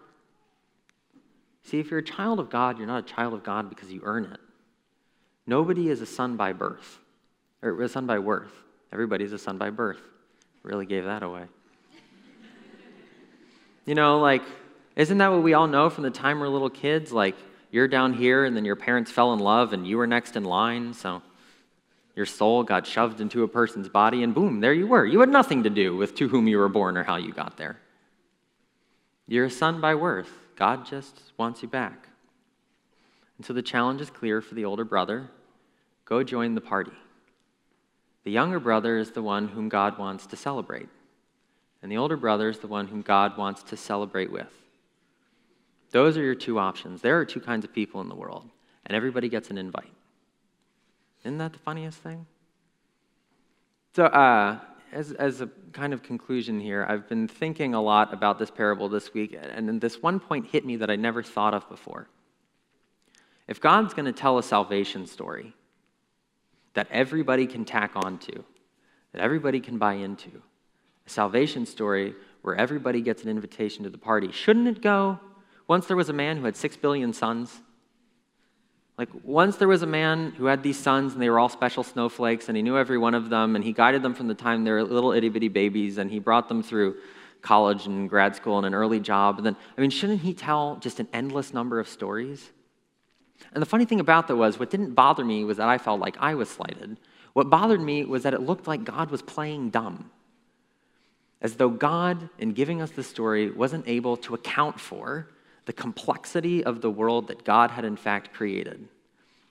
See, 1.63 1.79
if 1.79 1.89
you're 1.89 1.99
a 1.99 2.03
child 2.03 2.39
of 2.39 2.49
God, 2.49 2.77
you're 2.77 2.87
not 2.87 3.09
a 3.09 3.13
child 3.13 3.33
of 3.33 3.43
God 3.43 3.69
because 3.69 3.91
you 3.91 4.01
earn 4.03 4.25
it. 4.25 4.39
Nobody 5.45 5.89
is 5.89 6.01
a 6.01 6.05
son 6.05 6.37
by 6.37 6.53
birth, 6.53 6.99
or 7.61 7.81
a 7.81 7.89
son 7.89 8.05
by 8.05 8.19
worth. 8.19 8.53
Everybody's 8.91 9.33
a 9.33 9.37
son 9.37 9.57
by 9.57 9.69
birth. 9.69 10.01
Really 10.63 10.85
gave 10.85 11.05
that 11.05 11.23
away. 11.23 11.45
you 13.85 13.95
know, 13.95 14.19
like 14.19 14.43
Isn't 14.95 15.19
that 15.19 15.31
what 15.31 15.43
we 15.43 15.53
all 15.53 15.67
know 15.67 15.89
from 15.89 16.03
the 16.03 16.11
time 16.11 16.39
we're 16.39 16.49
little 16.49 16.69
kids? 16.69 17.11
Like, 17.11 17.35
you're 17.71 17.87
down 17.87 18.13
here, 18.13 18.43
and 18.43 18.55
then 18.55 18.65
your 18.65 18.75
parents 18.75 19.09
fell 19.11 19.33
in 19.33 19.39
love, 19.39 19.71
and 19.71 19.87
you 19.87 19.97
were 19.97 20.07
next 20.07 20.35
in 20.35 20.43
line, 20.43 20.93
so 20.93 21.21
your 22.15 22.25
soul 22.25 22.63
got 22.63 22.85
shoved 22.85 23.21
into 23.21 23.43
a 23.43 23.47
person's 23.47 23.87
body, 23.87 24.23
and 24.23 24.35
boom, 24.35 24.59
there 24.59 24.73
you 24.73 24.87
were. 24.87 25.05
You 25.05 25.21
had 25.21 25.29
nothing 25.29 25.63
to 25.63 25.69
do 25.69 25.95
with 25.95 26.15
to 26.15 26.27
whom 26.27 26.47
you 26.47 26.57
were 26.57 26.69
born 26.69 26.97
or 26.97 27.03
how 27.03 27.15
you 27.15 27.31
got 27.31 27.55
there. 27.55 27.79
You're 29.27 29.45
a 29.45 29.51
son 29.51 29.79
by 29.79 29.95
worth. 29.95 30.40
God 30.61 30.85
just 30.85 31.33
wants 31.37 31.63
you 31.63 31.67
back. 31.67 32.07
And 33.35 33.43
so 33.43 33.51
the 33.51 33.63
challenge 33.63 33.99
is 33.99 34.11
clear 34.11 34.41
for 34.41 34.53
the 34.53 34.63
older 34.63 34.85
brother 34.85 35.27
go 36.05 36.21
join 36.21 36.53
the 36.53 36.61
party. 36.61 36.91
The 38.25 38.31
younger 38.31 38.59
brother 38.59 38.99
is 38.99 39.09
the 39.09 39.23
one 39.23 39.47
whom 39.47 39.69
God 39.69 39.97
wants 39.97 40.27
to 40.27 40.35
celebrate, 40.35 40.87
and 41.81 41.91
the 41.91 41.97
older 41.97 42.15
brother 42.15 42.47
is 42.47 42.59
the 42.59 42.67
one 42.67 42.89
whom 42.89 43.01
God 43.01 43.39
wants 43.39 43.63
to 43.63 43.75
celebrate 43.75 44.31
with. 44.31 44.53
Those 45.89 46.15
are 46.15 46.21
your 46.21 46.35
two 46.35 46.59
options. 46.59 47.01
There 47.01 47.17
are 47.17 47.25
two 47.25 47.41
kinds 47.41 47.65
of 47.65 47.73
people 47.73 47.99
in 48.01 48.07
the 48.07 48.13
world, 48.13 48.47
and 48.85 48.95
everybody 48.95 49.29
gets 49.29 49.49
an 49.49 49.57
invite. 49.57 49.95
Isn't 51.23 51.39
that 51.39 51.53
the 51.53 51.59
funniest 51.59 51.97
thing? 51.97 52.27
So, 53.95 54.05
uh, 54.05 54.59
as, 54.91 55.11
as 55.13 55.41
a 55.41 55.49
kind 55.73 55.93
of 55.93 56.03
conclusion 56.03 56.59
here, 56.59 56.85
I've 56.87 57.07
been 57.07 57.27
thinking 57.27 57.73
a 57.73 57.81
lot 57.81 58.13
about 58.13 58.37
this 58.39 58.51
parable 58.51 58.89
this 58.89 59.13
week, 59.13 59.37
and 59.39 59.79
this 59.79 60.01
one 60.01 60.19
point 60.19 60.47
hit 60.47 60.65
me 60.65 60.75
that 60.77 60.89
I 60.89 60.95
never 60.95 61.23
thought 61.23 61.53
of 61.53 61.67
before. 61.69 62.07
If 63.47 63.61
God's 63.61 63.93
going 63.93 64.05
to 64.05 64.13
tell 64.13 64.37
a 64.37 64.43
salvation 64.43 65.05
story 65.05 65.53
that 66.73 66.87
everybody 66.91 67.47
can 67.47 67.65
tack 67.65 67.91
onto, 67.95 68.43
that 69.13 69.21
everybody 69.21 69.59
can 69.59 69.77
buy 69.77 69.93
into, 69.93 70.29
a 71.05 71.09
salvation 71.09 71.65
story 71.65 72.15
where 72.41 72.55
everybody 72.55 73.01
gets 73.01 73.23
an 73.23 73.29
invitation 73.29 73.83
to 73.83 73.89
the 73.89 73.97
party, 73.97 74.31
shouldn't 74.31 74.67
it 74.67 74.81
go 74.81 75.19
once 75.67 75.85
there 75.85 75.97
was 75.97 76.09
a 76.09 76.13
man 76.13 76.37
who 76.37 76.43
had 76.43 76.55
six 76.55 76.75
billion 76.75 77.13
sons. 77.13 77.61
Like, 79.01 79.09
once 79.23 79.55
there 79.55 79.67
was 79.67 79.81
a 79.81 79.87
man 79.87 80.31
who 80.37 80.45
had 80.45 80.61
these 80.61 80.77
sons, 80.77 81.13
and 81.13 81.21
they 81.23 81.27
were 81.31 81.39
all 81.39 81.49
special 81.49 81.83
snowflakes, 81.83 82.49
and 82.49 82.55
he 82.55 82.61
knew 82.61 82.77
every 82.77 82.99
one 82.99 83.15
of 83.15 83.31
them, 83.31 83.55
and 83.55 83.65
he 83.65 83.73
guided 83.73 84.03
them 84.03 84.13
from 84.13 84.27
the 84.27 84.35
time 84.35 84.63
they 84.63 84.69
were 84.69 84.83
little 84.83 85.11
itty 85.11 85.27
bitty 85.27 85.47
babies, 85.47 85.97
and 85.97 86.11
he 86.11 86.19
brought 86.19 86.47
them 86.47 86.61
through 86.61 86.97
college 87.41 87.87
and 87.87 88.07
grad 88.07 88.35
school 88.35 88.57
and 88.57 88.67
an 88.67 88.75
early 88.75 88.99
job. 88.99 89.37
And 89.37 89.45
then, 89.47 89.55
I 89.75 89.81
mean, 89.81 89.89
shouldn't 89.89 90.21
he 90.21 90.35
tell 90.35 90.75
just 90.75 90.99
an 90.99 91.07
endless 91.13 91.51
number 91.51 91.79
of 91.79 91.87
stories? 91.87 92.51
And 93.53 93.59
the 93.59 93.65
funny 93.65 93.85
thing 93.85 93.99
about 93.99 94.27
that 94.27 94.35
was, 94.35 94.59
what 94.59 94.69
didn't 94.69 94.93
bother 94.93 95.25
me 95.25 95.45
was 95.45 95.57
that 95.57 95.67
I 95.67 95.79
felt 95.79 95.99
like 95.99 96.15
I 96.19 96.35
was 96.35 96.47
slighted. 96.47 96.99
What 97.33 97.49
bothered 97.49 97.81
me 97.81 98.05
was 98.05 98.21
that 98.21 98.35
it 98.35 98.41
looked 98.41 98.67
like 98.67 98.83
God 98.83 99.09
was 99.09 99.23
playing 99.23 99.71
dumb. 99.71 100.11
As 101.41 101.55
though 101.55 101.69
God, 101.69 102.29
in 102.37 102.51
giving 102.51 102.83
us 102.83 102.91
the 102.91 103.01
story, 103.01 103.49
wasn't 103.49 103.87
able 103.87 104.15
to 104.17 104.35
account 104.35 104.79
for 104.79 105.27
the 105.65 105.73
complexity 105.73 106.63
of 106.63 106.81
the 106.81 106.89
world 106.89 107.27
that 107.27 107.43
God 107.43 107.71
had 107.71 107.85
in 107.85 107.95
fact 107.95 108.33
created. 108.33 108.87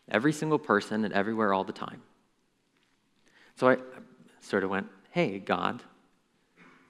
Every 0.08 0.32
single 0.32 0.58
person 0.58 1.04
and 1.04 1.14
everywhere 1.14 1.54
all 1.54 1.64
the 1.64 1.72
time. 1.72 2.02
So 3.56 3.68
I 3.68 3.76
sort 4.40 4.64
of 4.64 4.70
went, 4.70 4.88
hey, 5.10 5.38
God, 5.38 5.82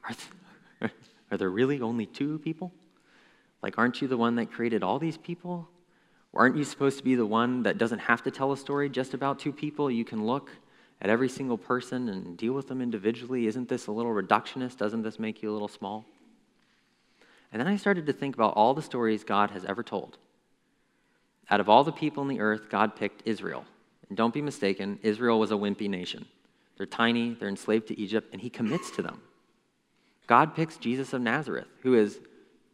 are, 0.09 0.15
th- 0.15 0.93
are 1.31 1.37
there 1.37 1.51
really 1.51 1.81
only 1.81 2.07
two 2.07 2.39
people? 2.39 2.73
Like, 3.63 3.77
aren't 3.77 4.01
you 4.01 4.09
the 4.09 4.17
one 4.17 4.37
that 4.37 4.51
created 4.51 4.83
all 4.83 4.99
these 4.99 5.19
people? 5.19 5.69
Aren't 6.33 6.57
you 6.57 6.65
supposed 6.65 6.97
to 6.99 7.05
be 7.05 7.15
the 7.15 7.27
one 7.27 7.65
that 7.65 7.77
doesn't 7.77 7.99
have 7.99 8.23
to 8.23 8.31
tell 8.31 8.53
a 8.53 8.57
story 8.57 8.89
just 8.89 9.15
about 9.15 9.39
two 9.39 9.53
people? 9.53 9.91
You 9.91 10.05
can 10.05 10.25
look 10.25 10.51
at 11.03 11.11
every 11.11 11.29
single 11.29 11.59
person 11.59 12.09
and 12.09 12.37
deal 12.37 12.53
with 12.53 12.69
them 12.69 12.81
individually. 12.81 13.47
Isn't 13.47 13.69
this 13.69 13.87
a 13.89 13.93
little 13.93 14.13
reductionist? 14.13 14.77
Doesn't 14.77 15.03
this 15.03 15.19
make 15.19 15.43
you 15.43 15.51
a 15.51 15.53
little 15.53 15.69
small? 15.69 16.05
And 17.53 17.61
then 17.61 17.67
I 17.67 17.77
started 17.77 18.07
to 18.07 18.13
think 18.13 18.35
about 18.35 18.55
all 18.55 18.75
the 18.75 18.83
stories 18.83 19.25
God 19.25 19.51
has 19.51 19.65
ever 19.65 19.83
told. 19.83 20.19
Out 21.51 21.61
of 21.61 21.69
all 21.69 21.83
the 21.83 21.93
people 21.93 22.21
on 22.21 22.29
the 22.29 22.41
earth, 22.41 22.71
God 22.71 22.95
picked 22.95 23.23
Israel. 23.27 23.65
And 24.09 24.17
don't 24.17 24.35
be 24.35 24.43
mistaken, 24.43 24.99
Israel 25.03 25.39
was 25.39 25.51
a 25.51 25.57
wimpy 25.57 25.89
nation. 25.89 26.27
They're 26.77 26.87
tiny, 26.87 27.35
they're 27.35 27.49
enslaved 27.49 27.89
to 27.89 27.99
Egypt, 27.99 28.29
and 28.33 28.41
he 28.41 28.51
commits 28.51 28.91
to 28.93 29.03
them. 29.03 29.21
God 30.27 30.55
picks 30.55 30.77
Jesus 30.77 31.13
of 31.13 31.21
Nazareth, 31.21 31.67
who 31.83 31.95
is, 31.95 32.21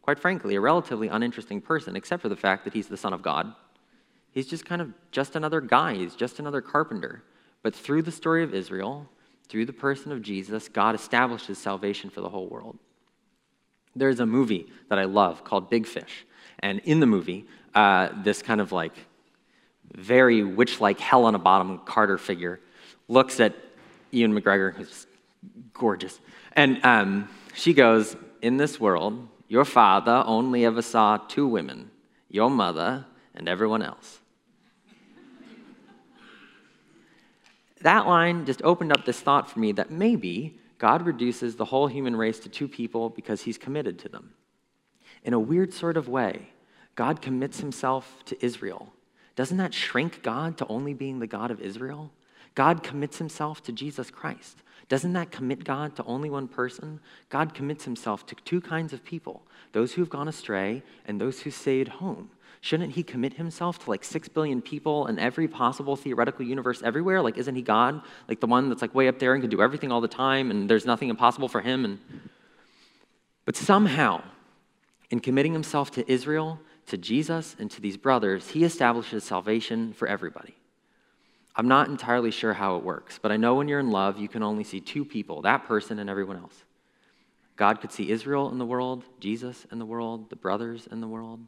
quite 0.03 0.19
frankly, 0.19 0.55
a 0.55 0.61
relatively 0.61 1.07
uninteresting 1.07 1.59
person, 1.59 1.95
except 1.95 2.21
for 2.21 2.29
the 2.29 2.35
fact 2.35 2.63
that 2.63 2.73
he's 2.73 2.87
the 2.87 2.97
Son 2.97 3.13
of 3.13 3.23
God. 3.23 3.53
He's 4.31 4.47
just 4.47 4.65
kind 4.65 4.81
of 4.81 4.93
just 5.11 5.35
another 5.35 5.59
guy, 5.59 5.95
he's 5.95 6.15
just 6.15 6.39
another 6.39 6.61
carpenter. 6.61 7.23
But 7.63 7.73
through 7.73 8.03
the 8.03 8.11
story 8.11 8.43
of 8.43 8.53
Israel, 8.53 9.09
through 9.49 9.65
the 9.65 9.73
person 9.73 10.11
of 10.11 10.21
Jesus, 10.21 10.69
God 10.69 10.93
establishes 10.93 11.57
salvation 11.57 12.09
for 12.09 12.21
the 12.21 12.29
whole 12.29 12.47
world. 12.47 12.77
There's 13.97 14.19
a 14.19 14.25
movie 14.25 14.67
that 14.89 14.99
I 14.99 15.05
love 15.05 15.43
called 15.43 15.69
Big 15.69 15.87
Fish. 15.87 16.25
And 16.59 16.79
in 16.79 16.99
the 16.99 17.05
movie, 17.05 17.45
uh, 17.73 18.09
this 18.23 18.41
kind 18.41 18.61
of 18.61 18.71
like 18.71 18.93
very 19.93 20.43
witch 20.43 20.79
like 20.81 20.99
Helena 20.99 21.39
Bonham 21.39 21.79
Carter 21.79 22.17
figure 22.17 22.59
looks 23.07 23.39
at 23.39 23.55
Ewan 24.11 24.39
McGregor, 24.39 24.73
who's 24.73 25.07
gorgeous. 25.73 26.19
And 26.53 26.83
um, 26.83 27.29
she 27.53 27.73
goes, 27.73 28.15
In 28.41 28.57
this 28.57 28.79
world, 28.79 29.27
your 29.47 29.65
father 29.65 30.23
only 30.25 30.65
ever 30.65 30.81
saw 30.81 31.17
two 31.17 31.47
women 31.47 31.91
your 32.29 32.49
mother 32.49 33.05
and 33.33 33.47
everyone 33.47 33.81
else. 33.81 34.19
that 37.81 38.07
line 38.07 38.45
just 38.45 38.61
opened 38.63 38.91
up 38.91 39.05
this 39.05 39.19
thought 39.19 39.49
for 39.49 39.59
me 39.59 39.71
that 39.71 39.91
maybe 39.91 40.59
God 40.77 41.05
reduces 41.05 41.55
the 41.55 41.65
whole 41.65 41.87
human 41.87 42.15
race 42.15 42.39
to 42.39 42.49
two 42.49 42.67
people 42.67 43.09
because 43.09 43.41
he's 43.41 43.57
committed 43.57 43.97
to 43.99 44.09
them. 44.09 44.33
In 45.23 45.33
a 45.33 45.39
weird 45.39 45.73
sort 45.73 45.97
of 45.97 46.07
way, 46.07 46.49
God 46.95 47.21
commits 47.21 47.59
himself 47.59 48.23
to 48.25 48.45
Israel. 48.45 48.93
Doesn't 49.35 49.57
that 49.57 49.73
shrink 49.73 50.23
God 50.23 50.57
to 50.57 50.67
only 50.67 50.93
being 50.93 51.19
the 51.19 51.27
God 51.27 51.51
of 51.51 51.61
Israel? 51.61 52.11
God 52.55 52.81
commits 52.81 53.17
himself 53.17 53.61
to 53.63 53.71
Jesus 53.71 54.09
Christ. 54.09 54.63
Doesn't 54.89 55.13
that 55.13 55.31
commit 55.31 55.63
God 55.63 55.95
to 55.97 56.03
only 56.05 56.29
one 56.29 56.47
person? 56.47 56.99
God 57.29 57.53
commits 57.53 57.83
himself 57.83 58.25
to 58.27 58.35
two 58.35 58.61
kinds 58.61 58.93
of 58.93 59.03
people 59.03 59.43
those 59.73 59.93
who 59.93 60.01
have 60.01 60.09
gone 60.09 60.27
astray 60.27 60.81
and 61.05 61.19
those 61.19 61.41
who 61.41 61.51
stayed 61.51 61.87
home. 61.87 62.31
Shouldn't 62.67 62.95
he 62.95 63.03
commit 63.03 63.35
himself 63.35 63.85
to 63.85 63.89
like 63.89 64.03
six 64.03 64.27
billion 64.27 64.61
people 64.61 65.07
in 65.07 65.19
every 65.19 65.47
possible 65.47 65.95
theoretical 65.95 66.43
universe 66.45 66.81
everywhere? 66.83 67.21
Like, 67.21 67.37
isn't 67.37 67.55
he 67.55 67.61
God? 67.61 68.01
Like 68.27 68.41
the 68.41 68.47
one 68.47 68.67
that's 68.67 68.81
like 68.81 68.93
way 68.93 69.07
up 69.07 69.19
there 69.19 69.33
and 69.33 69.41
can 69.41 69.49
do 69.49 69.61
everything 69.61 69.89
all 69.89 70.01
the 70.01 70.09
time 70.09 70.51
and 70.51 70.69
there's 70.69 70.85
nothing 70.85 71.07
impossible 71.07 71.47
for 71.47 71.61
him? 71.61 71.85
And... 71.85 71.99
But 73.45 73.55
somehow, 73.55 74.21
in 75.09 75.21
committing 75.21 75.53
himself 75.53 75.91
to 75.91 76.11
Israel, 76.11 76.59
to 76.87 76.97
Jesus, 76.97 77.55
and 77.57 77.71
to 77.71 77.79
these 77.79 77.95
brothers, 77.95 78.49
he 78.49 78.65
establishes 78.65 79.23
salvation 79.23 79.93
for 79.93 80.05
everybody. 80.05 80.57
I'm 81.55 81.69
not 81.69 81.87
entirely 81.87 82.31
sure 82.31 82.51
how 82.51 82.75
it 82.75 82.83
works, 82.83 83.17
but 83.17 83.31
I 83.31 83.37
know 83.37 83.55
when 83.55 83.69
you're 83.69 83.79
in 83.79 83.91
love, 83.91 84.19
you 84.19 84.27
can 84.27 84.43
only 84.43 84.65
see 84.65 84.81
two 84.81 85.05
people 85.05 85.43
that 85.43 85.63
person 85.67 85.99
and 85.99 86.09
everyone 86.09 86.35
else. 86.35 86.65
God 87.55 87.79
could 87.79 87.93
see 87.93 88.09
Israel 88.09 88.51
in 88.51 88.57
the 88.57 88.65
world, 88.65 89.05
Jesus 89.21 89.65
in 89.71 89.79
the 89.79 89.85
world, 89.85 90.29
the 90.29 90.35
brothers 90.35 90.85
in 90.91 90.99
the 90.99 91.07
world. 91.07 91.39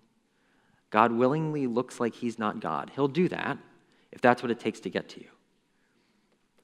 God 0.90 1.12
willingly 1.12 1.68
looks 1.68 2.00
like 2.00 2.14
he's 2.16 2.40
not 2.40 2.60
God. 2.60 2.92
He'll 2.96 3.08
do 3.08 3.28
that 3.30 3.58
if 4.12 4.22
that's 4.22 4.42
what 4.42 4.52
it 4.52 4.60
takes 4.60 4.80
to 4.82 4.90
get 4.90 5.10
to 5.10 5.20
you. 5.20 5.28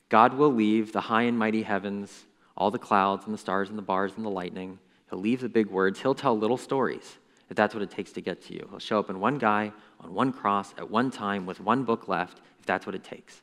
God 0.09 0.33
will 0.33 0.53
leave 0.53 0.91
the 0.91 1.01
high 1.01 1.23
and 1.23 1.37
mighty 1.37 1.63
heavens, 1.63 2.25
all 2.57 2.71
the 2.71 2.79
clouds 2.79 3.25
and 3.25 3.33
the 3.33 3.37
stars 3.37 3.69
and 3.69 3.77
the 3.77 3.83
bars 3.83 4.13
and 4.15 4.25
the 4.25 4.29
lightning. 4.29 4.79
He'll 5.09 5.19
leave 5.19 5.41
the 5.41 5.49
big 5.49 5.67
words. 5.67 5.99
He'll 5.99 6.15
tell 6.15 6.37
little 6.37 6.57
stories 6.57 7.17
if 7.49 7.55
that's 7.55 7.75
what 7.75 7.83
it 7.83 7.91
takes 7.91 8.11
to 8.13 8.21
get 8.21 8.41
to 8.43 8.53
you. 8.53 8.67
He'll 8.69 8.79
show 8.79 8.99
up 8.99 9.09
in 9.09 9.19
one 9.19 9.37
guy 9.37 9.71
on 9.99 10.13
one 10.13 10.31
cross 10.31 10.73
at 10.77 10.89
one 10.89 11.11
time 11.11 11.45
with 11.45 11.59
one 11.59 11.83
book 11.83 12.07
left 12.07 12.39
if 12.59 12.65
that's 12.65 12.85
what 12.85 12.95
it 12.95 13.03
takes. 13.03 13.41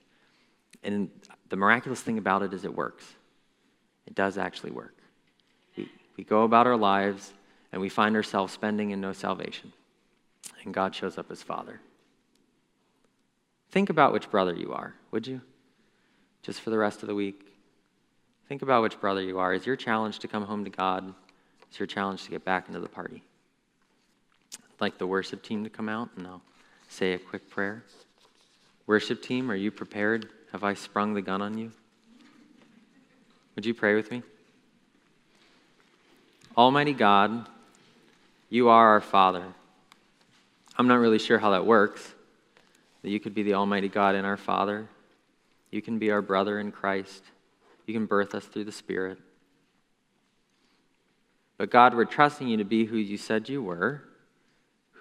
And 0.83 1.11
the 1.49 1.57
miraculous 1.57 2.01
thing 2.01 2.19
about 2.19 2.43
it 2.43 2.53
is 2.53 2.65
it 2.65 2.75
works. 2.75 3.05
It 4.07 4.15
does 4.17 4.37
actually 4.37 4.73
work. 4.73 4.97
We, 5.77 5.89
we 6.17 6.25
go 6.25 6.43
about 6.43 6.67
our 6.67 6.77
lives 6.77 7.33
and 7.71 7.81
we 7.81 7.89
find 7.89 8.17
ourselves 8.17 8.53
spending 8.53 8.91
in 8.91 9.01
no 9.01 9.13
salvation 9.13 9.73
and 10.65 10.75
God 10.75 10.95
shows 10.95 11.19
up 11.19 11.31
as 11.31 11.43
Father. 11.43 11.81
Think 13.71 13.91
about 13.91 14.13
which 14.13 14.31
brother 14.31 14.55
you 14.55 14.73
are, 14.73 14.95
would 15.11 15.27
you? 15.27 15.41
Just 16.43 16.61
for 16.61 16.71
the 16.71 16.79
rest 16.79 17.03
of 17.03 17.09
the 17.09 17.15
week. 17.15 17.47
Think 18.49 18.63
about 18.63 18.83
which 18.83 19.01
brother 19.01 19.23
you 19.23 19.39
are. 19.39 19.55
Is 19.55 19.67
your 19.67 19.77
challenge 19.77 20.19
to 20.21 20.29
come 20.29 20.45
home 20.45 20.65
to 20.65 20.71
God? 20.71 21.15
Is 21.71 21.79
your 21.79 21.87
challenge 21.87 22.25
to 22.25 22.31
get 22.31 22.45
back 22.45 22.69
into 22.69 22.81
the 22.81 22.89
party? 22.89 23.23
I'd 24.55 24.81
like 24.81 24.99
the 24.99 25.07
worship 25.07 25.43
team 25.43 25.65
to 25.65 25.71
come 25.71 25.89
out 25.89 26.11
and 26.17 26.27
I'll 26.27 26.43
say 26.89 27.15
a 27.15 27.19
quick 27.19 27.49
prayer. 27.49 27.83
Worship 28.87 29.23
team, 29.23 29.51
are 29.51 29.57
you 29.57 29.71
prepared? 29.71 30.29
Have 30.53 30.65
I 30.65 30.75
sprung 30.75 31.15
the 31.15 31.23
gun 31.23 31.41
on 31.41 31.57
you? 31.57 31.73
Would 33.55 33.65
you 33.65 33.73
pray 33.73 33.95
with 33.95 34.11
me? 34.11 34.23
Almighty 36.57 36.93
God, 36.93 37.49
you 38.51 38.69
are 38.69 38.89
our 38.89 39.01
Father. 39.01 39.45
I'm 40.79 40.89
not 40.89 40.97
really 40.97 41.19
sure 41.19 41.39
how 41.39 41.51
that 41.51 41.67
works. 41.67 42.15
That 43.03 43.11
you 43.11 43.21
could 43.21 43.35
be 43.35 43.43
the 43.43 43.55
Almighty 43.55 43.89
God 43.89 44.15
and 44.15 44.27
our 44.27 44.37
Father. 44.37 44.89
You 45.71 45.83
can 45.83 45.99
be 45.99 46.11
our 46.11 46.23
brother 46.23 46.61
in 46.61 46.73
Christ. 46.73 47.23
You 47.87 47.95
can 47.95 48.07
birth 48.07 48.35
us 48.35 48.45
through 48.45 48.65
the 48.65 48.73
Spirit. 48.73 49.19
But 51.59 51.71
God, 51.71 51.95
we're 51.95 52.05
trusting 52.05 52.49
you 52.49 52.57
to 52.59 52.65
be 52.65 52.85
who 52.85 52.97
you 52.97 53.17
said 53.17 53.49
you 53.49 53.63
were. 53.63 54.03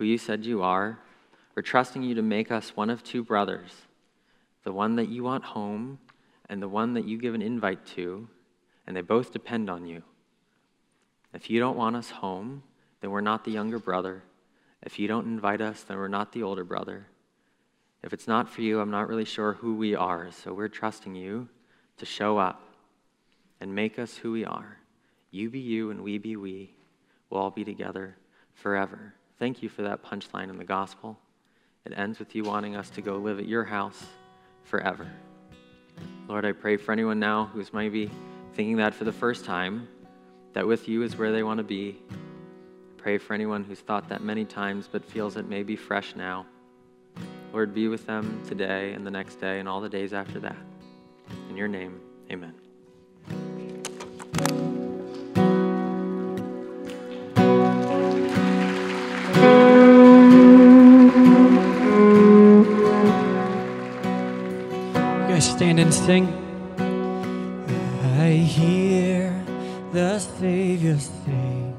who 0.01 0.07
you 0.07 0.17
said 0.17 0.43
you 0.43 0.63
are. 0.63 0.97
We're 1.55 1.61
trusting 1.61 2.01
you 2.01 2.15
to 2.15 2.23
make 2.23 2.51
us 2.51 2.75
one 2.75 2.89
of 2.89 3.03
two 3.03 3.23
brothers 3.23 3.71
the 4.63 4.71
one 4.71 4.95
that 4.95 5.09
you 5.09 5.23
want 5.23 5.43
home 5.43 5.99
and 6.49 6.59
the 6.61 6.67
one 6.67 6.93
that 6.95 7.05
you 7.05 7.19
give 7.19 7.35
an 7.35 7.41
invite 7.41 7.85
to, 7.85 8.27
and 8.85 8.95
they 8.95 9.01
both 9.01 9.31
depend 9.31 9.69
on 9.69 9.85
you. 9.85 10.01
If 11.33 11.51
you 11.51 11.59
don't 11.59 11.77
want 11.77 11.95
us 11.95 12.09
home, 12.09 12.63
then 12.99 13.11
we're 13.11 13.21
not 13.21 13.43
the 13.43 13.51
younger 13.51 13.77
brother. 13.77 14.23
If 14.83 14.97
you 14.97 15.07
don't 15.07 15.27
invite 15.27 15.61
us, 15.61 15.83
then 15.83 15.97
we're 15.97 16.07
not 16.07 16.31
the 16.31 16.43
older 16.43 16.63
brother. 16.63 17.07
If 18.03 18.13
it's 18.13 18.27
not 18.27 18.49
for 18.49 18.61
you, 18.61 18.79
I'm 18.79 18.89
not 18.89 19.07
really 19.07 19.25
sure 19.25 19.53
who 19.53 19.75
we 19.75 19.95
are, 19.95 20.31
so 20.31 20.53
we're 20.53 20.67
trusting 20.67 21.13
you 21.13 21.47
to 21.97 22.05
show 22.05 22.37
up 22.37 22.61
and 23.59 23.75
make 23.75 23.99
us 23.99 24.17
who 24.17 24.31
we 24.31 24.43
are. 24.43 24.77
You 25.29 25.49
be 25.49 25.59
you 25.59 25.91
and 25.91 26.01
we 26.01 26.17
be 26.17 26.35
we. 26.35 26.73
We'll 27.29 27.41
all 27.41 27.51
be 27.51 27.63
together 27.63 28.17
forever. 28.53 29.13
Thank 29.37 29.61
you 29.61 29.69
for 29.69 29.83
that 29.83 30.03
punchline 30.03 30.49
in 30.49 30.57
the 30.57 30.63
gospel. 30.63 31.17
It 31.85 31.93
ends 31.95 32.19
with 32.19 32.35
you 32.35 32.43
wanting 32.43 32.75
us 32.75 32.89
to 32.91 33.01
go 33.01 33.17
live 33.17 33.39
at 33.39 33.47
your 33.47 33.63
house 33.63 34.03
forever. 34.63 35.07
Lord, 36.27 36.45
I 36.45 36.51
pray 36.51 36.77
for 36.77 36.91
anyone 36.91 37.19
now 37.19 37.49
who's 37.53 37.71
maybe 37.71 38.09
thinking 38.53 38.77
that 38.77 38.93
for 38.93 39.03
the 39.03 39.11
first 39.11 39.45
time, 39.45 39.87
that 40.53 40.65
with 40.65 40.87
you 40.87 41.03
is 41.03 41.17
where 41.17 41.31
they 41.31 41.43
want 41.43 41.59
to 41.59 41.63
be. 41.63 42.01
Pray 43.01 43.17
for 43.17 43.33
anyone 43.33 43.63
who's 43.63 43.79
thought 43.79 44.09
that 44.09 44.21
many 44.23 44.45
times 44.45 44.87
but 44.91 45.03
feels 45.03 45.35
it 45.35 45.49
may 45.49 45.63
be 45.63 45.75
fresh 45.75 46.15
now. 46.15 46.45
Lord, 47.51 47.73
be 47.73 47.87
with 47.87 48.05
them 48.05 48.43
today 48.47 48.93
and 48.93 49.05
the 49.05 49.09
next 49.09 49.41
day 49.41 49.59
and 49.59 49.67
all 49.67 49.81
the 49.81 49.89
days 49.89 50.13
after 50.13 50.39
that. 50.41 50.55
In 51.49 51.57
your 51.57 51.67
name, 51.67 51.99
amen. 52.29 52.53
You 65.17 65.27
guys 65.27 65.49
stand 65.49 65.79
and 65.79 65.91
sing. 65.91 66.27
I 68.19 68.29
hear 68.33 69.43
the 69.91 70.19
Savior 70.19 70.99
say, 70.99 71.73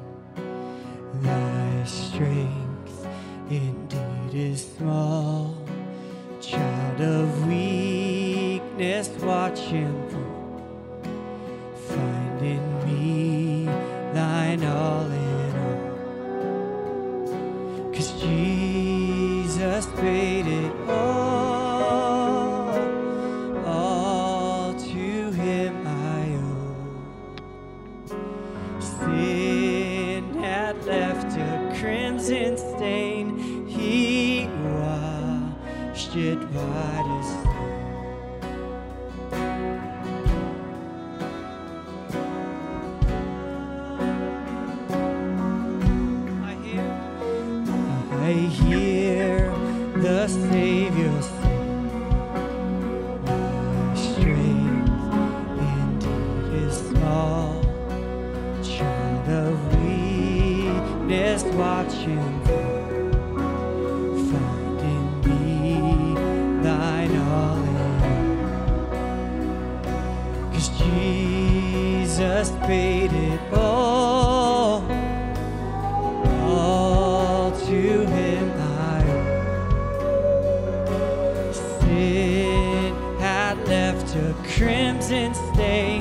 crimson 84.57 85.35
stain. 85.35 85.92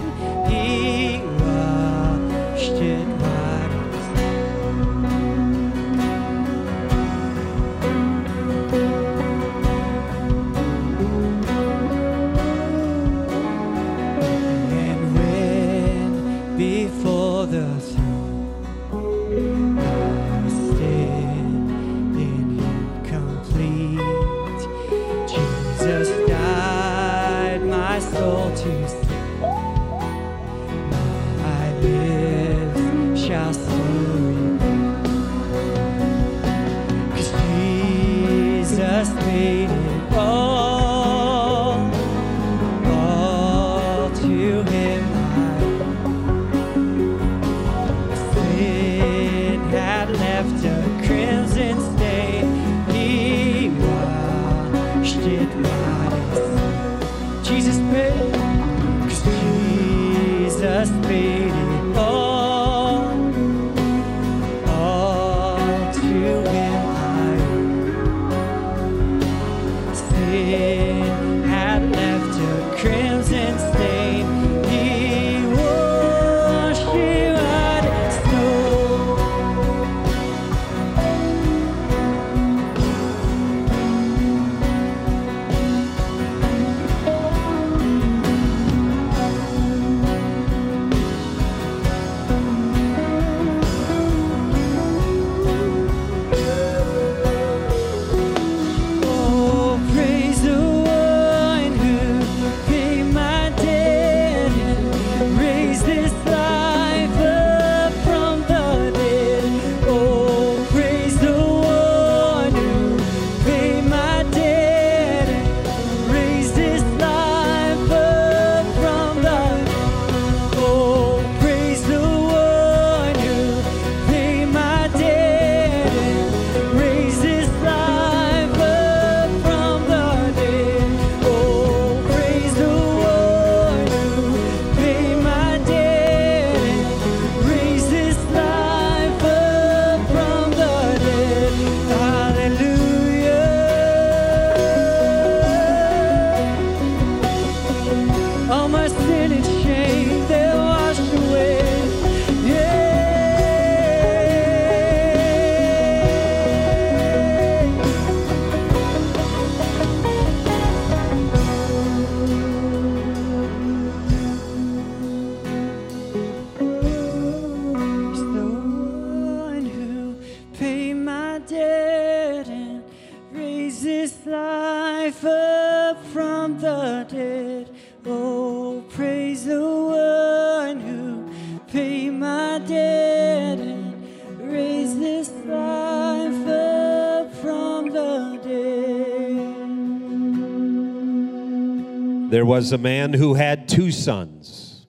Was 192.51 192.73
a 192.73 192.77
man 192.77 193.13
who 193.13 193.33
had 193.33 193.69
two 193.69 193.93
sons. 193.93 194.85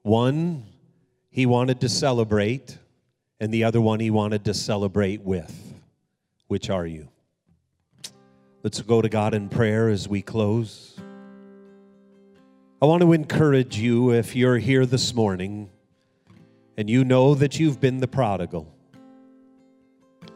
One 0.00 0.64
he 1.28 1.44
wanted 1.44 1.82
to 1.82 1.90
celebrate, 1.90 2.78
and 3.38 3.52
the 3.52 3.64
other 3.64 3.82
one 3.82 4.00
he 4.00 4.10
wanted 4.10 4.46
to 4.46 4.54
celebrate 4.54 5.20
with. 5.20 5.74
Which 6.46 6.70
are 6.70 6.86
you? 6.86 7.10
Let's 8.62 8.80
go 8.80 9.02
to 9.02 9.10
God 9.10 9.34
in 9.34 9.50
prayer 9.50 9.90
as 9.90 10.08
we 10.08 10.22
close. 10.22 10.98
I 12.80 12.86
want 12.86 13.02
to 13.02 13.12
encourage 13.12 13.76
you 13.76 14.12
if 14.12 14.34
you're 14.34 14.56
here 14.56 14.86
this 14.86 15.12
morning 15.12 15.68
and 16.78 16.88
you 16.88 17.04
know 17.04 17.34
that 17.34 17.60
you've 17.60 17.78
been 17.78 17.98
the 17.98 18.08
prodigal, 18.08 18.74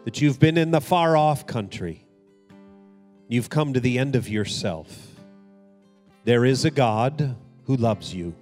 that 0.04 0.20
you've 0.20 0.38
been 0.38 0.58
in 0.58 0.72
the 0.72 0.82
far 0.82 1.16
off 1.16 1.46
country, 1.46 2.06
you've 3.28 3.48
come 3.48 3.72
to 3.72 3.80
the 3.80 3.98
end 3.98 4.14
of 4.14 4.28
yourself. 4.28 5.05
There 6.26 6.44
is 6.44 6.64
a 6.64 6.72
God 6.72 7.36
who 7.66 7.76
loves 7.76 8.12
you, 8.12 8.34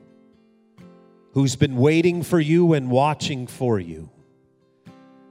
who's 1.32 1.54
been 1.54 1.76
waiting 1.76 2.22
for 2.22 2.40
you 2.40 2.72
and 2.72 2.90
watching 2.90 3.46
for 3.46 3.78
you, 3.78 4.08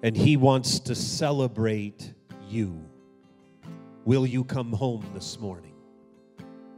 and 0.03 0.15
He 0.15 0.37
wants 0.37 0.79
to 0.81 0.93
celebrate 0.93 2.13
you. 2.47 2.79
Will 4.05 4.27
you 4.27 4.43
come 4.43 4.71
home 4.71 5.03
this 5.15 5.39
morning? 5.39 5.73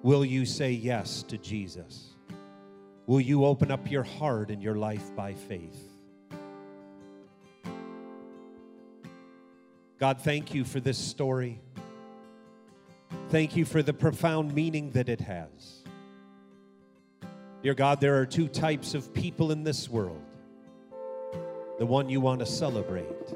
Will 0.02 0.24
you 0.24 0.46
say 0.46 0.72
yes 0.72 1.24
to 1.24 1.38
Jesus? 1.38 2.16
Will 3.06 3.20
you 3.20 3.44
open 3.44 3.70
up 3.70 3.92
your 3.92 4.04
heart 4.04 4.52
and 4.52 4.64
your 4.64 4.76
life 4.76 5.14
by 5.14 5.34
faith? 5.34 5.90
God, 10.00 10.22
thank 10.22 10.54
you 10.54 10.64
for 10.64 10.80
this 10.80 10.98
story. 10.98 11.60
Thank 13.30 13.56
you 13.56 13.66
for 13.66 13.82
the 13.82 13.94
profound 13.94 14.54
meaning 14.54 14.92
that 14.92 15.10
it 15.10 15.20
has. 15.22 15.84
Dear 17.64 17.74
God, 17.74 18.00
there 18.00 18.20
are 18.20 18.26
two 18.26 18.48
types 18.48 18.94
of 18.94 19.14
people 19.14 19.52
in 19.52 19.64
this 19.64 19.90
world 19.90 20.22
the 21.78 21.86
one 21.86 22.08
you 22.10 22.22
want 22.22 22.40
to 22.40 22.46
celebrate, 22.46 23.34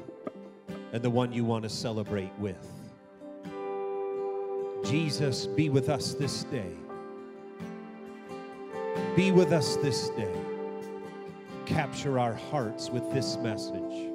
and 0.92 1.02
the 1.02 1.10
one 1.10 1.32
you 1.32 1.44
want 1.44 1.62
to 1.62 1.68
celebrate 1.68 2.32
with. 2.38 2.66
Jesus, 4.84 5.46
be 5.46 5.68
with 5.68 5.88
us 5.88 6.14
this 6.14 6.44
day. 6.44 6.72
Be 9.14 9.30
with 9.30 9.52
us 9.52 9.76
this 9.76 10.08
day. 10.10 10.34
Capture 11.66 12.18
our 12.18 12.34
hearts 12.34 12.88
with 12.88 13.12
this 13.12 13.36
message. 13.36 14.10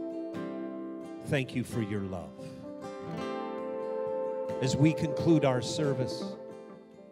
Thank 1.27 1.55
you 1.55 1.63
for 1.63 1.81
your 1.81 2.01
love. 2.01 2.34
As 4.65 4.75
we 4.75 4.93
conclude 4.93 5.45
our 5.45 5.61
service, 5.61 6.23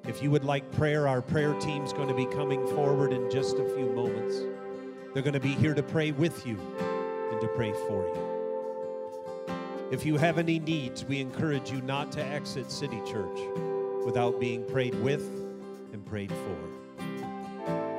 if 0.07 0.23
you 0.23 0.31
would 0.31 0.43
like 0.43 0.71
prayer, 0.71 1.07
our 1.07 1.21
prayer 1.21 1.53
team's 1.59 1.93
going 1.93 2.07
to 2.07 2.15
be 2.15 2.25
coming 2.25 2.65
forward 2.69 3.13
in 3.13 3.29
just 3.29 3.59
a 3.59 3.75
few 3.75 3.91
moments. 3.91 4.39
They're 5.13 5.21
going 5.21 5.35
to 5.35 5.39
be 5.39 5.53
here 5.53 5.75
to 5.75 5.83
pray 5.83 6.13
with 6.13 6.47
you 6.47 6.57
and 7.31 7.39
to 7.39 7.47
pray 7.49 7.71
for 7.73 8.07
you. 8.07 8.17
If 9.91 10.03
you 10.03 10.17
have 10.17 10.39
any 10.39 10.57
needs, 10.57 11.05
we 11.05 11.21
encourage 11.21 11.69
you 11.69 11.79
not 11.81 12.11
to 12.13 12.25
exit 12.25 12.71
City 12.71 12.99
Church 13.05 13.39
without 14.03 14.39
being 14.39 14.65
prayed 14.65 14.95
with 14.95 15.21
and 15.93 16.03
prayed 16.07 16.31
for. 16.31 16.57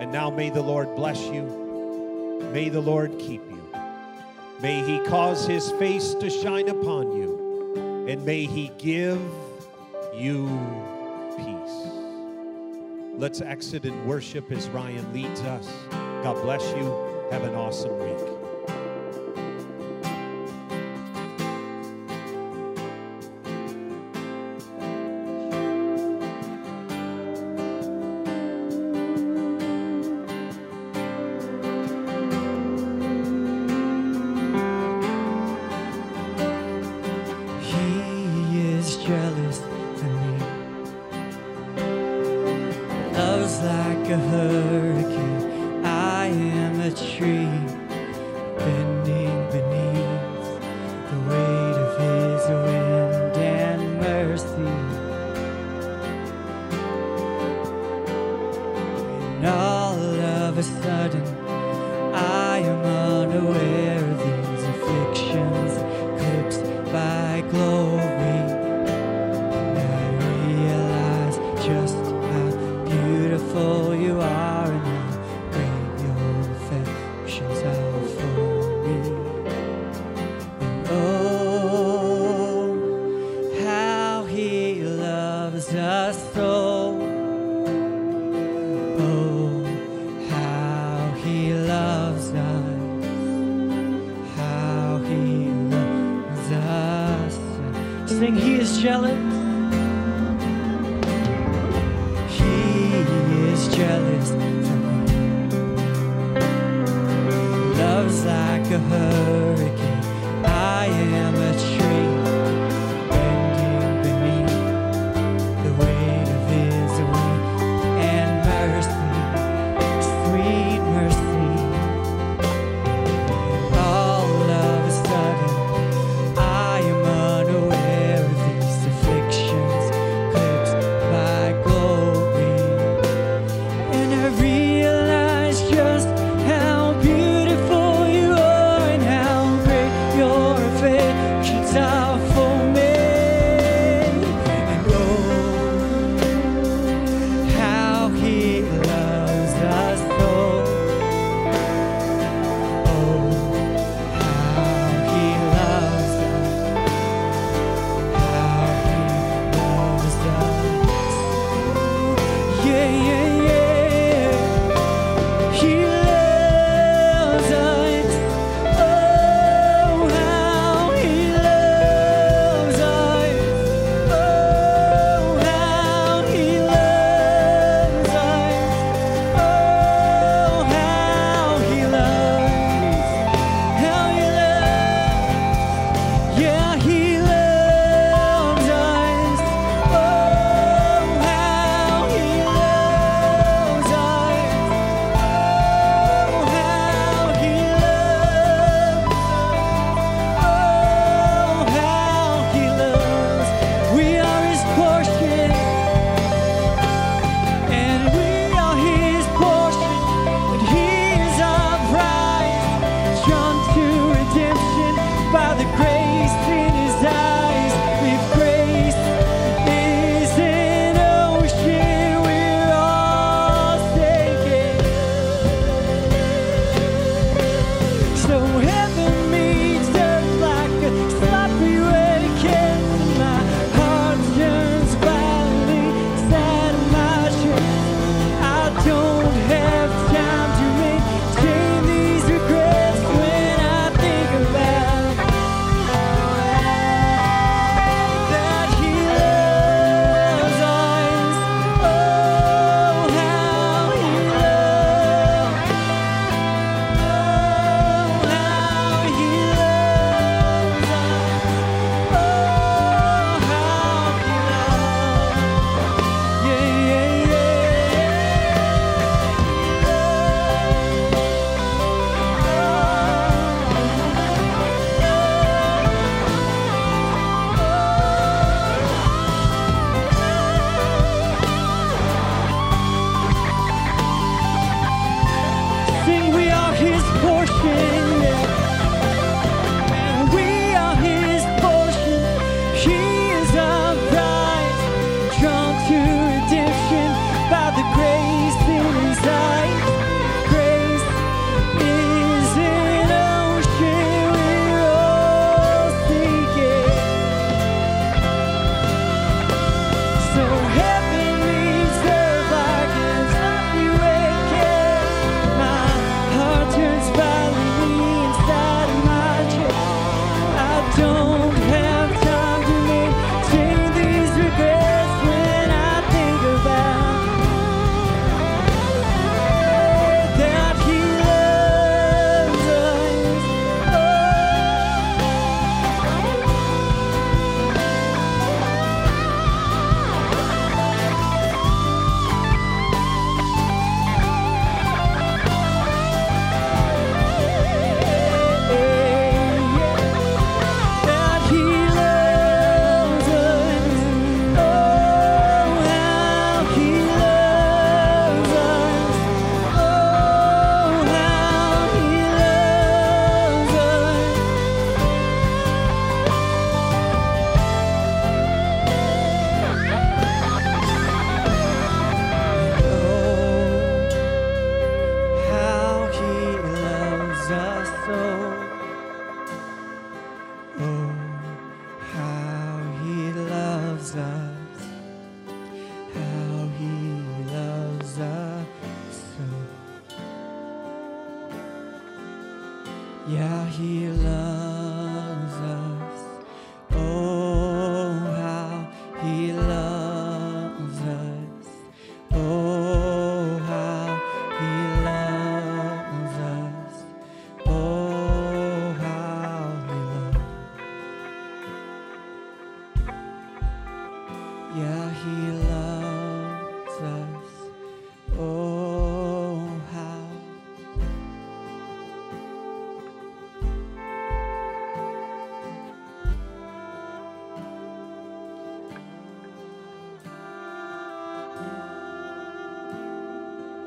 And 0.01 0.11
now 0.11 0.31
may 0.31 0.51
the 0.51 0.63
Lord 0.63 0.97
bless 0.97 1.21
you. 1.27 2.41
May 2.53 2.71
the 2.71 2.81
Lord 2.81 3.21
keep 3.21 3.49
you. 3.49 3.63
May 4.61 4.85
he 4.85 4.99
cause 5.09 5.47
his 5.47 5.71
face 5.79 6.15
to 6.15 6.29
shine 6.29 6.69
upon 6.69 7.13
you. 7.13 8.07
And 8.09 8.27
may 8.27 8.47
he 8.47 8.73
give 8.79 9.21
you 10.17 10.47
peace. 11.37 12.05
Let's 13.17 13.41
exit 13.41 13.85
and 13.85 14.07
worship 14.07 14.51
as 14.51 14.69
Ryan 14.69 15.13
leads 15.13 15.41
us. 15.43 15.69
God 16.23 16.41
bless 16.43 16.63
you. 16.77 17.29
Have 17.31 17.43
an 17.43 17.55
awesome 17.55 17.99
week. 17.99 18.34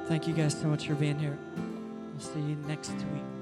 Thank 0.07 0.25
you 0.25 0.33
guys 0.33 0.57
so 0.57 0.67
much 0.67 0.87
for 0.87 0.95
being 0.95 1.19
here. 1.19 1.37
We'll 1.57 2.19
see 2.21 2.39
you 2.39 2.55
next 2.65 2.91
week. 2.91 3.36